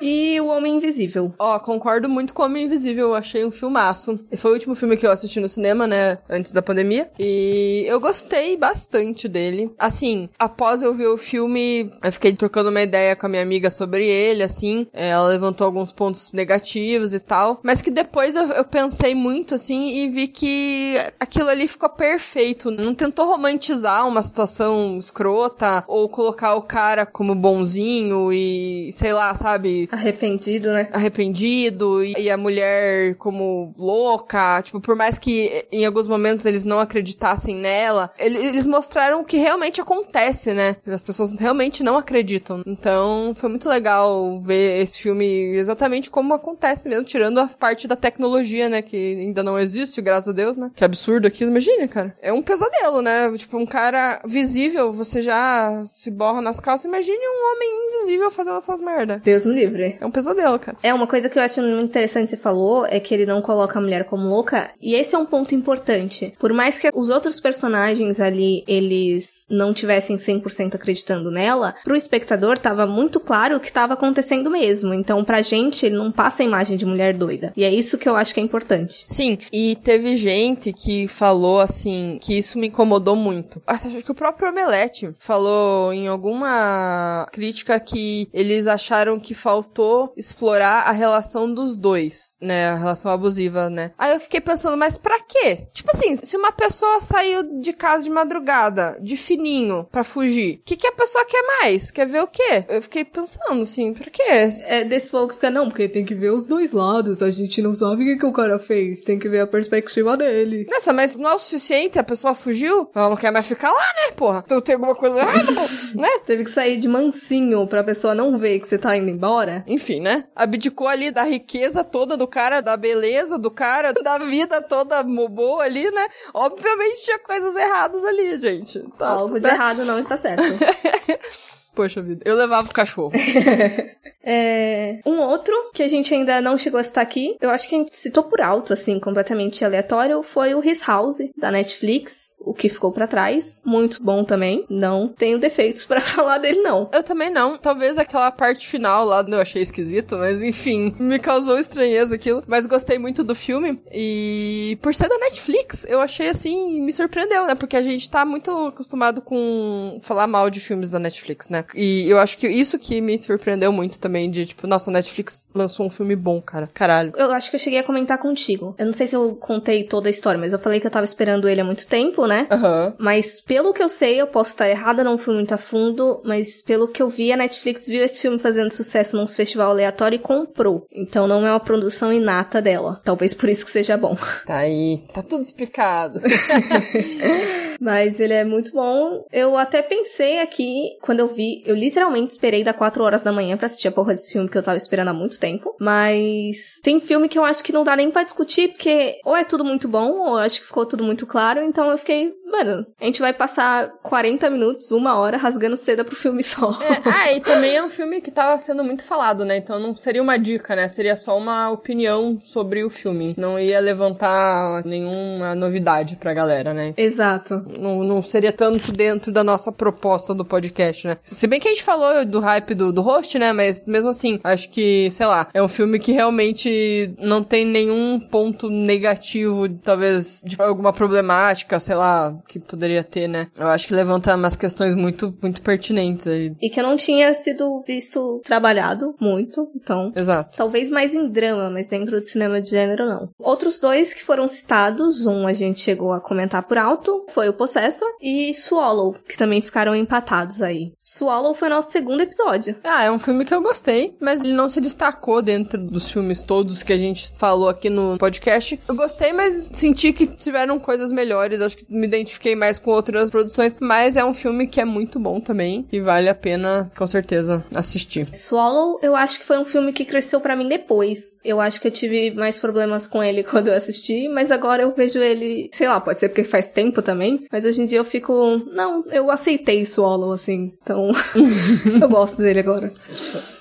E 0.00 0.40
O 0.40 0.46
Homem 0.46 0.76
Invisível. 0.76 1.32
Ó, 1.38 1.56
oh, 1.56 1.60
concordo 1.60 2.08
muito 2.08 2.32
com 2.32 2.42
O 2.42 2.46
Homem 2.46 2.66
Invisível, 2.66 3.08
eu 3.08 3.14
achei 3.14 3.44
um 3.44 3.50
filmaço. 3.50 4.18
Foi 4.36 4.50
o 4.50 4.54
último 4.54 4.74
filme 4.74 4.96
que 4.96 5.06
eu 5.06 5.10
assisti 5.10 5.40
no 5.40 5.48
cinema, 5.48 5.86
né, 5.86 6.18
antes 6.28 6.52
da 6.52 6.62
pandemia. 6.62 7.10
E 7.18 7.84
eu 7.86 8.00
gostei 8.00 8.56
bastante 8.56 9.28
dele. 9.28 9.72
Assim, 9.78 10.28
após 10.38 10.82
eu 10.82 10.94
ver 10.94 11.08
o 11.08 11.18
filme, 11.18 11.90
eu 12.02 12.12
fiquei 12.12 12.32
trocando 12.32 12.70
uma 12.70 12.82
ideia 12.82 13.16
com 13.16 13.26
a 13.26 13.28
minha 13.28 13.42
amiga 13.42 13.70
sobre 13.70 14.06
ele, 14.06 14.42
assim. 14.42 14.86
Ela 14.92 15.28
levantou 15.28 15.66
alguns 15.66 15.92
pontos 15.92 16.32
negativos 16.32 17.12
e 17.12 17.20
tal. 17.20 17.60
Mas 17.62 17.82
que 17.82 17.90
depois 17.90 18.34
eu, 18.34 18.46
eu 18.48 18.64
pensei 18.64 19.14
muito, 19.14 19.54
assim, 19.54 19.96
e 19.96 20.08
vi 20.08 20.28
que 20.28 20.94
aquilo 21.18 21.48
ali 21.48 21.66
ficou 21.66 21.88
perfeito. 21.88 22.70
Não 22.70 22.94
tentou 22.94 23.26
romantizar 23.26 24.06
uma 24.06 24.22
situação 24.22 24.98
escrota 24.98 25.84
ou 25.86 26.08
colocar 26.08 26.54
o 26.54 26.62
cara 26.62 27.04
como 27.04 27.34
bonzinho 27.34 28.32
e, 28.32 28.90
sei 28.92 29.12
lá, 29.12 29.34
sabe, 29.34 29.87
Arrependido, 29.90 30.72
né? 30.72 30.88
arrependido 30.92 32.04
e 32.04 32.14
e 32.18 32.30
a 32.30 32.36
mulher 32.36 33.14
como 33.16 33.72
louca, 33.78 34.60
tipo, 34.62 34.80
por 34.80 34.96
mais 34.96 35.18
que 35.18 35.66
em 35.70 35.86
alguns 35.86 36.06
momentos 36.06 36.44
eles 36.44 36.64
não 36.64 36.78
acreditassem 36.80 37.54
nela, 37.54 38.10
ele- 38.18 38.38
eles 38.38 38.66
mostraram 38.66 39.20
o 39.20 39.24
que 39.24 39.36
realmente 39.36 39.80
acontece, 39.80 40.52
né? 40.52 40.76
As 40.86 41.02
pessoas 41.02 41.30
realmente 41.38 41.82
não 41.82 41.96
acreditam. 41.96 42.62
Então, 42.66 43.32
foi 43.36 43.48
muito 43.48 43.68
legal 43.68 44.40
ver 44.42 44.82
esse 44.82 45.00
filme 45.00 45.56
exatamente 45.56 46.10
como 46.10 46.34
acontece 46.34 46.88
mesmo, 46.88 47.04
tirando 47.04 47.38
a 47.38 47.48
parte 47.48 47.86
da 47.86 47.96
tecnologia, 47.96 48.68
né, 48.68 48.82
que 48.82 48.96
ainda 48.96 49.42
não 49.42 49.58
existe, 49.58 50.00
graças 50.02 50.28
a 50.28 50.32
Deus, 50.32 50.56
né? 50.56 50.70
Que 50.74 50.84
absurdo 50.84 51.26
aquilo, 51.26 51.50
imagina, 51.50 51.86
cara. 51.88 52.14
É 52.20 52.32
um 52.32 52.42
pesadelo, 52.42 53.00
né? 53.00 53.32
Tipo, 53.36 53.56
um 53.58 53.66
cara 53.66 54.20
visível, 54.26 54.92
você 54.92 55.22
já 55.22 55.82
se 55.96 56.10
borra 56.10 56.40
nas 56.42 56.58
calças, 56.60 56.84
imagine 56.86 57.16
um 57.18 57.52
homem 57.52 57.68
invisível 57.88 58.30
fazendo 58.30 58.56
essas 58.58 58.80
merda. 58.80 59.20
Deus 59.24 59.46
me 59.46 59.54
livre. 59.54 59.77
É 60.00 60.06
um 60.06 60.10
pesadelo, 60.10 60.58
cara. 60.58 60.76
É, 60.82 60.92
uma 60.92 61.06
coisa 61.06 61.28
que 61.28 61.38
eu 61.38 61.42
acho 61.42 61.62
muito 61.62 61.84
interessante 61.84 62.24
que 62.24 62.30
você 62.30 62.36
falou 62.36 62.86
é 62.86 63.00
que 63.00 63.14
ele 63.14 63.26
não 63.26 63.40
coloca 63.40 63.78
a 63.78 63.82
mulher 63.82 64.04
como 64.04 64.28
louca, 64.28 64.70
e 64.80 64.94
esse 64.94 65.14
é 65.14 65.18
um 65.18 65.26
ponto 65.26 65.54
importante. 65.54 66.34
Por 66.38 66.52
mais 66.52 66.78
que 66.78 66.90
os 66.94 67.08
outros 67.08 67.40
personagens 67.40 68.20
ali, 68.20 68.64
eles 68.66 69.46
não 69.50 69.72
tivessem 69.72 70.16
100% 70.16 70.74
acreditando 70.74 71.30
nela, 71.30 71.74
pro 71.84 71.96
espectador 71.96 72.58
tava 72.58 72.86
muito 72.86 73.20
claro 73.20 73.56
o 73.56 73.60
que 73.60 73.72
tava 73.72 73.94
acontecendo 73.94 74.50
mesmo. 74.50 74.92
Então, 74.94 75.24
pra 75.24 75.42
gente, 75.42 75.86
ele 75.86 75.96
não 75.96 76.12
passa 76.12 76.42
a 76.42 76.46
imagem 76.46 76.76
de 76.76 76.86
mulher 76.86 77.16
doida. 77.16 77.52
E 77.56 77.64
é 77.64 77.72
isso 77.72 77.98
que 77.98 78.08
eu 78.08 78.16
acho 78.16 78.34
que 78.34 78.40
é 78.40 78.42
importante. 78.42 79.06
Sim, 79.08 79.38
e 79.52 79.76
teve 79.76 80.16
gente 80.16 80.72
que 80.72 81.08
falou 81.08 81.60
assim, 81.60 82.18
que 82.20 82.38
isso 82.38 82.58
me 82.58 82.68
incomodou 82.68 83.16
muito. 83.16 83.62
Acho 83.66 83.88
que 84.02 84.12
o 84.12 84.14
próprio 84.14 84.50
Omelete 84.50 85.10
falou 85.18 85.92
em 85.92 86.08
alguma 86.08 87.26
crítica 87.32 87.78
que 87.80 88.28
eles 88.32 88.66
acharam 88.66 89.18
que 89.18 89.34
faltou 89.34 89.67
explorar 90.16 90.82
a 90.82 90.92
relação 90.92 91.52
dos 91.52 91.76
dois, 91.76 92.36
né? 92.40 92.68
A 92.70 92.76
relação 92.76 93.10
abusiva, 93.10 93.68
né? 93.70 93.92
Aí 93.98 94.14
eu 94.14 94.20
fiquei 94.20 94.40
pensando, 94.40 94.76
mas 94.76 94.96
pra 94.96 95.20
quê? 95.20 95.68
Tipo 95.72 95.90
assim, 95.94 96.16
se 96.16 96.36
uma 96.36 96.52
pessoa 96.52 97.00
saiu 97.00 97.60
de 97.60 97.72
casa 97.72 98.04
de 98.04 98.10
madrugada, 98.10 98.98
de 99.00 99.16
fininho, 99.16 99.86
pra 99.90 100.04
fugir, 100.04 100.58
o 100.60 100.62
que, 100.64 100.76
que 100.76 100.86
a 100.86 100.92
pessoa 100.92 101.24
quer 101.24 101.42
mais? 101.60 101.90
Quer 101.90 102.06
ver 102.06 102.22
o 102.22 102.26
quê? 102.26 102.64
Eu 102.68 102.82
fiquei 102.82 103.04
pensando 103.04 103.62
assim, 103.62 103.92
pra 103.94 104.10
quê? 104.10 104.22
É 104.66 104.84
desse 104.84 105.10
fogo 105.10 105.28
que 105.28 105.34
fica, 105.34 105.50
não, 105.50 105.68
porque 105.68 105.88
tem 105.88 106.04
que 106.04 106.14
ver 106.14 106.30
os 106.30 106.46
dois 106.46 106.72
lados, 106.72 107.22
a 107.22 107.30
gente 107.30 107.60
não 107.62 107.74
sabe 107.74 108.02
o 108.02 108.06
que, 108.06 108.16
que 108.18 108.26
o 108.26 108.32
cara 108.32 108.58
fez, 108.58 109.02
tem 109.02 109.18
que 109.18 109.28
ver 109.28 109.40
a 109.40 109.46
perspectiva 109.46 110.16
dele. 110.16 110.66
Nossa, 110.70 110.92
mas 110.92 111.16
não 111.16 111.28
é 111.30 111.34
o 111.34 111.38
suficiente? 111.38 111.98
A 111.98 112.04
pessoa 112.04 112.34
fugiu? 112.34 112.90
Ela 112.94 113.10
não 113.10 113.16
quer 113.16 113.30
mais 113.30 113.46
ficar 113.46 113.70
lá, 113.70 113.86
né, 113.96 114.12
porra? 114.16 114.42
Então 114.44 114.60
tem 114.60 114.74
alguma 114.74 114.94
coisa 114.94 115.18
errada, 115.18 115.52
né? 115.94 116.08
Você 116.18 116.26
teve 116.26 116.44
que 116.44 116.50
sair 116.50 116.76
de 116.76 116.88
mansinho 116.88 117.66
pra 117.66 117.84
pessoa 117.84 118.14
não 118.14 118.38
ver 118.38 118.58
que 118.60 118.68
você 118.68 118.78
tá 118.78 118.96
indo 118.96 119.08
embora? 119.10 119.57
Enfim, 119.66 120.00
né? 120.00 120.24
Abdicou 120.34 120.86
ali 120.86 121.10
da 121.10 121.22
riqueza 121.22 121.82
toda 121.84 122.16
do 122.16 122.26
cara, 122.26 122.60
da 122.60 122.76
beleza 122.76 123.38
do 123.38 123.50
cara, 123.50 123.92
da 123.92 124.18
vida 124.18 124.62
toda 124.62 125.02
boa 125.02 125.64
ali, 125.64 125.90
né? 125.90 126.08
Obviamente 126.32 127.04
tinha 127.04 127.18
coisas 127.18 127.54
erradas 127.56 128.04
ali, 128.04 128.38
gente. 128.38 128.82
Tá, 128.98 129.08
Algo 129.08 129.38
de 129.38 129.46
errado 129.46 129.84
não 129.84 129.98
está 129.98 130.16
certo. 130.16 130.42
Poxa 131.78 132.02
vida, 132.02 132.22
eu 132.24 132.34
levava 132.34 132.68
o 132.68 132.72
cachorro. 132.72 133.12
É, 134.30 134.98
um 135.06 135.20
outro 135.20 135.54
que 135.72 135.82
a 135.82 135.88
gente 135.88 136.12
ainda 136.12 136.38
não 136.42 136.58
chegou 136.58 136.78
a 136.78 136.82
citar 136.82 137.02
aqui, 137.02 137.34
eu 137.40 137.48
acho 137.48 137.66
que 137.66 137.74
a 137.74 137.78
gente 137.78 137.96
citou 137.96 138.24
por 138.24 138.42
alto, 138.42 138.74
assim, 138.74 139.00
completamente 139.00 139.64
aleatório, 139.64 140.22
foi 140.22 140.54
o 140.54 140.62
His 140.62 140.82
House, 140.86 141.18
da 141.34 141.50
Netflix, 141.50 142.36
o 142.40 142.52
que 142.52 142.68
ficou 142.68 142.92
pra 142.92 143.06
trás. 143.06 143.62
Muito 143.64 144.02
bom 144.02 144.24
também. 144.24 144.66
Não 144.68 145.08
tenho 145.08 145.38
defeitos 145.38 145.84
pra 145.86 146.02
falar 146.02 146.36
dele, 146.36 146.60
não. 146.60 146.90
Eu 146.92 147.02
também 147.02 147.30
não. 147.30 147.56
Talvez 147.56 147.96
aquela 147.96 148.30
parte 148.30 148.68
final 148.68 149.04
lá 149.04 149.24
eu 149.26 149.40
achei 149.40 149.62
esquisito, 149.62 150.16
mas 150.16 150.42
enfim, 150.42 150.94
me 150.98 151.18
causou 151.18 151.58
estranheza 151.58 152.14
aquilo. 152.14 152.42
Mas 152.46 152.66
gostei 152.66 152.98
muito 152.98 153.24
do 153.24 153.34
filme. 153.34 153.80
E 153.90 154.78
por 154.82 154.94
ser 154.94 155.08
da 155.08 155.18
Netflix, 155.18 155.86
eu 155.88 156.00
achei 156.00 156.28
assim, 156.28 156.80
me 156.82 156.92
surpreendeu, 156.92 157.46
né? 157.46 157.54
Porque 157.54 157.76
a 157.76 157.82
gente 157.82 158.10
tá 158.10 158.26
muito 158.26 158.50
acostumado 158.66 159.22
com 159.22 159.98
falar 160.02 160.26
mal 160.26 160.50
de 160.50 160.60
filmes 160.60 160.90
da 160.90 160.98
Netflix, 160.98 161.48
né? 161.48 161.62
E 161.74 162.06
eu 162.08 162.18
acho 162.18 162.38
que 162.38 162.48
isso 162.48 162.78
que 162.78 163.00
me 163.00 163.18
surpreendeu 163.18 163.72
muito 163.72 163.98
também, 163.98 164.30
de 164.30 164.46
tipo, 164.46 164.66
nossa, 164.66 164.90
a 164.90 164.92
Netflix 164.92 165.46
lançou 165.54 165.86
um 165.86 165.90
filme 165.90 166.16
bom, 166.16 166.40
cara. 166.40 166.68
Caralho. 166.72 167.12
Eu 167.16 167.32
acho 167.32 167.50
que 167.50 167.56
eu 167.56 167.60
cheguei 167.60 167.78
a 167.78 167.84
comentar 167.84 168.18
contigo. 168.18 168.74
Eu 168.78 168.86
não 168.86 168.92
sei 168.92 169.06
se 169.06 169.16
eu 169.16 169.34
contei 169.36 169.84
toda 169.84 170.08
a 170.08 170.10
história, 170.10 170.38
mas 170.38 170.52
eu 170.52 170.58
falei 170.58 170.80
que 170.80 170.86
eu 170.86 170.90
tava 170.90 171.04
esperando 171.04 171.48
ele 171.48 171.60
há 171.60 171.64
muito 171.64 171.86
tempo, 171.86 172.26
né? 172.26 172.46
Aham. 172.50 172.94
Mas 172.98 173.40
pelo 173.40 173.72
que 173.72 173.82
eu 173.82 173.88
sei, 173.88 174.20
eu 174.20 174.26
posso 174.26 174.50
estar 174.50 174.68
errada, 174.68 175.04
não 175.04 175.18
fui 175.18 175.34
muito 175.34 175.52
a 175.52 175.58
fundo, 175.58 176.20
mas 176.24 176.62
pelo 176.62 176.88
que 176.88 177.02
eu 177.02 177.08
vi, 177.08 177.32
a 177.32 177.36
Netflix 177.36 177.86
viu 177.86 178.04
esse 178.04 178.20
filme 178.20 178.38
fazendo 178.38 178.72
sucesso 178.72 179.16
num 179.16 179.26
festival 179.26 179.70
aleatório 179.70 180.16
e 180.16 180.20
comprou. 180.20 180.86
Então 180.92 181.26
não 181.26 181.46
é 181.46 181.50
uma 181.50 181.60
produção 181.60 182.12
inata 182.12 182.60
dela. 182.60 183.00
Talvez 183.04 183.34
por 183.34 183.48
isso 183.48 183.64
que 183.64 183.70
seja 183.70 183.96
bom. 183.96 184.16
Tá 184.46 184.58
aí. 184.58 185.02
Tá 185.12 185.22
tudo 185.22 185.42
explicado. 185.42 186.20
Mas 187.80 188.20
ele 188.20 188.32
é 188.34 188.44
muito 188.44 188.72
bom. 188.72 189.24
Eu 189.32 189.56
até 189.56 189.82
pensei 189.82 190.40
aqui, 190.40 190.96
quando 191.00 191.20
eu 191.20 191.28
vi, 191.28 191.62
eu 191.64 191.74
literalmente 191.74 192.32
esperei 192.32 192.64
da 192.64 192.72
4 192.72 193.02
horas 193.02 193.22
da 193.22 193.32
manhã 193.32 193.56
pra 193.56 193.66
assistir 193.66 193.88
a 193.88 193.92
porra 193.92 194.12
desse 194.12 194.32
filme 194.32 194.48
que 194.48 194.58
eu 194.58 194.62
tava 194.62 194.76
esperando 194.76 195.08
há 195.08 195.14
muito 195.14 195.38
tempo. 195.38 195.74
Mas 195.78 196.80
tem 196.82 197.00
filme 197.00 197.28
que 197.28 197.38
eu 197.38 197.44
acho 197.44 197.62
que 197.62 197.72
não 197.72 197.84
dá 197.84 197.96
nem 197.96 198.10
pra 198.10 198.24
discutir, 198.24 198.68
porque 198.68 199.20
ou 199.24 199.36
é 199.36 199.44
tudo 199.44 199.64
muito 199.64 199.88
bom, 199.88 200.10
ou 200.18 200.38
eu 200.38 200.44
acho 200.44 200.60
que 200.60 200.66
ficou 200.66 200.84
tudo 200.86 201.04
muito 201.04 201.26
claro. 201.26 201.62
Então 201.62 201.90
eu 201.90 201.98
fiquei, 201.98 202.32
mano, 202.46 202.86
a 203.00 203.04
gente 203.04 203.20
vai 203.20 203.32
passar 203.32 203.88
40 204.02 204.50
minutos, 204.50 204.90
uma 204.90 205.18
hora, 205.18 205.36
rasgando 205.36 205.76
seda 205.76 206.04
pro 206.04 206.16
filme 206.16 206.42
só. 206.42 206.78
É, 206.82 207.00
ah, 207.08 207.32
e 207.32 207.40
também 207.40 207.76
é 207.76 207.84
um 207.84 207.90
filme 207.90 208.20
que 208.20 208.30
tava 208.30 208.60
sendo 208.60 208.82
muito 208.82 209.04
falado, 209.04 209.44
né? 209.44 209.56
Então 209.58 209.78
não 209.78 209.94
seria 209.94 210.22
uma 210.22 210.36
dica, 210.36 210.74
né? 210.74 210.88
Seria 210.88 211.16
só 211.16 211.36
uma 211.36 211.70
opinião 211.70 212.40
sobre 212.44 212.84
o 212.84 212.90
filme. 212.90 213.34
Não 213.36 213.58
ia 213.58 213.80
levantar 213.80 214.82
nenhuma 214.84 215.54
novidade 215.54 216.16
pra 216.16 216.34
galera, 216.34 216.74
né? 216.74 216.94
Exato. 216.96 217.67
Não, 217.78 218.02
não 218.02 218.22
seria 218.22 218.52
tanto 218.52 218.92
dentro 218.92 219.32
da 219.32 219.42
nossa 219.42 219.72
proposta 219.72 220.34
do 220.34 220.44
podcast, 220.44 221.06
né? 221.06 221.18
Se 221.22 221.46
bem 221.46 221.60
que 221.60 221.68
a 221.68 221.70
gente 221.70 221.82
falou 221.82 222.24
do 222.24 222.40
hype 222.40 222.74
do, 222.74 222.92
do 222.92 223.02
host, 223.02 223.38
né? 223.38 223.52
Mas 223.52 223.86
mesmo 223.86 224.10
assim, 224.10 224.38
acho 224.44 224.70
que, 224.70 225.10
sei 225.10 225.26
lá, 225.26 225.48
é 225.52 225.62
um 225.62 225.68
filme 225.68 225.98
que 225.98 226.12
realmente 226.12 227.14
não 227.18 227.42
tem 227.42 227.66
nenhum 227.66 228.20
ponto 228.20 228.68
negativo, 228.68 229.68
talvez, 229.82 230.40
de 230.44 230.60
alguma 230.60 230.92
problemática, 230.92 231.80
sei 231.80 231.94
lá, 231.94 232.36
que 232.48 232.58
poderia 232.58 233.04
ter, 233.04 233.28
né? 233.28 233.48
Eu 233.56 233.68
acho 233.68 233.86
que 233.86 233.94
levanta 233.94 234.34
umas 234.34 234.56
questões 234.56 234.94
muito, 234.94 235.34
muito 235.42 235.62
pertinentes 235.62 236.26
aí. 236.26 236.54
E 236.60 236.70
que 236.70 236.82
não 236.82 236.96
tinha 236.96 237.32
sido 237.34 237.82
visto 237.86 238.40
trabalhado 238.44 239.14
muito, 239.20 239.70
então 239.76 240.12
Exato. 240.14 240.56
Talvez 240.56 240.90
mais 240.90 241.14
em 241.14 241.28
drama, 241.28 241.70
mas 241.70 241.88
dentro 241.88 242.20
de 242.20 242.28
cinema 242.28 242.60
de 242.60 242.70
gênero 242.70 243.06
não. 243.06 243.30
Outros 243.38 243.78
dois 243.78 244.14
que 244.14 244.24
foram 244.24 244.46
citados, 244.46 245.26
um 245.26 245.46
a 245.46 245.52
gente 245.52 245.80
chegou 245.80 246.12
a 246.12 246.20
comentar 246.20 246.62
por 246.66 246.78
alto, 246.78 247.24
foi 247.28 247.48
o 247.48 247.52
Possessor 247.58 248.08
e 248.22 248.54
Swallow, 248.54 249.16
que 249.28 249.36
também 249.36 249.60
ficaram 249.60 249.94
empatados 249.94 250.62
aí. 250.62 250.92
Swallow 250.96 251.54
foi 251.54 251.68
nosso 251.68 251.90
segundo 251.90 252.22
episódio. 252.22 252.76
Ah, 252.84 253.04
é 253.04 253.10
um 253.10 253.18
filme 253.18 253.44
que 253.44 253.52
eu 253.52 253.60
gostei, 253.60 254.16
mas 254.20 254.42
ele 254.42 254.54
não 254.54 254.68
se 254.68 254.80
destacou 254.80 255.42
dentro 255.42 255.78
dos 255.78 256.10
filmes 256.10 256.40
todos 256.40 256.82
que 256.82 256.92
a 256.92 256.98
gente 256.98 257.34
falou 257.36 257.68
aqui 257.68 257.90
no 257.90 258.16
podcast. 258.16 258.80
Eu 258.88 258.94
gostei, 258.94 259.32
mas 259.32 259.68
senti 259.72 260.12
que 260.12 260.26
tiveram 260.26 260.78
coisas 260.78 261.12
melhores. 261.12 261.60
Acho 261.60 261.76
que 261.76 261.86
me 261.88 262.06
identifiquei 262.06 262.54
mais 262.54 262.78
com 262.78 262.92
outras 262.92 263.30
produções, 263.30 263.76
mas 263.80 264.16
é 264.16 264.24
um 264.24 264.32
filme 264.32 264.66
que 264.66 264.80
é 264.80 264.84
muito 264.84 265.18
bom 265.18 265.40
também 265.40 265.86
e 265.90 266.00
vale 266.00 266.28
a 266.28 266.34
pena, 266.34 266.90
com 266.96 267.06
certeza, 267.06 267.64
assistir. 267.74 268.28
Swallow, 268.34 269.00
eu 269.02 269.16
acho 269.16 269.40
que 269.40 269.44
foi 269.44 269.58
um 269.58 269.64
filme 269.64 269.92
que 269.92 270.04
cresceu 270.04 270.40
pra 270.40 270.54
mim 270.54 270.68
depois. 270.68 271.40
Eu 271.44 271.60
acho 271.60 271.80
que 271.80 271.88
eu 271.88 271.92
tive 271.92 272.30
mais 272.30 272.58
problemas 272.60 273.06
com 273.06 273.22
ele 273.22 273.42
quando 273.42 273.68
eu 273.68 273.74
assisti, 273.74 274.28
mas 274.28 274.50
agora 274.50 274.82
eu 274.82 274.94
vejo 274.94 275.18
ele, 275.18 275.68
sei 275.72 275.88
lá, 275.88 276.00
pode 276.00 276.20
ser 276.20 276.28
porque 276.28 276.44
faz 276.44 276.70
tempo 276.70 277.02
também, 277.02 277.46
mas 277.50 277.64
hoje 277.64 277.82
em 277.82 277.86
dia 277.86 277.98
eu 277.98 278.04
fico, 278.04 278.62
não, 278.72 279.04
eu 279.06 279.30
aceitei 279.30 279.84
Swallow 279.84 280.32
assim. 280.32 280.72
Então, 280.82 281.10
eu 282.00 282.08
gosto 282.08 282.42
dele 282.42 282.60
agora. 282.60 282.92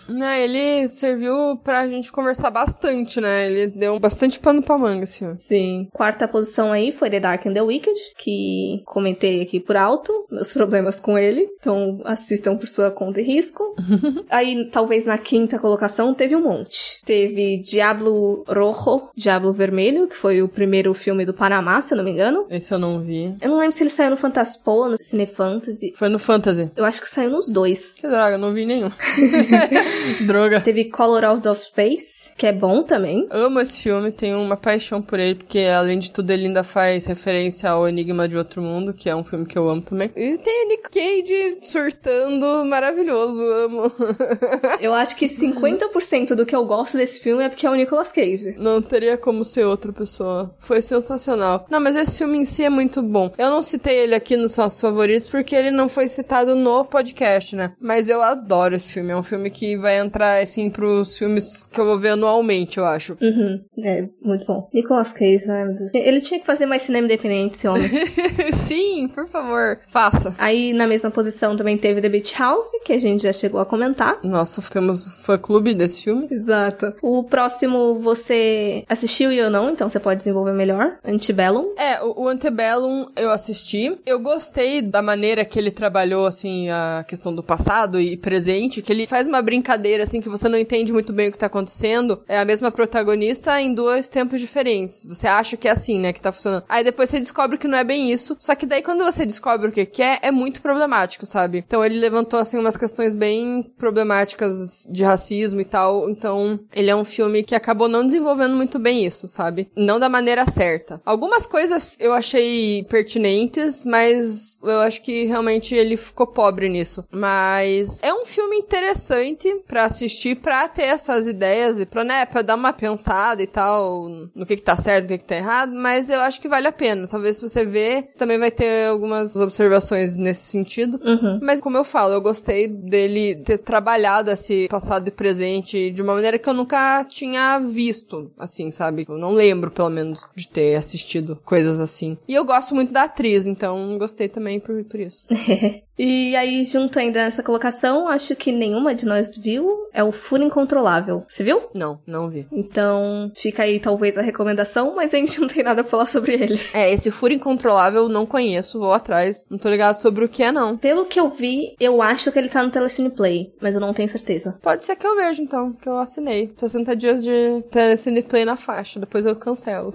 Né, 0.07 0.43
ele 0.43 0.87
serviu 0.87 1.57
pra 1.63 1.87
gente 1.87 2.11
conversar 2.11 2.49
bastante, 2.49 3.19
né? 3.19 3.47
Ele 3.47 3.67
deu 3.67 3.99
bastante 3.99 4.39
pano 4.39 4.61
pra 4.61 4.77
manga 4.77 5.03
esse 5.03 5.19
filme. 5.19 5.37
Sim. 5.37 5.87
Quarta 5.91 6.27
posição 6.27 6.71
aí 6.71 6.91
foi 6.91 7.09
The 7.09 7.19
Dark 7.19 7.45
and 7.45 7.53
the 7.53 7.61
Wicked, 7.61 7.99
que 8.17 8.81
comentei 8.85 9.41
aqui 9.41 9.59
por 9.59 9.75
alto, 9.75 10.11
meus 10.31 10.53
problemas 10.53 10.99
com 10.99 11.17
ele. 11.17 11.47
Então 11.59 12.01
assistam 12.05 12.55
por 12.55 12.67
sua 12.67 12.91
conta 12.91 13.21
e 13.21 13.23
risco. 13.23 13.75
aí, 14.29 14.65
talvez 14.71 15.05
na 15.05 15.17
quinta 15.17 15.59
colocação, 15.59 16.13
teve 16.13 16.35
um 16.35 16.43
monte. 16.43 17.01
Teve 17.05 17.61
Diablo 17.61 18.43
Rojo, 18.47 19.09
Diablo 19.15 19.53
Vermelho, 19.53 20.07
que 20.07 20.15
foi 20.15 20.41
o 20.41 20.47
primeiro 20.47 20.93
filme 20.93 21.25
do 21.25 21.33
Panamá, 21.33 21.81
se 21.81 21.93
eu 21.93 21.97
não 21.97 22.03
me 22.03 22.11
engano. 22.11 22.45
Esse 22.49 22.73
eu 22.73 22.79
não 22.79 23.01
vi. 23.01 23.35
Eu 23.41 23.49
não 23.49 23.59
lembro 23.59 23.75
se 23.75 23.83
ele 23.83 23.89
saiu 23.89 24.11
no 24.11 24.17
Fantaspoa, 24.17 24.89
no 24.89 24.97
Cine 24.99 25.25
Fantasy. 25.25 25.93
Foi 25.97 26.09
no 26.09 26.19
Fantasy. 26.19 26.71
Eu 26.75 26.85
acho 26.85 27.01
que 27.01 27.09
saiu 27.09 27.31
nos 27.31 27.49
dois. 27.49 27.95
Que 27.95 28.07
droga, 28.07 28.35
eu 28.35 28.39
não 28.39 28.53
vi 28.53 28.65
nenhum. 28.65 28.89
Droga. 30.25 30.61
Teve 30.61 30.85
Color 30.85 31.23
Out 31.25 31.47
of 31.47 31.63
Space, 31.63 32.33
que 32.35 32.47
é 32.47 32.51
bom 32.51 32.83
também. 32.83 33.27
Amo 33.29 33.59
esse 33.59 33.81
filme, 33.81 34.11
tenho 34.11 34.39
uma 34.39 34.57
paixão 34.57 35.01
por 35.01 35.19
ele, 35.19 35.35
porque 35.35 35.59
além 35.59 35.99
de 35.99 36.11
tudo 36.11 36.31
ele 36.31 36.47
ainda 36.47 36.63
faz 36.63 37.05
referência 37.05 37.69
ao 37.69 37.87
Enigma 37.87 38.27
de 38.27 38.37
Outro 38.37 38.61
Mundo, 38.61 38.93
que 38.93 39.09
é 39.09 39.15
um 39.15 39.23
filme 39.23 39.45
que 39.45 39.57
eu 39.57 39.67
amo 39.69 39.81
também. 39.81 40.11
E 40.15 40.37
tem 40.37 40.63
a 40.63 40.67
Nick 40.67 40.89
Cage 40.89 41.57
surtando, 41.61 42.65
maravilhoso, 42.65 43.41
amo. 43.41 43.91
eu 44.81 44.93
acho 44.93 45.15
que 45.15 45.27
50% 45.27 46.35
do 46.35 46.45
que 46.45 46.55
eu 46.55 46.65
gosto 46.65 46.97
desse 46.97 47.19
filme 47.19 47.43
é 47.43 47.49
porque 47.49 47.65
é 47.65 47.69
o 47.69 47.75
Nicolas 47.75 48.11
Cage. 48.11 48.55
Não 48.57 48.81
teria 48.81 49.17
como 49.17 49.43
ser 49.43 49.65
outra 49.65 49.91
pessoa. 49.91 50.55
Foi 50.59 50.81
sensacional. 50.81 51.65
Não, 51.69 51.79
mas 51.79 51.95
esse 51.95 52.17
filme 52.17 52.39
em 52.39 52.45
si 52.45 52.63
é 52.63 52.69
muito 52.69 53.01
bom. 53.01 53.31
Eu 53.37 53.49
não 53.49 53.61
citei 53.61 53.97
ele 53.97 54.15
aqui 54.15 54.35
nos 54.35 54.55
nossos 54.57 54.79
favoritos 54.79 55.27
porque 55.27 55.55
ele 55.55 55.71
não 55.71 55.89
foi 55.89 56.07
citado 56.07 56.55
no 56.55 56.85
podcast, 56.85 57.55
né? 57.55 57.73
Mas 57.79 58.09
eu 58.09 58.21
adoro 58.21 58.75
esse 58.75 58.91
filme. 58.91 59.11
É 59.11 59.17
um 59.17 59.23
filme 59.23 59.49
que 59.49 59.77
vai 59.77 59.86
entrar, 59.95 60.41
assim, 60.41 60.69
pros 60.69 61.17
filmes 61.17 61.65
que 61.65 61.79
eu 61.79 61.85
vou 61.85 61.99
ver 61.99 62.09
anualmente, 62.09 62.77
eu 62.77 62.85
acho. 62.85 63.17
Uhum. 63.21 63.61
É, 63.83 64.07
muito 64.21 64.45
bom. 64.45 64.69
Nicolas 64.73 65.11
Cage, 65.11 65.47
meu 65.47 65.77
Deus. 65.77 65.93
Ele 65.93 66.21
tinha 66.21 66.39
que 66.39 66.45
fazer 66.45 66.65
mais 66.65 66.81
cinema 66.81 67.05
independente, 67.05 67.55
esse 67.55 67.67
homem. 67.67 67.89
Sim, 68.67 69.07
por 69.13 69.27
favor, 69.27 69.79
faça. 69.87 70.35
Aí, 70.37 70.73
na 70.73 70.87
mesma 70.87 71.11
posição, 71.11 71.55
também 71.55 71.77
teve 71.77 72.01
The 72.01 72.09
Beach 72.09 72.35
House, 72.37 72.67
que 72.83 72.93
a 72.93 72.99
gente 72.99 73.23
já 73.23 73.33
chegou 73.33 73.59
a 73.59 73.65
comentar. 73.65 74.19
Nossa, 74.23 74.61
temos 74.69 75.07
fã-clube 75.25 75.75
desse 75.75 76.03
filme. 76.03 76.27
Exato. 76.29 76.93
O 77.01 77.23
próximo 77.23 77.99
você 77.99 78.83
assistiu 78.87 79.31
e 79.31 79.37
eu 79.37 79.49
não, 79.49 79.69
então 79.69 79.89
você 79.89 79.99
pode 79.99 80.19
desenvolver 80.19 80.53
melhor. 80.53 80.97
Antebellum. 81.03 81.73
É, 81.77 82.03
o, 82.03 82.23
o 82.23 82.27
Antebellum 82.27 83.07
eu 83.15 83.31
assisti. 83.31 83.97
Eu 84.05 84.19
gostei 84.19 84.81
da 84.81 85.01
maneira 85.01 85.45
que 85.45 85.57
ele 85.57 85.71
trabalhou, 85.71 86.25
assim, 86.25 86.69
a 86.69 87.05
questão 87.07 87.33
do 87.33 87.43
passado 87.43 87.99
e 87.99 88.17
presente, 88.17 88.81
que 88.81 88.91
ele 88.91 89.07
faz 89.07 89.27
uma 89.27 89.41
brincadeira, 89.41 89.76
assim, 90.01 90.21
que 90.21 90.29
você 90.29 90.49
não 90.49 90.57
entende 90.57 90.91
muito 90.93 91.13
bem 91.13 91.29
o 91.29 91.31
que 91.31 91.37
tá 91.37 91.47
acontecendo. 91.47 92.21
É 92.27 92.39
a 92.39 92.45
mesma 92.45 92.71
protagonista 92.71 93.59
em 93.61 93.73
dois 93.73 94.09
tempos 94.09 94.39
diferentes. 94.39 95.05
Você 95.05 95.27
acha 95.27 95.57
que 95.57 95.67
é 95.67 95.71
assim, 95.71 95.99
né, 95.99 96.13
que 96.13 96.21
tá 96.21 96.31
funcionando. 96.31 96.65
Aí 96.67 96.83
depois 96.83 97.09
você 97.09 97.19
descobre 97.19 97.57
que 97.57 97.67
não 97.67 97.77
é 97.77 97.83
bem 97.83 98.11
isso. 98.11 98.35
Só 98.39 98.55
que 98.55 98.65
daí 98.65 98.81
quando 98.81 99.03
você 99.03 99.25
descobre 99.25 99.69
o 99.69 99.71
que 99.71 99.85
que 99.85 100.01
é, 100.01 100.19
é 100.21 100.31
muito 100.31 100.61
problemático, 100.61 101.25
sabe? 101.25 101.63
Então 101.65 101.83
ele 101.83 101.99
levantou, 101.99 102.39
assim, 102.39 102.57
umas 102.57 102.77
questões 102.77 103.15
bem 103.15 103.63
problemáticas 103.77 104.87
de 104.89 105.03
racismo 105.03 105.61
e 105.61 105.65
tal. 105.65 106.09
Então 106.09 106.59
ele 106.73 106.89
é 106.89 106.95
um 106.95 107.05
filme 107.05 107.43
que 107.43 107.55
acabou 107.55 107.87
não 107.87 108.05
desenvolvendo 108.05 108.55
muito 108.55 108.79
bem 108.79 109.05
isso, 109.05 109.27
sabe? 109.27 109.69
Não 109.75 109.99
da 109.99 110.09
maneira 110.09 110.45
certa. 110.45 111.01
Algumas 111.05 111.45
coisas 111.45 111.95
eu 111.99 112.13
achei 112.13 112.83
pertinentes, 112.83 113.83
mas 113.85 114.61
eu 114.63 114.79
acho 114.79 115.01
que 115.01 115.25
realmente 115.25 115.75
ele 115.75 115.97
ficou 115.97 116.27
pobre 116.27 116.69
nisso. 116.69 117.05
Mas 117.11 118.01
é 118.03 118.13
um 118.13 118.25
filme 118.25 118.57
interessante 118.57 119.47
para 119.67 119.85
assistir, 119.85 120.35
pra 120.35 120.67
ter 120.67 120.83
essas 120.83 121.27
ideias 121.27 121.79
e 121.79 121.85
pra, 121.85 122.03
né, 122.03 122.25
pra 122.25 122.41
dar 122.41 122.55
uma 122.55 122.73
pensada 122.73 123.41
e 123.41 123.47
tal 123.47 124.07
no 124.33 124.45
que 124.45 124.55
que 124.55 124.61
tá 124.61 124.75
certo, 124.75 125.03
no 125.03 125.09
que 125.09 125.17
que 125.19 125.25
tá 125.25 125.35
errado, 125.35 125.73
mas 125.73 126.09
eu 126.09 126.19
acho 126.19 126.39
que 126.39 126.47
vale 126.47 126.67
a 126.67 126.71
pena. 126.71 127.07
Talvez 127.07 127.37
se 127.37 127.47
você 127.47 127.65
ver, 127.65 128.09
também 128.17 128.39
vai 128.39 128.51
ter 128.51 128.87
algumas 128.87 129.35
observações 129.35 130.15
nesse 130.15 130.45
sentido. 130.51 130.99
Uhum. 131.03 131.39
Mas 131.41 131.61
como 131.61 131.77
eu 131.77 131.83
falo, 131.83 132.13
eu 132.13 132.21
gostei 132.21 132.67
dele 132.67 133.35
ter 133.43 133.57
trabalhado 133.57 134.31
esse 134.31 134.67
passado 134.69 135.07
e 135.07 135.11
presente 135.11 135.91
de 135.91 136.01
uma 136.01 136.13
maneira 136.13 136.39
que 136.39 136.47
eu 136.47 136.53
nunca 136.53 137.03
tinha 137.05 137.59
visto, 137.59 138.31
assim, 138.37 138.71
sabe? 138.71 139.05
Eu 139.07 139.17
não 139.17 139.31
lembro, 139.31 139.71
pelo 139.71 139.89
menos, 139.89 140.27
de 140.35 140.47
ter 140.47 140.75
assistido 140.75 141.39
coisas 141.43 141.79
assim. 141.79 142.17
E 142.27 142.33
eu 142.33 142.45
gosto 142.45 142.73
muito 142.73 142.91
da 142.91 143.03
atriz, 143.03 143.45
então 143.45 143.97
gostei 143.97 144.29
também 144.29 144.59
por, 144.59 144.83
por 144.85 144.99
isso. 144.99 145.25
E 145.97 146.35
aí, 146.35 146.63
junto 146.63 146.99
ainda 146.99 147.23
nessa 147.23 147.41
colocação, 147.41 148.07
acho 148.07 148.35
que 148.35 148.51
nenhuma 148.51 148.93
de 148.93 149.05
nós 149.05 149.35
viu, 149.35 149.87
é 149.91 150.03
o 150.03 150.11
Furo 150.11 150.43
Incontrolável. 150.43 151.23
Você 151.27 151.43
viu? 151.43 151.63
Não, 151.73 151.99
não 152.05 152.29
vi. 152.29 152.45
Então, 152.51 153.31
fica 153.35 153.63
aí 153.63 153.79
talvez 153.79 154.17
a 154.17 154.21
recomendação, 154.21 154.95
mas 154.95 155.13
a 155.13 155.17
gente 155.17 155.39
não 155.41 155.47
tem 155.47 155.63
nada 155.63 155.81
pra 155.83 155.89
falar 155.89 156.05
sobre 156.05 156.33
ele. 156.33 156.61
É, 156.73 156.93
esse 156.93 157.09
Furo 157.09 157.33
Incontrolável 157.33 158.07
não 158.07 158.25
conheço, 158.25 158.79
vou 158.79 158.93
atrás. 158.93 159.45
Não 159.49 159.57
tô 159.57 159.69
ligado 159.69 159.95
sobre 159.99 160.23
o 160.23 160.29
que 160.29 160.43
é, 160.43 160.51
não. 160.51 160.77
Pelo 160.77 161.05
que 161.05 161.19
eu 161.19 161.29
vi, 161.29 161.75
eu 161.79 162.01
acho 162.01 162.31
que 162.31 162.37
ele 162.37 162.49
tá 162.49 162.61
no 162.61 162.69
Telecine 162.69 163.09
Play, 163.09 163.53
mas 163.59 163.73
eu 163.73 163.81
não 163.81 163.93
tenho 163.93 164.07
certeza. 164.07 164.59
Pode 164.61 164.85
ser 164.85 164.95
que 164.95 165.07
eu 165.07 165.15
veja, 165.15 165.41
então, 165.41 165.73
que 165.73 165.89
eu 165.89 165.97
assinei. 165.97 166.53
60 166.55 166.95
dias 166.95 167.23
de 167.23 167.63
Telecine 167.71 168.21
Play 168.21 168.45
na 168.45 168.55
faixa, 168.55 168.99
depois 168.99 169.25
eu 169.25 169.35
cancelo. 169.35 169.93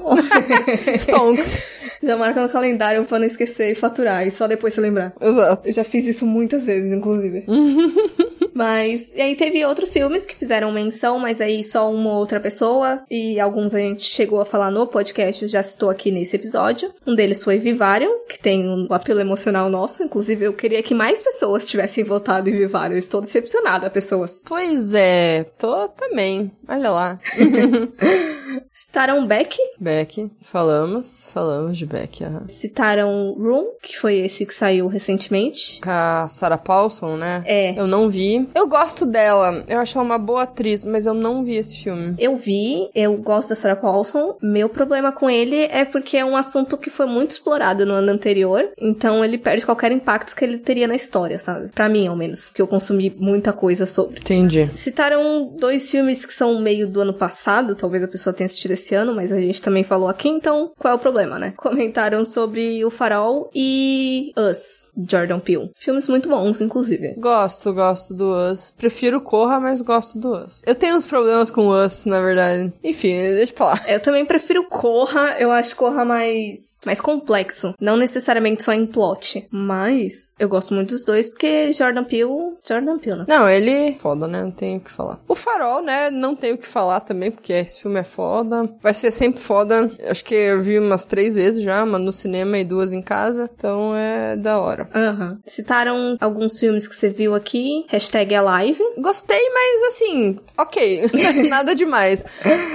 Stonks. 0.99 1.83
Já 2.03 2.17
marca 2.17 2.43
no 2.43 2.49
calendário 2.49 3.05
pra 3.05 3.21
não 3.21 3.27
esquecer 3.27 3.71
e 3.71 3.75
faturar, 3.77 4.27
e 4.27 4.31
só 4.33 4.49
depois 4.49 4.75
se 4.75 4.81
lembrar. 4.81 5.13
Exato. 5.21 5.69
Eu 5.69 5.73
já 5.73 5.85
fiz 5.93 6.07
isso 6.07 6.27
muitas 6.27 6.65
vezes, 6.65 6.91
inclusive. 6.91 7.45
mas, 8.55 9.13
e 9.15 9.21
aí 9.21 9.37
teve 9.37 9.65
outros 9.65 9.93
filmes 9.93 10.27
que 10.27 10.37
fizeram 10.37 10.73
menção, 10.73 11.19
mas 11.19 11.41
aí 11.41 11.63
só 11.65 11.91
uma 11.91 12.17
outra 12.17 12.41
pessoa, 12.41 13.03
e 13.11 13.39
alguns 13.41 13.75
a 13.75 13.79
gente 13.79 14.05
chegou 14.05 14.41
a 14.41 14.45
falar 14.45 14.71
no 14.71 14.87
podcast, 14.87 15.47
já 15.49 15.63
citou 15.63 15.91
aqui 15.91 16.11
nesse 16.11 16.37
episódio. 16.37 16.93
Um 17.07 17.15
deles 17.15 17.43
foi 17.43 17.59
Vivarium, 17.59 18.25
que 18.29 18.39
tem 18.39 18.67
um 18.67 18.87
apelo 18.91 19.21
emocional 19.21 19.69
nosso, 19.69 20.03
inclusive 20.03 20.45
eu 20.45 20.53
queria 20.53 20.83
que 20.83 20.95
mais 20.95 21.23
pessoas 21.23 21.69
tivessem 21.69 22.05
votado 22.05 22.49
em 22.49 22.57
Vivarium, 22.57 22.95
eu 22.95 22.99
estou 22.99 23.21
decepcionada, 23.21 23.91
pessoas. 23.91 24.43
Pois 24.47 24.93
é, 24.95 25.45
tô 25.59 25.89
também. 25.89 26.51
Olha 26.69 26.91
lá. 26.91 27.21
Citaram 28.73 29.27
Beck. 29.27 29.57
Beck, 29.79 30.31
falamos, 30.51 31.29
falamos 31.33 31.77
de 31.77 31.87
Beck. 31.87 32.23
Aham. 32.25 32.49
Citaram 32.49 33.35
Room, 33.39 33.73
que 33.83 33.99
foi 33.99 34.19
esse 34.19 34.47
que 34.47 34.55
saiu 34.55 34.87
recentemente. 34.89 35.81
Com 35.81 35.91
a 35.91 36.29
Sarah 36.29 36.59
Paulson, 36.59 37.17
né? 37.17 37.43
É. 37.47 37.79
Eu 37.79 37.87
não 37.87 38.09
vi. 38.09 38.42
Eu 38.55 38.69
gosto 38.69 39.07
dela, 39.07 39.65
eu 39.69 39.79
acho 39.79 39.97
ela 39.97 40.07
uma 40.07 40.19
boa 40.19 40.43
atriz, 40.43 40.85
mas 40.85 41.07
eu 41.07 41.15
não 41.15 41.45
vi 41.45 41.57
esse 41.57 41.83
filme. 41.83 42.15
Eu 42.19 42.37
vi, 42.37 42.91
eu 42.95 43.17
gosto 43.17 43.51
da 43.51 43.55
Sarah 43.55 43.77
Paulson. 43.77 44.37
Meu 44.43 44.69
problema 44.69 45.13
com 45.13 45.29
ele 45.29 45.65
é 45.65 45.85
porque 45.85 46.17
é 46.17 46.25
um 46.25 46.37
assunto 46.37 46.77
que 46.77 46.91
foi 46.91 47.07
muito 47.07 47.31
explorado 47.31 47.87
no 47.87 47.95
ano 47.95 48.11
anterior, 48.11 48.71
então 48.79 49.25
ele 49.25 49.39
perde 49.39 49.65
qualquer 49.65 49.93
impacto 49.93 50.35
que 50.35 50.45
ele 50.45 50.59
teria 50.59 50.89
na 50.89 50.95
história, 50.95 51.39
sabe? 51.39 51.69
Pra 51.69 51.89
mim, 51.89 52.07
ao 52.07 52.17
menos, 52.17 52.51
que 52.51 52.61
eu 52.61 52.67
consumi 52.67 53.15
muita 53.19 53.53
coisa 53.53 53.87
sobre. 53.87 54.21
Entendi. 54.21 54.71
Citaram 54.75 55.55
dois 55.59 55.91
filmes 55.91 56.27
que 56.27 56.33
são 56.33 56.61
meio 56.61 56.89
do 56.89 57.01
ano 57.01 57.15
passado, 57.15 57.75
talvez 57.75 58.03
a 58.03 58.09
pessoa 58.09 58.33
tenha 58.33 58.47
assistido 58.47 58.73
esse 58.73 58.95
ano, 58.95 59.15
mas 59.15 59.33
a 59.33 59.41
gente 59.41 59.63
também 59.63 59.85
falou 59.85 60.09
aqui, 60.09 60.29
então 60.29 60.73
qual 60.79 60.93
é 60.93 60.97
o 60.97 61.01
problema, 61.01 61.39
né? 61.39 61.53
Comentaram 61.57 62.25
sobre 62.25 62.85
O 62.85 62.91
Farol 62.91 63.51
e 63.55 64.33
Us, 64.37 64.91
Jordan 65.09 65.41
Peele. 65.41 65.71
Filmes 65.79 66.09
muito 66.09 66.29
bons, 66.29 66.61
inclusive. 66.61 67.15
Gosto, 67.19 67.73
gosto 67.73 68.15
do 68.15 68.32
Us. 68.33 68.73
Prefiro 68.77 69.21
Corra, 69.21 69.61
mas 69.61 69.81
gosto 69.81 70.19
do 70.19 70.33
Us. 70.33 70.63
Eu 70.67 70.75
tenho 70.75 70.97
uns 70.97 71.07
problemas 71.07 71.51
com 71.51 71.69
o 71.69 71.85
Us, 71.85 72.07
na 72.07 72.21
verdade. 72.21 72.73
Enfim, 72.83 73.15
deixa 73.15 73.53
pra 73.53 73.67
lá. 73.67 73.81
Eu 73.87 74.01
também 74.01 74.25
prefiro 74.25 74.65
Corra, 74.69 75.37
eu 75.39 75.51
acho 75.51 75.77
Corra 75.77 76.05
mais, 76.05 76.79
mais 76.85 77.01
complexo. 77.01 77.75
Não 77.81 77.97
necessariamente 77.97 78.63
só 78.63 78.73
em 78.73 78.87
plot, 78.87 79.47
mas 79.51 80.35
eu 80.39 80.49
gosto 80.49 80.75
muito 80.75 80.91
dos 80.91 81.05
dois 81.05 81.31
porque 81.31 81.73
Jordan 81.73 82.05
Peele, 82.05 82.57
Jordan 82.67 82.99
Peele, 82.99 83.19
né? 83.19 83.25
Não, 83.29 83.49
ele. 83.49 83.97
Foda, 83.99 84.27
né? 84.27 84.43
Não 84.43 84.51
tenho 84.51 84.79
o 84.79 84.81
que 84.81 84.91
falar. 84.91 85.21
O 85.27 85.35
Farol, 85.35 85.83
né? 85.83 86.11
Não 86.11 86.37
tenho 86.37 86.57
o 86.57 86.59
que 86.59 86.69
falar 86.69 87.01
também, 87.01 87.31
porque 87.31 87.53
esse 87.53 87.83
filme 87.83 88.01
é 88.01 88.05
foda. 88.05 88.69
Vai 88.81 88.95
ser 88.95 89.11
sempre 89.11 89.41
foda. 89.41 89.91
Acho 90.09 90.25
que 90.25 90.35
eu 90.35 90.63
vi 90.63 90.79
umas 90.79 91.05
três 91.05 91.35
vezes 91.35 91.63
já, 91.63 91.83
uma 91.83 91.99
no 91.99 92.13
cinema 92.13 92.59
e 92.59 92.65
duas 92.65 92.93
em 92.93 93.03
casa. 93.03 93.51
Então 93.55 93.95
é 93.95 94.37
da 94.37 94.61
hora. 94.61 94.89
Aham. 94.95 95.39
Citaram 95.47 96.15
alguns 96.21 96.59
filmes 96.59 96.87
que 96.87 96.95
você 96.95 97.09
viu 97.09 97.35
aqui. 97.35 97.85
Hashtag 97.89 98.22
Alive. 98.31 98.83
Gostei, 98.99 99.41
mas 99.51 99.95
assim, 99.95 100.39
ok. 100.59 101.11
Nada 101.49 101.75
demais. 101.75 102.25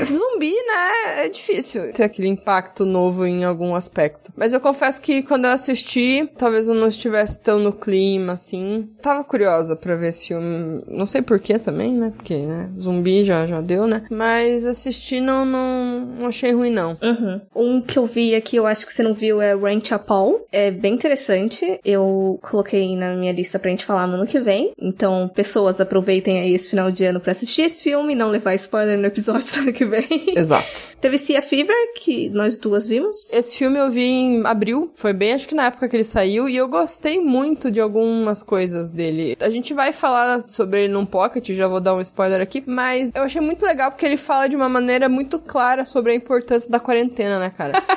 Zumbi, 0.03 0.53
né? 0.53 1.25
É 1.25 1.29
difícil 1.29 1.93
ter 1.93 2.03
aquele 2.03 2.27
impacto 2.27 2.85
novo 2.85 3.25
em 3.25 3.43
algum 3.43 3.75
aspecto. 3.75 4.31
Mas 4.35 4.53
eu 4.53 4.59
confesso 4.59 5.01
que 5.01 5.23
quando 5.23 5.45
eu 5.45 5.51
assisti, 5.51 6.29
talvez 6.37 6.67
eu 6.67 6.73
não 6.73 6.87
estivesse 6.87 7.39
tão 7.39 7.59
no 7.59 7.73
clima, 7.73 8.33
assim. 8.33 8.89
Tava 9.01 9.23
curiosa 9.23 9.75
pra 9.75 9.95
ver 9.95 10.09
esse 10.09 10.27
filme. 10.27 10.79
Não 10.87 11.05
sei 11.05 11.21
porquê 11.21 11.59
também, 11.59 11.93
né? 11.93 12.11
Porque, 12.15 12.37
né? 12.37 12.69
Zumbi 12.79 13.23
já, 13.23 13.45
já 13.47 13.61
deu, 13.61 13.87
né? 13.87 14.03
Mas 14.09 14.65
assistir 14.65 15.21
não, 15.21 15.45
não, 15.45 15.99
não 16.19 16.27
achei 16.27 16.51
ruim, 16.51 16.71
não. 16.71 16.97
Uhum. 17.01 17.41
Um 17.55 17.81
que 17.81 17.97
eu 17.97 18.05
vi 18.05 18.35
aqui, 18.35 18.55
eu 18.55 18.65
acho 18.65 18.85
que 18.85 18.93
você 18.93 19.03
não 19.03 19.13
viu, 19.13 19.41
é 19.41 19.53
Ranch 19.53 19.91
Paul. 20.05 20.45
É 20.51 20.71
bem 20.71 20.93
interessante. 20.93 21.79
Eu 21.83 22.39
coloquei 22.41 22.95
na 22.95 23.15
minha 23.15 23.31
lista 23.31 23.59
pra 23.59 23.69
gente 23.69 23.85
falar 23.85 24.07
no 24.07 24.15
ano 24.15 24.25
que 24.25 24.39
vem. 24.39 24.71
Então, 24.79 25.29
pessoas, 25.37 25.79
aproveitem 25.79 26.39
aí 26.39 26.51
esse 26.51 26.67
final 26.67 26.89
de 26.89 27.05
ano 27.05 27.19
pra 27.19 27.31
assistir 27.31 27.61
esse 27.61 27.83
filme 27.83 28.13
e 28.13 28.15
não 28.15 28.29
levar 28.29 28.55
spoiler 28.55 28.97
no 28.97 29.05
episódio 29.05 29.47
do 29.53 29.59
ano 29.59 29.73
que 29.73 29.85
vem. 29.85 30.33
Exato. 30.35 30.67
Teve 30.99 31.19
Cia 31.19 31.43
Fever, 31.43 31.75
que 31.95 32.27
nós 32.29 32.57
duas 32.57 32.87
vimos. 32.87 33.31
Esse 33.31 33.55
filme 33.55 33.77
eu 33.77 33.91
vi 33.91 34.01
em 34.01 34.45
abril. 34.47 34.91
Foi 34.95 35.13
bem, 35.13 35.33
acho 35.33 35.47
que 35.47 35.53
na 35.53 35.67
época 35.67 35.87
que 35.87 35.95
ele 35.95 36.03
saiu. 36.03 36.49
E 36.49 36.57
eu 36.57 36.67
gostei 36.67 37.19
muito 37.19 37.71
de 37.71 37.79
algumas 37.79 38.41
coisas 38.41 38.89
dele. 38.89 39.37
A 39.39 39.51
gente 39.51 39.75
vai 39.75 39.93
falar 39.93 40.47
sobre 40.47 40.85
ele 40.85 40.93
num 40.93 41.05
pocket, 41.05 41.47
já 41.51 41.67
vou 41.67 41.79
dar 41.79 41.93
um 41.93 42.01
spoiler 42.01 42.41
aqui. 42.41 42.63
Mas 42.65 43.11
eu 43.13 43.21
achei 43.21 43.39
muito 43.39 43.63
legal 43.63 43.91
porque 43.91 44.07
ele 44.07 44.17
fala 44.17 44.47
de 44.47 44.55
uma 44.55 44.67
maneira 44.67 45.07
muito 45.07 45.37
clara 45.37 45.85
sobre 45.85 46.13
a 46.13 46.15
importância 46.15 46.71
da 46.71 46.79
quarentena, 46.79 47.39
né, 47.39 47.53
cara? 47.55 47.73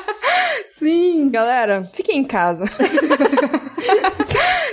Sim! 0.68 1.28
Galera, 1.30 1.90
fiquem 1.92 2.18
em 2.18 2.24
casa. 2.24 2.64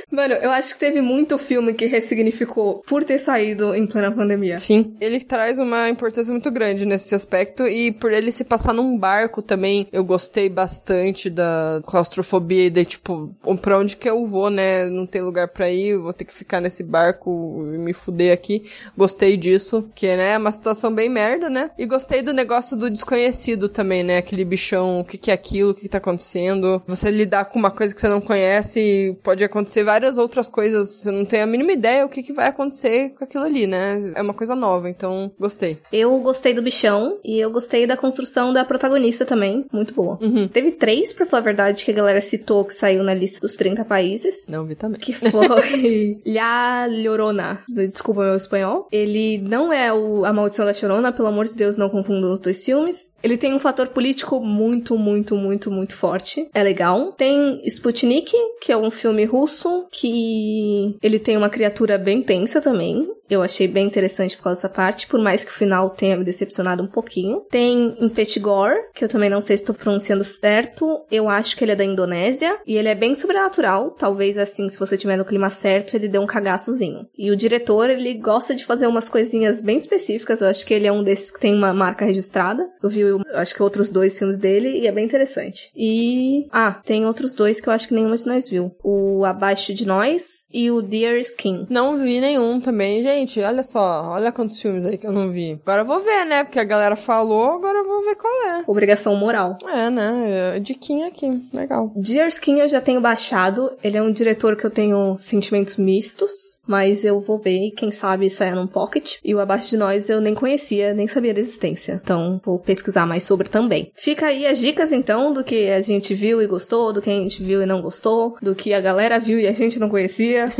Mano, 0.09 0.36
eu 0.36 0.49
acho 0.51 0.73
que 0.73 0.80
teve 0.80 1.01
muito 1.01 1.38
filme 1.38 1.73
que 1.73 1.86
ressignificou 1.86 2.82
por 2.88 3.03
ter 3.03 3.19
saído 3.19 3.75
em 3.75 3.86
plena 3.86 4.11
pandemia. 4.11 4.57
Sim. 4.57 4.95
Ele 4.99 5.19
traz 5.19 5.59
uma 5.59 5.89
importância 5.89 6.32
muito 6.32 6.49
grande 6.49 6.86
nesse 6.86 7.13
aspecto 7.13 7.63
e 7.63 7.91
por 7.91 8.11
ele 8.11 8.32
se 8.32 8.43
passar 8.43 8.73
num 8.73 8.97
barco 8.97 9.41
também, 9.41 9.88
eu 9.91 10.03
gostei 10.03 10.49
bastante 10.49 11.30
da 11.30 11.82
claustrofobia 11.86 12.67
e 12.67 12.69
de 12.69 12.86
tipo, 12.86 13.36
pra 13.61 13.78
onde 13.78 13.97
que 13.97 14.09
eu 14.09 14.25
vou, 14.25 14.49
né? 14.49 14.89
Não 14.89 15.05
tem 15.05 15.21
lugar 15.21 15.49
pra 15.49 15.69
ir, 15.69 15.97
vou 15.97 16.13
ter 16.13 16.25
que 16.25 16.34
ficar 16.34 16.61
nesse 16.61 16.84
barco 16.84 17.65
e 17.73 17.78
me 17.78 17.93
fuder 17.93 18.34
aqui. 18.34 18.63
Gostei 18.97 19.36
disso, 19.38 19.89
que 19.93 20.07
né, 20.07 20.34
é 20.34 20.38
uma 20.38 20.51
situação 20.51 20.93
bem 20.93 21.09
merda, 21.09 21.49
né? 21.49 21.69
E 21.78 21.86
gostei 21.86 22.21
do 22.21 22.34
negócio 22.34 22.78
do 22.78 22.89
desconhecido 22.89 23.69
também, 23.69 24.03
né? 24.03 24.17
Aquele 24.17 24.45
bichão, 24.45 25.01
o 25.01 25.05
que 25.05 25.17
que 25.17 25.32
é 25.32 25.34
aquilo, 25.34 25.66
o 25.72 25.76
que 25.76 25.89
tá 25.89 25.97
acontecendo. 25.97 26.82
Você 26.88 27.09
lidar 27.11 27.45
com 27.45 27.59
uma 27.59 27.72
coisa 27.72 27.93
que 27.93 28.01
você 28.01 28.07
não 28.07 28.22
conhece, 28.22 29.18
pode 29.24 29.43
acontecer 29.43 29.84
várias 29.84 30.18
outras 30.18 30.49
coisas, 30.49 30.89
você 30.89 31.11
não 31.11 31.26
tem 31.26 31.41
a 31.41 31.47
mínima 31.47 31.72
ideia 31.72 32.05
o 32.05 32.09
que 32.09 32.24
que 32.24 32.34
vai 32.34 32.47
acontecer 32.47 33.09
com 33.18 33.24
aquilo 33.24 33.43
ali, 33.43 33.68
né? 33.68 34.13
É 34.15 34.22
uma 34.22 34.34
coisa 34.34 34.55
nova, 34.55 34.89
então 34.89 35.32
gostei. 35.39 35.80
Eu 35.91 36.18
gostei 36.20 36.53
do 36.53 36.61
bichão 36.61 37.20
e 37.24 37.39
eu 37.39 37.51
gostei 37.51 37.86
da 37.86 37.97
construção 37.97 38.53
da 38.53 38.65
protagonista 38.65 39.26
também, 39.26 39.65
muito 39.72 39.93
boa. 39.93 40.18
Uhum. 40.22 40.47
Teve 40.47 40.72
três, 40.72 41.13
pra 41.13 41.26
falar 41.26 41.41
a 41.41 41.43
verdade, 41.43 41.84
que 41.84 41.91
a 41.91 41.93
galera 41.93 42.22
citou 42.22 42.65
que 42.65 42.74
saiu 42.74 43.03
na 43.03 43.13
lista 43.13 43.39
dos 43.39 43.55
30 43.55 43.86
países. 43.86 44.47
Não 44.49 44.65
vi 44.65 44.76
também. 44.76 44.99
Que 44.99 45.13
foi 45.13 45.32
La 46.26 46.88
Llorona. 46.88 47.59
Desculpa 47.68 48.24
meu 48.24 48.36
espanhol. 48.36 48.88
Ele 48.91 49.38
não 49.39 49.72
é 49.72 49.93
o 49.93 50.26
A 50.26 50.34
Maldição 50.34 50.65
da 50.65 50.74
Chorona, 50.74 51.11
pelo 51.11 51.28
amor 51.28 51.45
de 51.45 51.55
Deus, 51.55 51.78
não 51.78 51.89
confundam 51.89 52.32
os 52.32 52.41
dois 52.41 52.63
filmes. 52.63 53.15
Ele 53.22 53.38
tem 53.38 53.53
um 53.53 53.59
fator 53.59 53.88
político 53.88 54.39
muito, 54.39 54.97
muito, 54.97 55.36
muito, 55.36 55.57
muito 55.72 55.95
forte. 55.95 56.49
É 56.53 56.64
legal. 56.64 57.12
Tem 57.14 57.62
Sputnik, 57.66 58.32
que 58.62 58.72
é 58.72 58.78
um 58.78 58.91
filme 58.91 59.26
russo, 59.26 59.88
que 59.91 60.97
ele 61.01 61.20
tem 61.20 61.38
uma 61.38 61.49
criatura 61.49 61.97
bem 61.97 62.22
tensa 62.22 62.62
também. 62.62 63.08
Eu 63.30 63.41
achei 63.41 63.68
bem 63.68 63.86
interessante 63.86 64.38
por 64.38 64.43
causa 64.43 64.62
dessa 64.62 64.74
parte, 64.74 65.08
por 65.08 65.20
mais 65.20 65.43
que 65.43 65.51
o 65.51 65.53
final 65.53 65.89
tenha 65.89 66.16
me 66.16 66.24
decepcionado 66.24 66.82
um 66.82 66.88
pouquinho. 66.88 67.41
Tem 67.49 67.97
Impetigore, 67.99 68.78
que 68.93 69.03
eu 69.03 69.10
também 69.10 69.30
não 69.30 69.41
sei 69.41 69.58
se 69.58 69.64
estou 69.64 69.76
pronunciando 69.76 70.24
certo. 70.24 71.01
Eu 71.12 71.30
acho 71.30 71.58
que 71.58 71.64
ele 71.64 71.74
é 71.74 71.76
da 71.76 71.84
Indonésia. 71.84 72.58
E 72.66 72.78
ele 72.78 72.88
é 72.88 72.95
bem 72.95 73.14
sobrenatural. 73.14 73.91
Talvez 73.91 74.38
assim, 74.38 74.70
se 74.70 74.80
você 74.80 74.97
tiver 74.97 75.18
no 75.18 75.26
clima 75.26 75.49
certo, 75.49 75.95
ele 75.95 76.08
dê 76.08 76.18
um 76.18 76.26
cagaçozinho. 76.26 77.05
E 77.18 77.30
o 77.30 77.36
diretor, 77.36 77.89
ele 77.89 78.14
gosta 78.14 78.55
de 78.55 78.66
fazer 78.66 78.88
umas 78.88 79.10
coisinhas 79.10 79.60
bem 79.60 79.76
específicas. 79.76 80.39
Eu 80.39 80.47
acho 80.47 80.66
que 80.66 80.74
ele 80.74 80.88
é 80.88 80.91
um 80.91 81.03
desses 81.03 81.30
que 81.30 81.39
tem 81.39 81.53
uma 81.53 81.74
marca 81.74 82.05
registrada. 82.05 82.70
Eu 82.82 82.89
vi, 82.89 83.01
eu 83.01 83.22
acho 83.34 83.53
que 83.53 83.64
outros 83.64 83.89
dois 83.89 84.18
filmes 84.18 84.38
dele 84.38 84.80
e 84.80 84.88
é 84.88 84.91
bem 84.91 85.05
interessante. 85.05 85.47
E. 85.76 86.48
Ah, 86.52 86.72
tem 86.72 87.06
outros 87.06 87.34
dois 87.34 87.62
que 87.62 87.70
eu 87.70 87.74
acho 87.74 87.88
que 87.88 87.93
nenhuma 87.93 88.18
de 88.18 88.26
nós 88.26 88.50
viu: 88.50 88.76
o 88.84 89.26
Abaixo 89.26 89.74
de 89.74 89.86
Nós 89.86 90.48
e 90.54 90.72
o 90.72 90.82
Dear 90.82 91.18
Skin. 91.18 91.68
Não 91.70 91.98
vi 91.98 92.20
nenhum 92.20 92.60
também, 92.60 93.04
gente. 93.04 93.39
Olha 93.41 93.64
só, 93.64 94.10
olha 94.12 94.32
quantos 94.32 94.60
filmes 94.60 94.86
aí 94.86 94.98
que 94.98 95.08
eu 95.08 95.12
não 95.12 95.32
vi. 95.32 95.60
Agora 95.64 95.82
eu 95.82 95.86
vou 95.86 96.02
ver, 96.02 96.26
né? 96.26 96.43
Porque 96.43 96.60
a 96.60 96.64
galera 96.64 96.95
falou, 96.95 97.54
agora 97.54 97.80
eu 97.80 97.88
vou 97.88 98.04
ver 98.04 98.16
qual 98.16 98.34
é. 98.48 98.64
Obrigação 98.68 99.16
moral. 99.16 99.58
É, 99.68 99.89
né? 99.89 100.58
É 100.58 100.60
Diquinha 100.60 101.08
aqui. 101.08 101.28
Legal. 101.54 101.91
Dear 101.95 102.28
Skin 102.30 102.60
eu 102.60 102.70
já 102.70 102.82
tenho 102.82 103.02
baixado. 103.02 103.72
Ele 103.84 103.98
é 103.98 104.02
um 104.02 104.12
diretor 104.12 104.56
que 104.56 104.66
eu 104.66 104.72
tenho 104.72 105.18
sentimentos 105.20 105.78
mistos, 105.78 106.32
mas 106.68 107.04
eu 107.04 107.20
vou 107.20 107.39
ver 107.39 107.68
e 107.68 107.72
quem 107.72 107.91
sabe 107.91 108.30
saia 108.30 108.56
num 108.56 108.68
pocket. 108.68 109.16
E 109.24 109.34
o 109.34 109.39
Abaixo 109.39 109.70
de 109.70 109.78
Nós 109.78 110.10
eu 110.10 110.22
nem 110.22 110.34
conhecia, 110.34 110.93
nem 110.93 111.08
sabia 111.08 111.34
da 111.34 111.39
existência. 111.39 112.00
Então 112.04 112.39
vou 112.43 112.60
pesquisar 112.60 113.06
mais 113.06 113.24
sobre 113.24 113.50
também. 113.50 113.91
Fica 113.95 114.28
aí 114.28 114.45
as 114.45 114.60
dicas 114.60 114.91
então 114.91 115.34
do 115.38 115.44
que 115.44 115.70
a 115.70 115.82
gente 115.82 116.14
viu 116.14 116.42
e 116.42 116.48
gostou, 116.48 116.92
do 116.92 117.02
que 117.02 117.10
a 117.10 117.14
gente 117.14 117.44
viu 117.44 117.62
e 117.62 117.66
não 117.66 117.82
gostou, 117.82 118.36
do 118.42 118.56
que 118.56 118.74
a 118.74 118.82
galera 118.82 119.20
viu 119.20 119.40
e 119.40 119.48
a 119.48 119.54
gente 119.54 119.80
não 119.80 119.90
conhecia. 119.90 120.46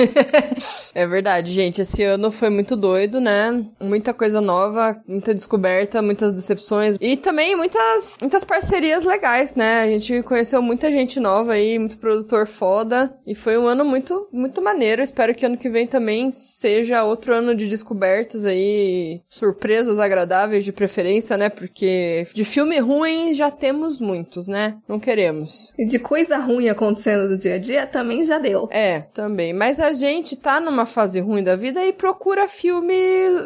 É 0.94 1.06
verdade, 1.06 1.52
gente. 1.54 1.82
Esse 1.82 2.02
ano 2.04 2.32
foi 2.32 2.50
muito 2.50 2.76
doido, 2.76 3.20
né? 3.22 3.64
Muita 3.80 4.14
coisa 4.14 4.42
nova, 4.42 5.00
muita 5.08 5.34
descoberta, 5.34 6.02
muitas 6.02 6.34
decepções 6.34 6.98
e 7.00 7.16
também 7.16 7.56
muitas, 7.56 8.18
muitas 8.20 8.44
parcerias 8.44 9.04
legais, 9.04 9.54
né? 9.54 9.82
A 9.84 9.88
gente 9.88 10.24
conheceu 10.24 10.60
muita 10.60 10.92
gente 10.92 11.20
nova 11.20 11.54
aí, 11.54 11.78
muito 11.78 12.00
produtor 12.00 12.48
foda 12.48 13.16
e 13.28 13.36
foi 13.36 13.58
um 13.58 13.68
ano 13.68 13.86
muito, 13.86 14.28
muito 14.32 14.60
maneiro. 14.62 15.04
Espero 15.04 15.36
que 15.36 15.46
ano 15.46 15.58
que 15.58 15.70
vem 15.70 15.86
também 15.86 16.32
seja 16.32 17.04
outro 17.04 17.34
ano 17.34 17.56
de 17.56 17.68
descobertas 17.68 18.44
aí, 18.44 19.22
surpresas 19.30 20.00
agradáveis 20.00 20.66
de 20.66 20.72
preferência, 20.72 21.38
né? 21.38 21.50
Porque 21.50 22.26
de 22.34 22.44
filme 22.44 22.80
ruim 22.80 23.36
já 23.36 23.52
temos 23.52 24.00
muitos, 24.00 24.48
né? 24.48 24.67
Não 24.88 25.00
queremos. 25.00 25.74
E 25.78 25.86
de 25.86 26.00
coisa 26.00 26.38
ruim 26.38 26.70
acontecendo 26.70 27.30
no 27.30 27.38
dia 27.38 27.56
a 27.56 27.58
dia 27.58 27.88
também 27.88 28.24
já 28.24 28.38
deu. 28.40 28.68
É, 28.72 29.02
também. 29.14 29.54
Mas 29.54 29.80
a 29.80 29.94
gente 29.94 30.36
tá 30.36 30.60
numa 30.60 30.86
fase 30.86 31.20
ruim 31.20 31.44
da 31.44 31.56
vida 31.56 31.84
e 31.86 31.94
procura 31.94 32.48
filme 32.48 32.94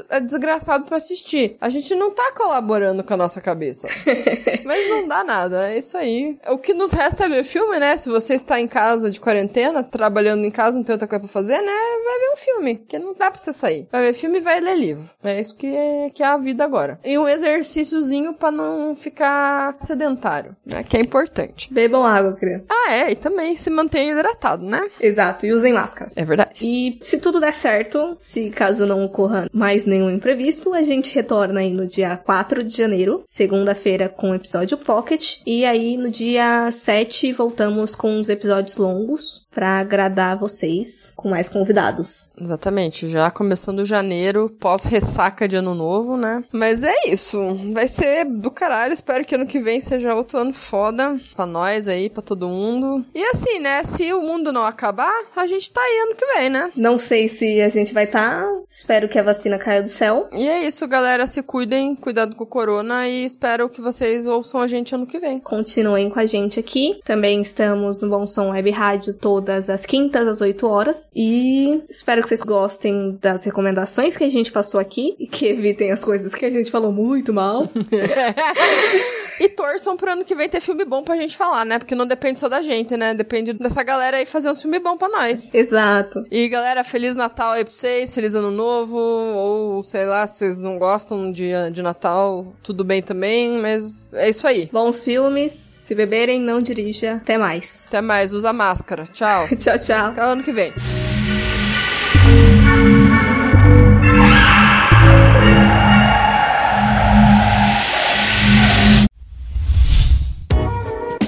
é, 0.10 0.20
desgraçado 0.20 0.86
pra 0.86 0.98
assistir. 0.98 1.58
A 1.60 1.70
gente 1.70 1.94
não 1.96 2.12
tá 2.12 2.32
colaborando 2.36 3.04
com 3.04 3.14
a 3.14 3.18
nossa 3.18 3.42
cabeça. 3.42 3.88
Mas 4.66 4.90
não 4.90 5.08
dá 5.08 5.24
nada, 5.24 5.72
é 5.72 5.80
isso 5.80 5.98
aí. 5.98 6.38
O 6.50 6.58
que 6.58 6.74
nos 6.74 6.92
resta 6.92 7.26
é 7.26 7.30
ver 7.30 7.44
filme, 7.44 7.80
né? 7.80 7.98
Se 7.98 8.10
você 8.10 8.36
está 8.36 8.60
em 8.60 8.68
casa 8.68 9.10
de 9.10 9.20
quarentena, 9.20 9.84
trabalhando 9.84 10.46
em 10.46 10.52
casa, 10.52 10.78
não 10.78 10.84
tem 10.84 10.94
outra 10.94 11.08
coisa 11.08 11.24
pra 11.24 11.32
fazer, 11.32 11.62
né? 11.62 11.72
Vai 11.72 12.20
ver 12.20 12.34
um 12.34 12.38
filme, 12.38 12.76
que 12.88 13.00
não 13.00 13.14
dá 13.14 13.32
pra 13.32 13.40
você 13.40 13.54
sair. 13.54 13.88
Vai 13.92 14.02
ver 14.04 14.14
filme 14.14 14.38
e 14.38 14.42
vai 14.42 14.60
ler 14.60 14.78
livro. 14.78 15.10
É 15.24 15.40
isso 15.40 15.56
que 15.56 15.68
é, 15.68 16.10
que 16.10 16.24
é 16.24 16.26
a 16.26 16.38
vida 16.38 16.64
agora. 16.64 17.00
E 17.04 17.18
um 17.18 17.28
exercíciozinho 17.28 18.34
pra 18.34 18.52
não 18.52 18.96
ficar 18.96 19.76
sedentário, 19.82 20.56
né? 20.66 20.84
Que 20.84 20.98
é 20.98 21.02
importante. 21.12 21.72
Bebam 21.72 22.06
água, 22.06 22.34
criança. 22.34 22.68
Ah, 22.72 22.94
é, 22.94 23.12
e 23.12 23.16
também 23.16 23.56
se 23.58 23.70
mantenha 23.70 24.14
hidratado, 24.14 24.64
né? 24.64 24.90
Exato, 25.00 25.46
e 25.46 25.52
usem 25.52 25.74
máscara. 25.74 26.10
É 26.16 26.24
verdade. 26.24 26.66
E 26.66 26.98
se 27.02 27.20
tudo 27.20 27.40
der 27.40 27.54
certo, 27.54 28.18
se 28.20 28.50
caso 28.50 28.86
não 28.86 29.04
ocorra 29.04 29.50
mais 29.52 29.86
nenhum 29.86 30.10
imprevisto, 30.10 30.74
a 30.74 30.82
gente 30.82 31.14
retorna 31.14 31.60
aí 31.60 31.74
no 31.74 31.86
dia 31.86 32.16
4 32.16 32.64
de 32.64 32.78
janeiro, 32.78 33.24
segunda-feira, 33.26 34.08
com 34.08 34.32
o 34.32 34.36
episódio 34.36 34.78
Pocket. 34.78 35.42
E 35.46 35.66
aí 35.66 35.98
no 35.98 36.10
dia 36.10 36.72
7 36.72 37.34
voltamos 37.34 37.94
com 37.94 38.16
uns 38.16 38.30
episódios 38.30 38.78
longos 38.78 39.46
pra 39.54 39.80
agradar 39.80 40.38
vocês 40.38 41.14
com 41.16 41.30
mais 41.30 41.50
convidados. 41.50 42.30
Exatamente, 42.40 43.10
já 43.10 43.30
começando 43.30 43.86
janeiro, 43.86 44.50
pós-ressaca 44.60 45.48
de 45.48 45.58
ano 45.58 45.76
novo, 45.76 46.18
né? 46.18 46.44
Mas 46.52 46.84
é 46.84 47.08
isso, 47.08 47.40
vai 47.74 47.88
ser 47.88 48.26
do 48.26 48.50
caralho, 48.50 48.94
espero 48.94 49.26
que 49.26 49.36
ano 49.36 49.46
que 49.46 49.60
vem 49.60 49.80
seja 49.80 50.16
outro 50.16 50.38
ano 50.38 50.54
foda 50.54 51.20
pra 51.36 51.46
nós 51.46 51.88
aí, 51.88 52.10
pra 52.10 52.22
todo 52.22 52.48
mundo. 52.48 53.06
E 53.14 53.24
assim, 53.26 53.60
né, 53.60 53.84
se 53.84 54.12
o 54.14 54.22
mundo 54.22 54.52
não 54.52 54.64
acabar, 54.64 55.14
a 55.36 55.46
gente 55.46 55.72
tá 55.72 55.82
aí 55.82 56.00
ano 56.00 56.16
que 56.16 56.26
vem, 56.34 56.50
né? 56.50 56.72
Não 56.76 56.98
sei 56.98 57.28
se 57.28 57.62
a 57.62 57.70
gente 57.70 57.94
vai 57.94 58.06
estar, 58.06 58.44
tá, 58.44 58.62
espero 58.70 59.10
que 59.10 59.20
a 59.20 59.24
vacina 59.24 59.58
caia 59.58 59.84
do 59.84 59.90
céu. 59.90 60.30
E 60.32 60.48
é 60.48 60.66
isso, 60.66 60.88
galera, 60.88 61.28
se 61.28 61.44
cuidem, 61.44 61.96
cuidado 61.96 62.36
com 62.36 62.44
o 62.44 62.48
corona 62.48 63.08
e 63.08 63.26
espero 63.26 63.70
que 63.70 63.82
vocês 63.82 64.26
ouçam 64.26 64.62
a 64.62 64.68
gente 64.68 64.96
ano 64.96 65.06
que 65.06 65.20
vem. 65.20 65.40
Continuem 65.40 66.10
com 66.10 66.20
a 66.20 66.26
gente 66.26 66.60
aqui, 66.60 67.00
também 67.04 67.42
estamos 67.42 68.02
no 68.02 68.10
Bom 68.10 68.26
Som 68.26 68.52
Web 68.52 68.72
Rádio 68.72 69.14
todas 69.42 69.70
as 69.70 69.86
quintas 69.86 70.28
às 70.28 70.40
8 70.40 70.68
horas 70.68 71.12
e 71.16 71.82
espero 71.90 72.22
que 72.22 72.30
vocês 72.30 72.44
gostem 72.44 73.18
das 73.20 73.44
recomendações 73.44 74.16
que 74.16 74.24
a 74.24 74.30
gente 74.30 74.52
passou 74.52 74.80
aqui 74.80 75.16
e 75.20 75.28
que 75.28 75.48
evitem 75.48 75.92
as 75.92 76.04
coisas 76.04 76.34
que 76.34 76.46
a 76.46 76.50
gente 76.50 76.70
falou 76.70 76.92
muito 76.92 77.34
mal. 77.34 77.68
e 79.40 79.50
torçam 79.50 79.98
pro 79.98 80.12
ano 80.12 80.24
que 80.24 80.36
vem 80.36 80.48
ter 80.48 80.62
filme 80.62 80.86
bom 80.86 81.04
pra 81.04 81.18
gente 81.18 81.36
falar, 81.36 81.66
né? 81.66 81.80
Porque 81.80 81.96
não 81.96 82.06
depende 82.06 82.40
só 82.40 82.48
da 82.48 82.62
gente, 82.62 82.96
né? 82.96 83.16
Depende 83.16 83.54
dessa 83.54 83.82
galera 83.82 84.18
aí 84.18 84.26
fazer 84.26 84.52
um 84.52 84.56
filme 84.56 84.80
bom 84.80 84.96
pra 84.96 85.10
nós. 85.10 85.50
Exato. 85.52 86.24
E 86.30 86.48
galera, 86.48 86.84
Feliz 86.84 87.16
Natal 87.16 87.54
aí 87.54 87.66
pra 87.66 87.74
vocês, 87.74 88.14
Feliz 88.14 88.36
Ano 88.36 88.52
Novo, 88.52 88.98
ou 88.98 89.84
sei 89.84 90.06
lá, 90.06 90.28
se 90.28 90.38
vocês 90.38 90.60
não 90.60 90.78
gostam 90.78 91.32
de, 91.32 91.52
de 91.72 91.82
Natal, 91.82 92.54
tudo 92.62 92.84
bem 92.84 93.02
também, 93.02 93.60
mas 93.60 94.14
é 94.14 94.30
isso 94.30 94.46
aí. 94.46 94.70
Bons 94.72 95.04
filmes, 95.04 95.78
se 95.80 95.96
beberem, 95.96 96.40
não 96.40 96.62
dirija. 96.62 97.16
Até 97.16 97.38
mais. 97.38 97.86
Até 97.88 98.02
mais, 98.02 98.32
usa 98.32 98.54
máscara. 98.54 99.08
Tchau. 99.32 99.48
tchau, 99.56 99.80
tchau. 99.80 100.08
Até 100.08 100.22
o 100.22 100.26
ano 100.26 100.44
que 100.44 100.52
vem. 100.52 100.74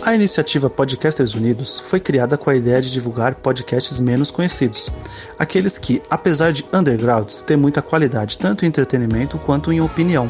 A 0.05 0.15
iniciativa 0.15 0.69
Podcasters 0.69 1.33
Unidos 1.33 1.79
foi 1.79 1.99
criada 1.99 2.37
com 2.37 2.49
a 2.49 2.55
ideia 2.55 2.81
de 2.81 2.91
divulgar 2.91 3.35
podcasts 3.35 4.01
menos 4.01 4.29
conhecidos, 4.29 4.91
aqueles 5.39 5.77
que, 5.77 6.03
apesar 6.09 6.51
de 6.51 6.65
undergrounds, 6.73 7.41
têm 7.41 7.55
muita 7.55 7.81
qualidade 7.81 8.37
tanto 8.37 8.65
em 8.65 8.67
entretenimento 8.67 9.39
quanto 9.39 9.71
em 9.71 9.79
opinião. 9.79 10.29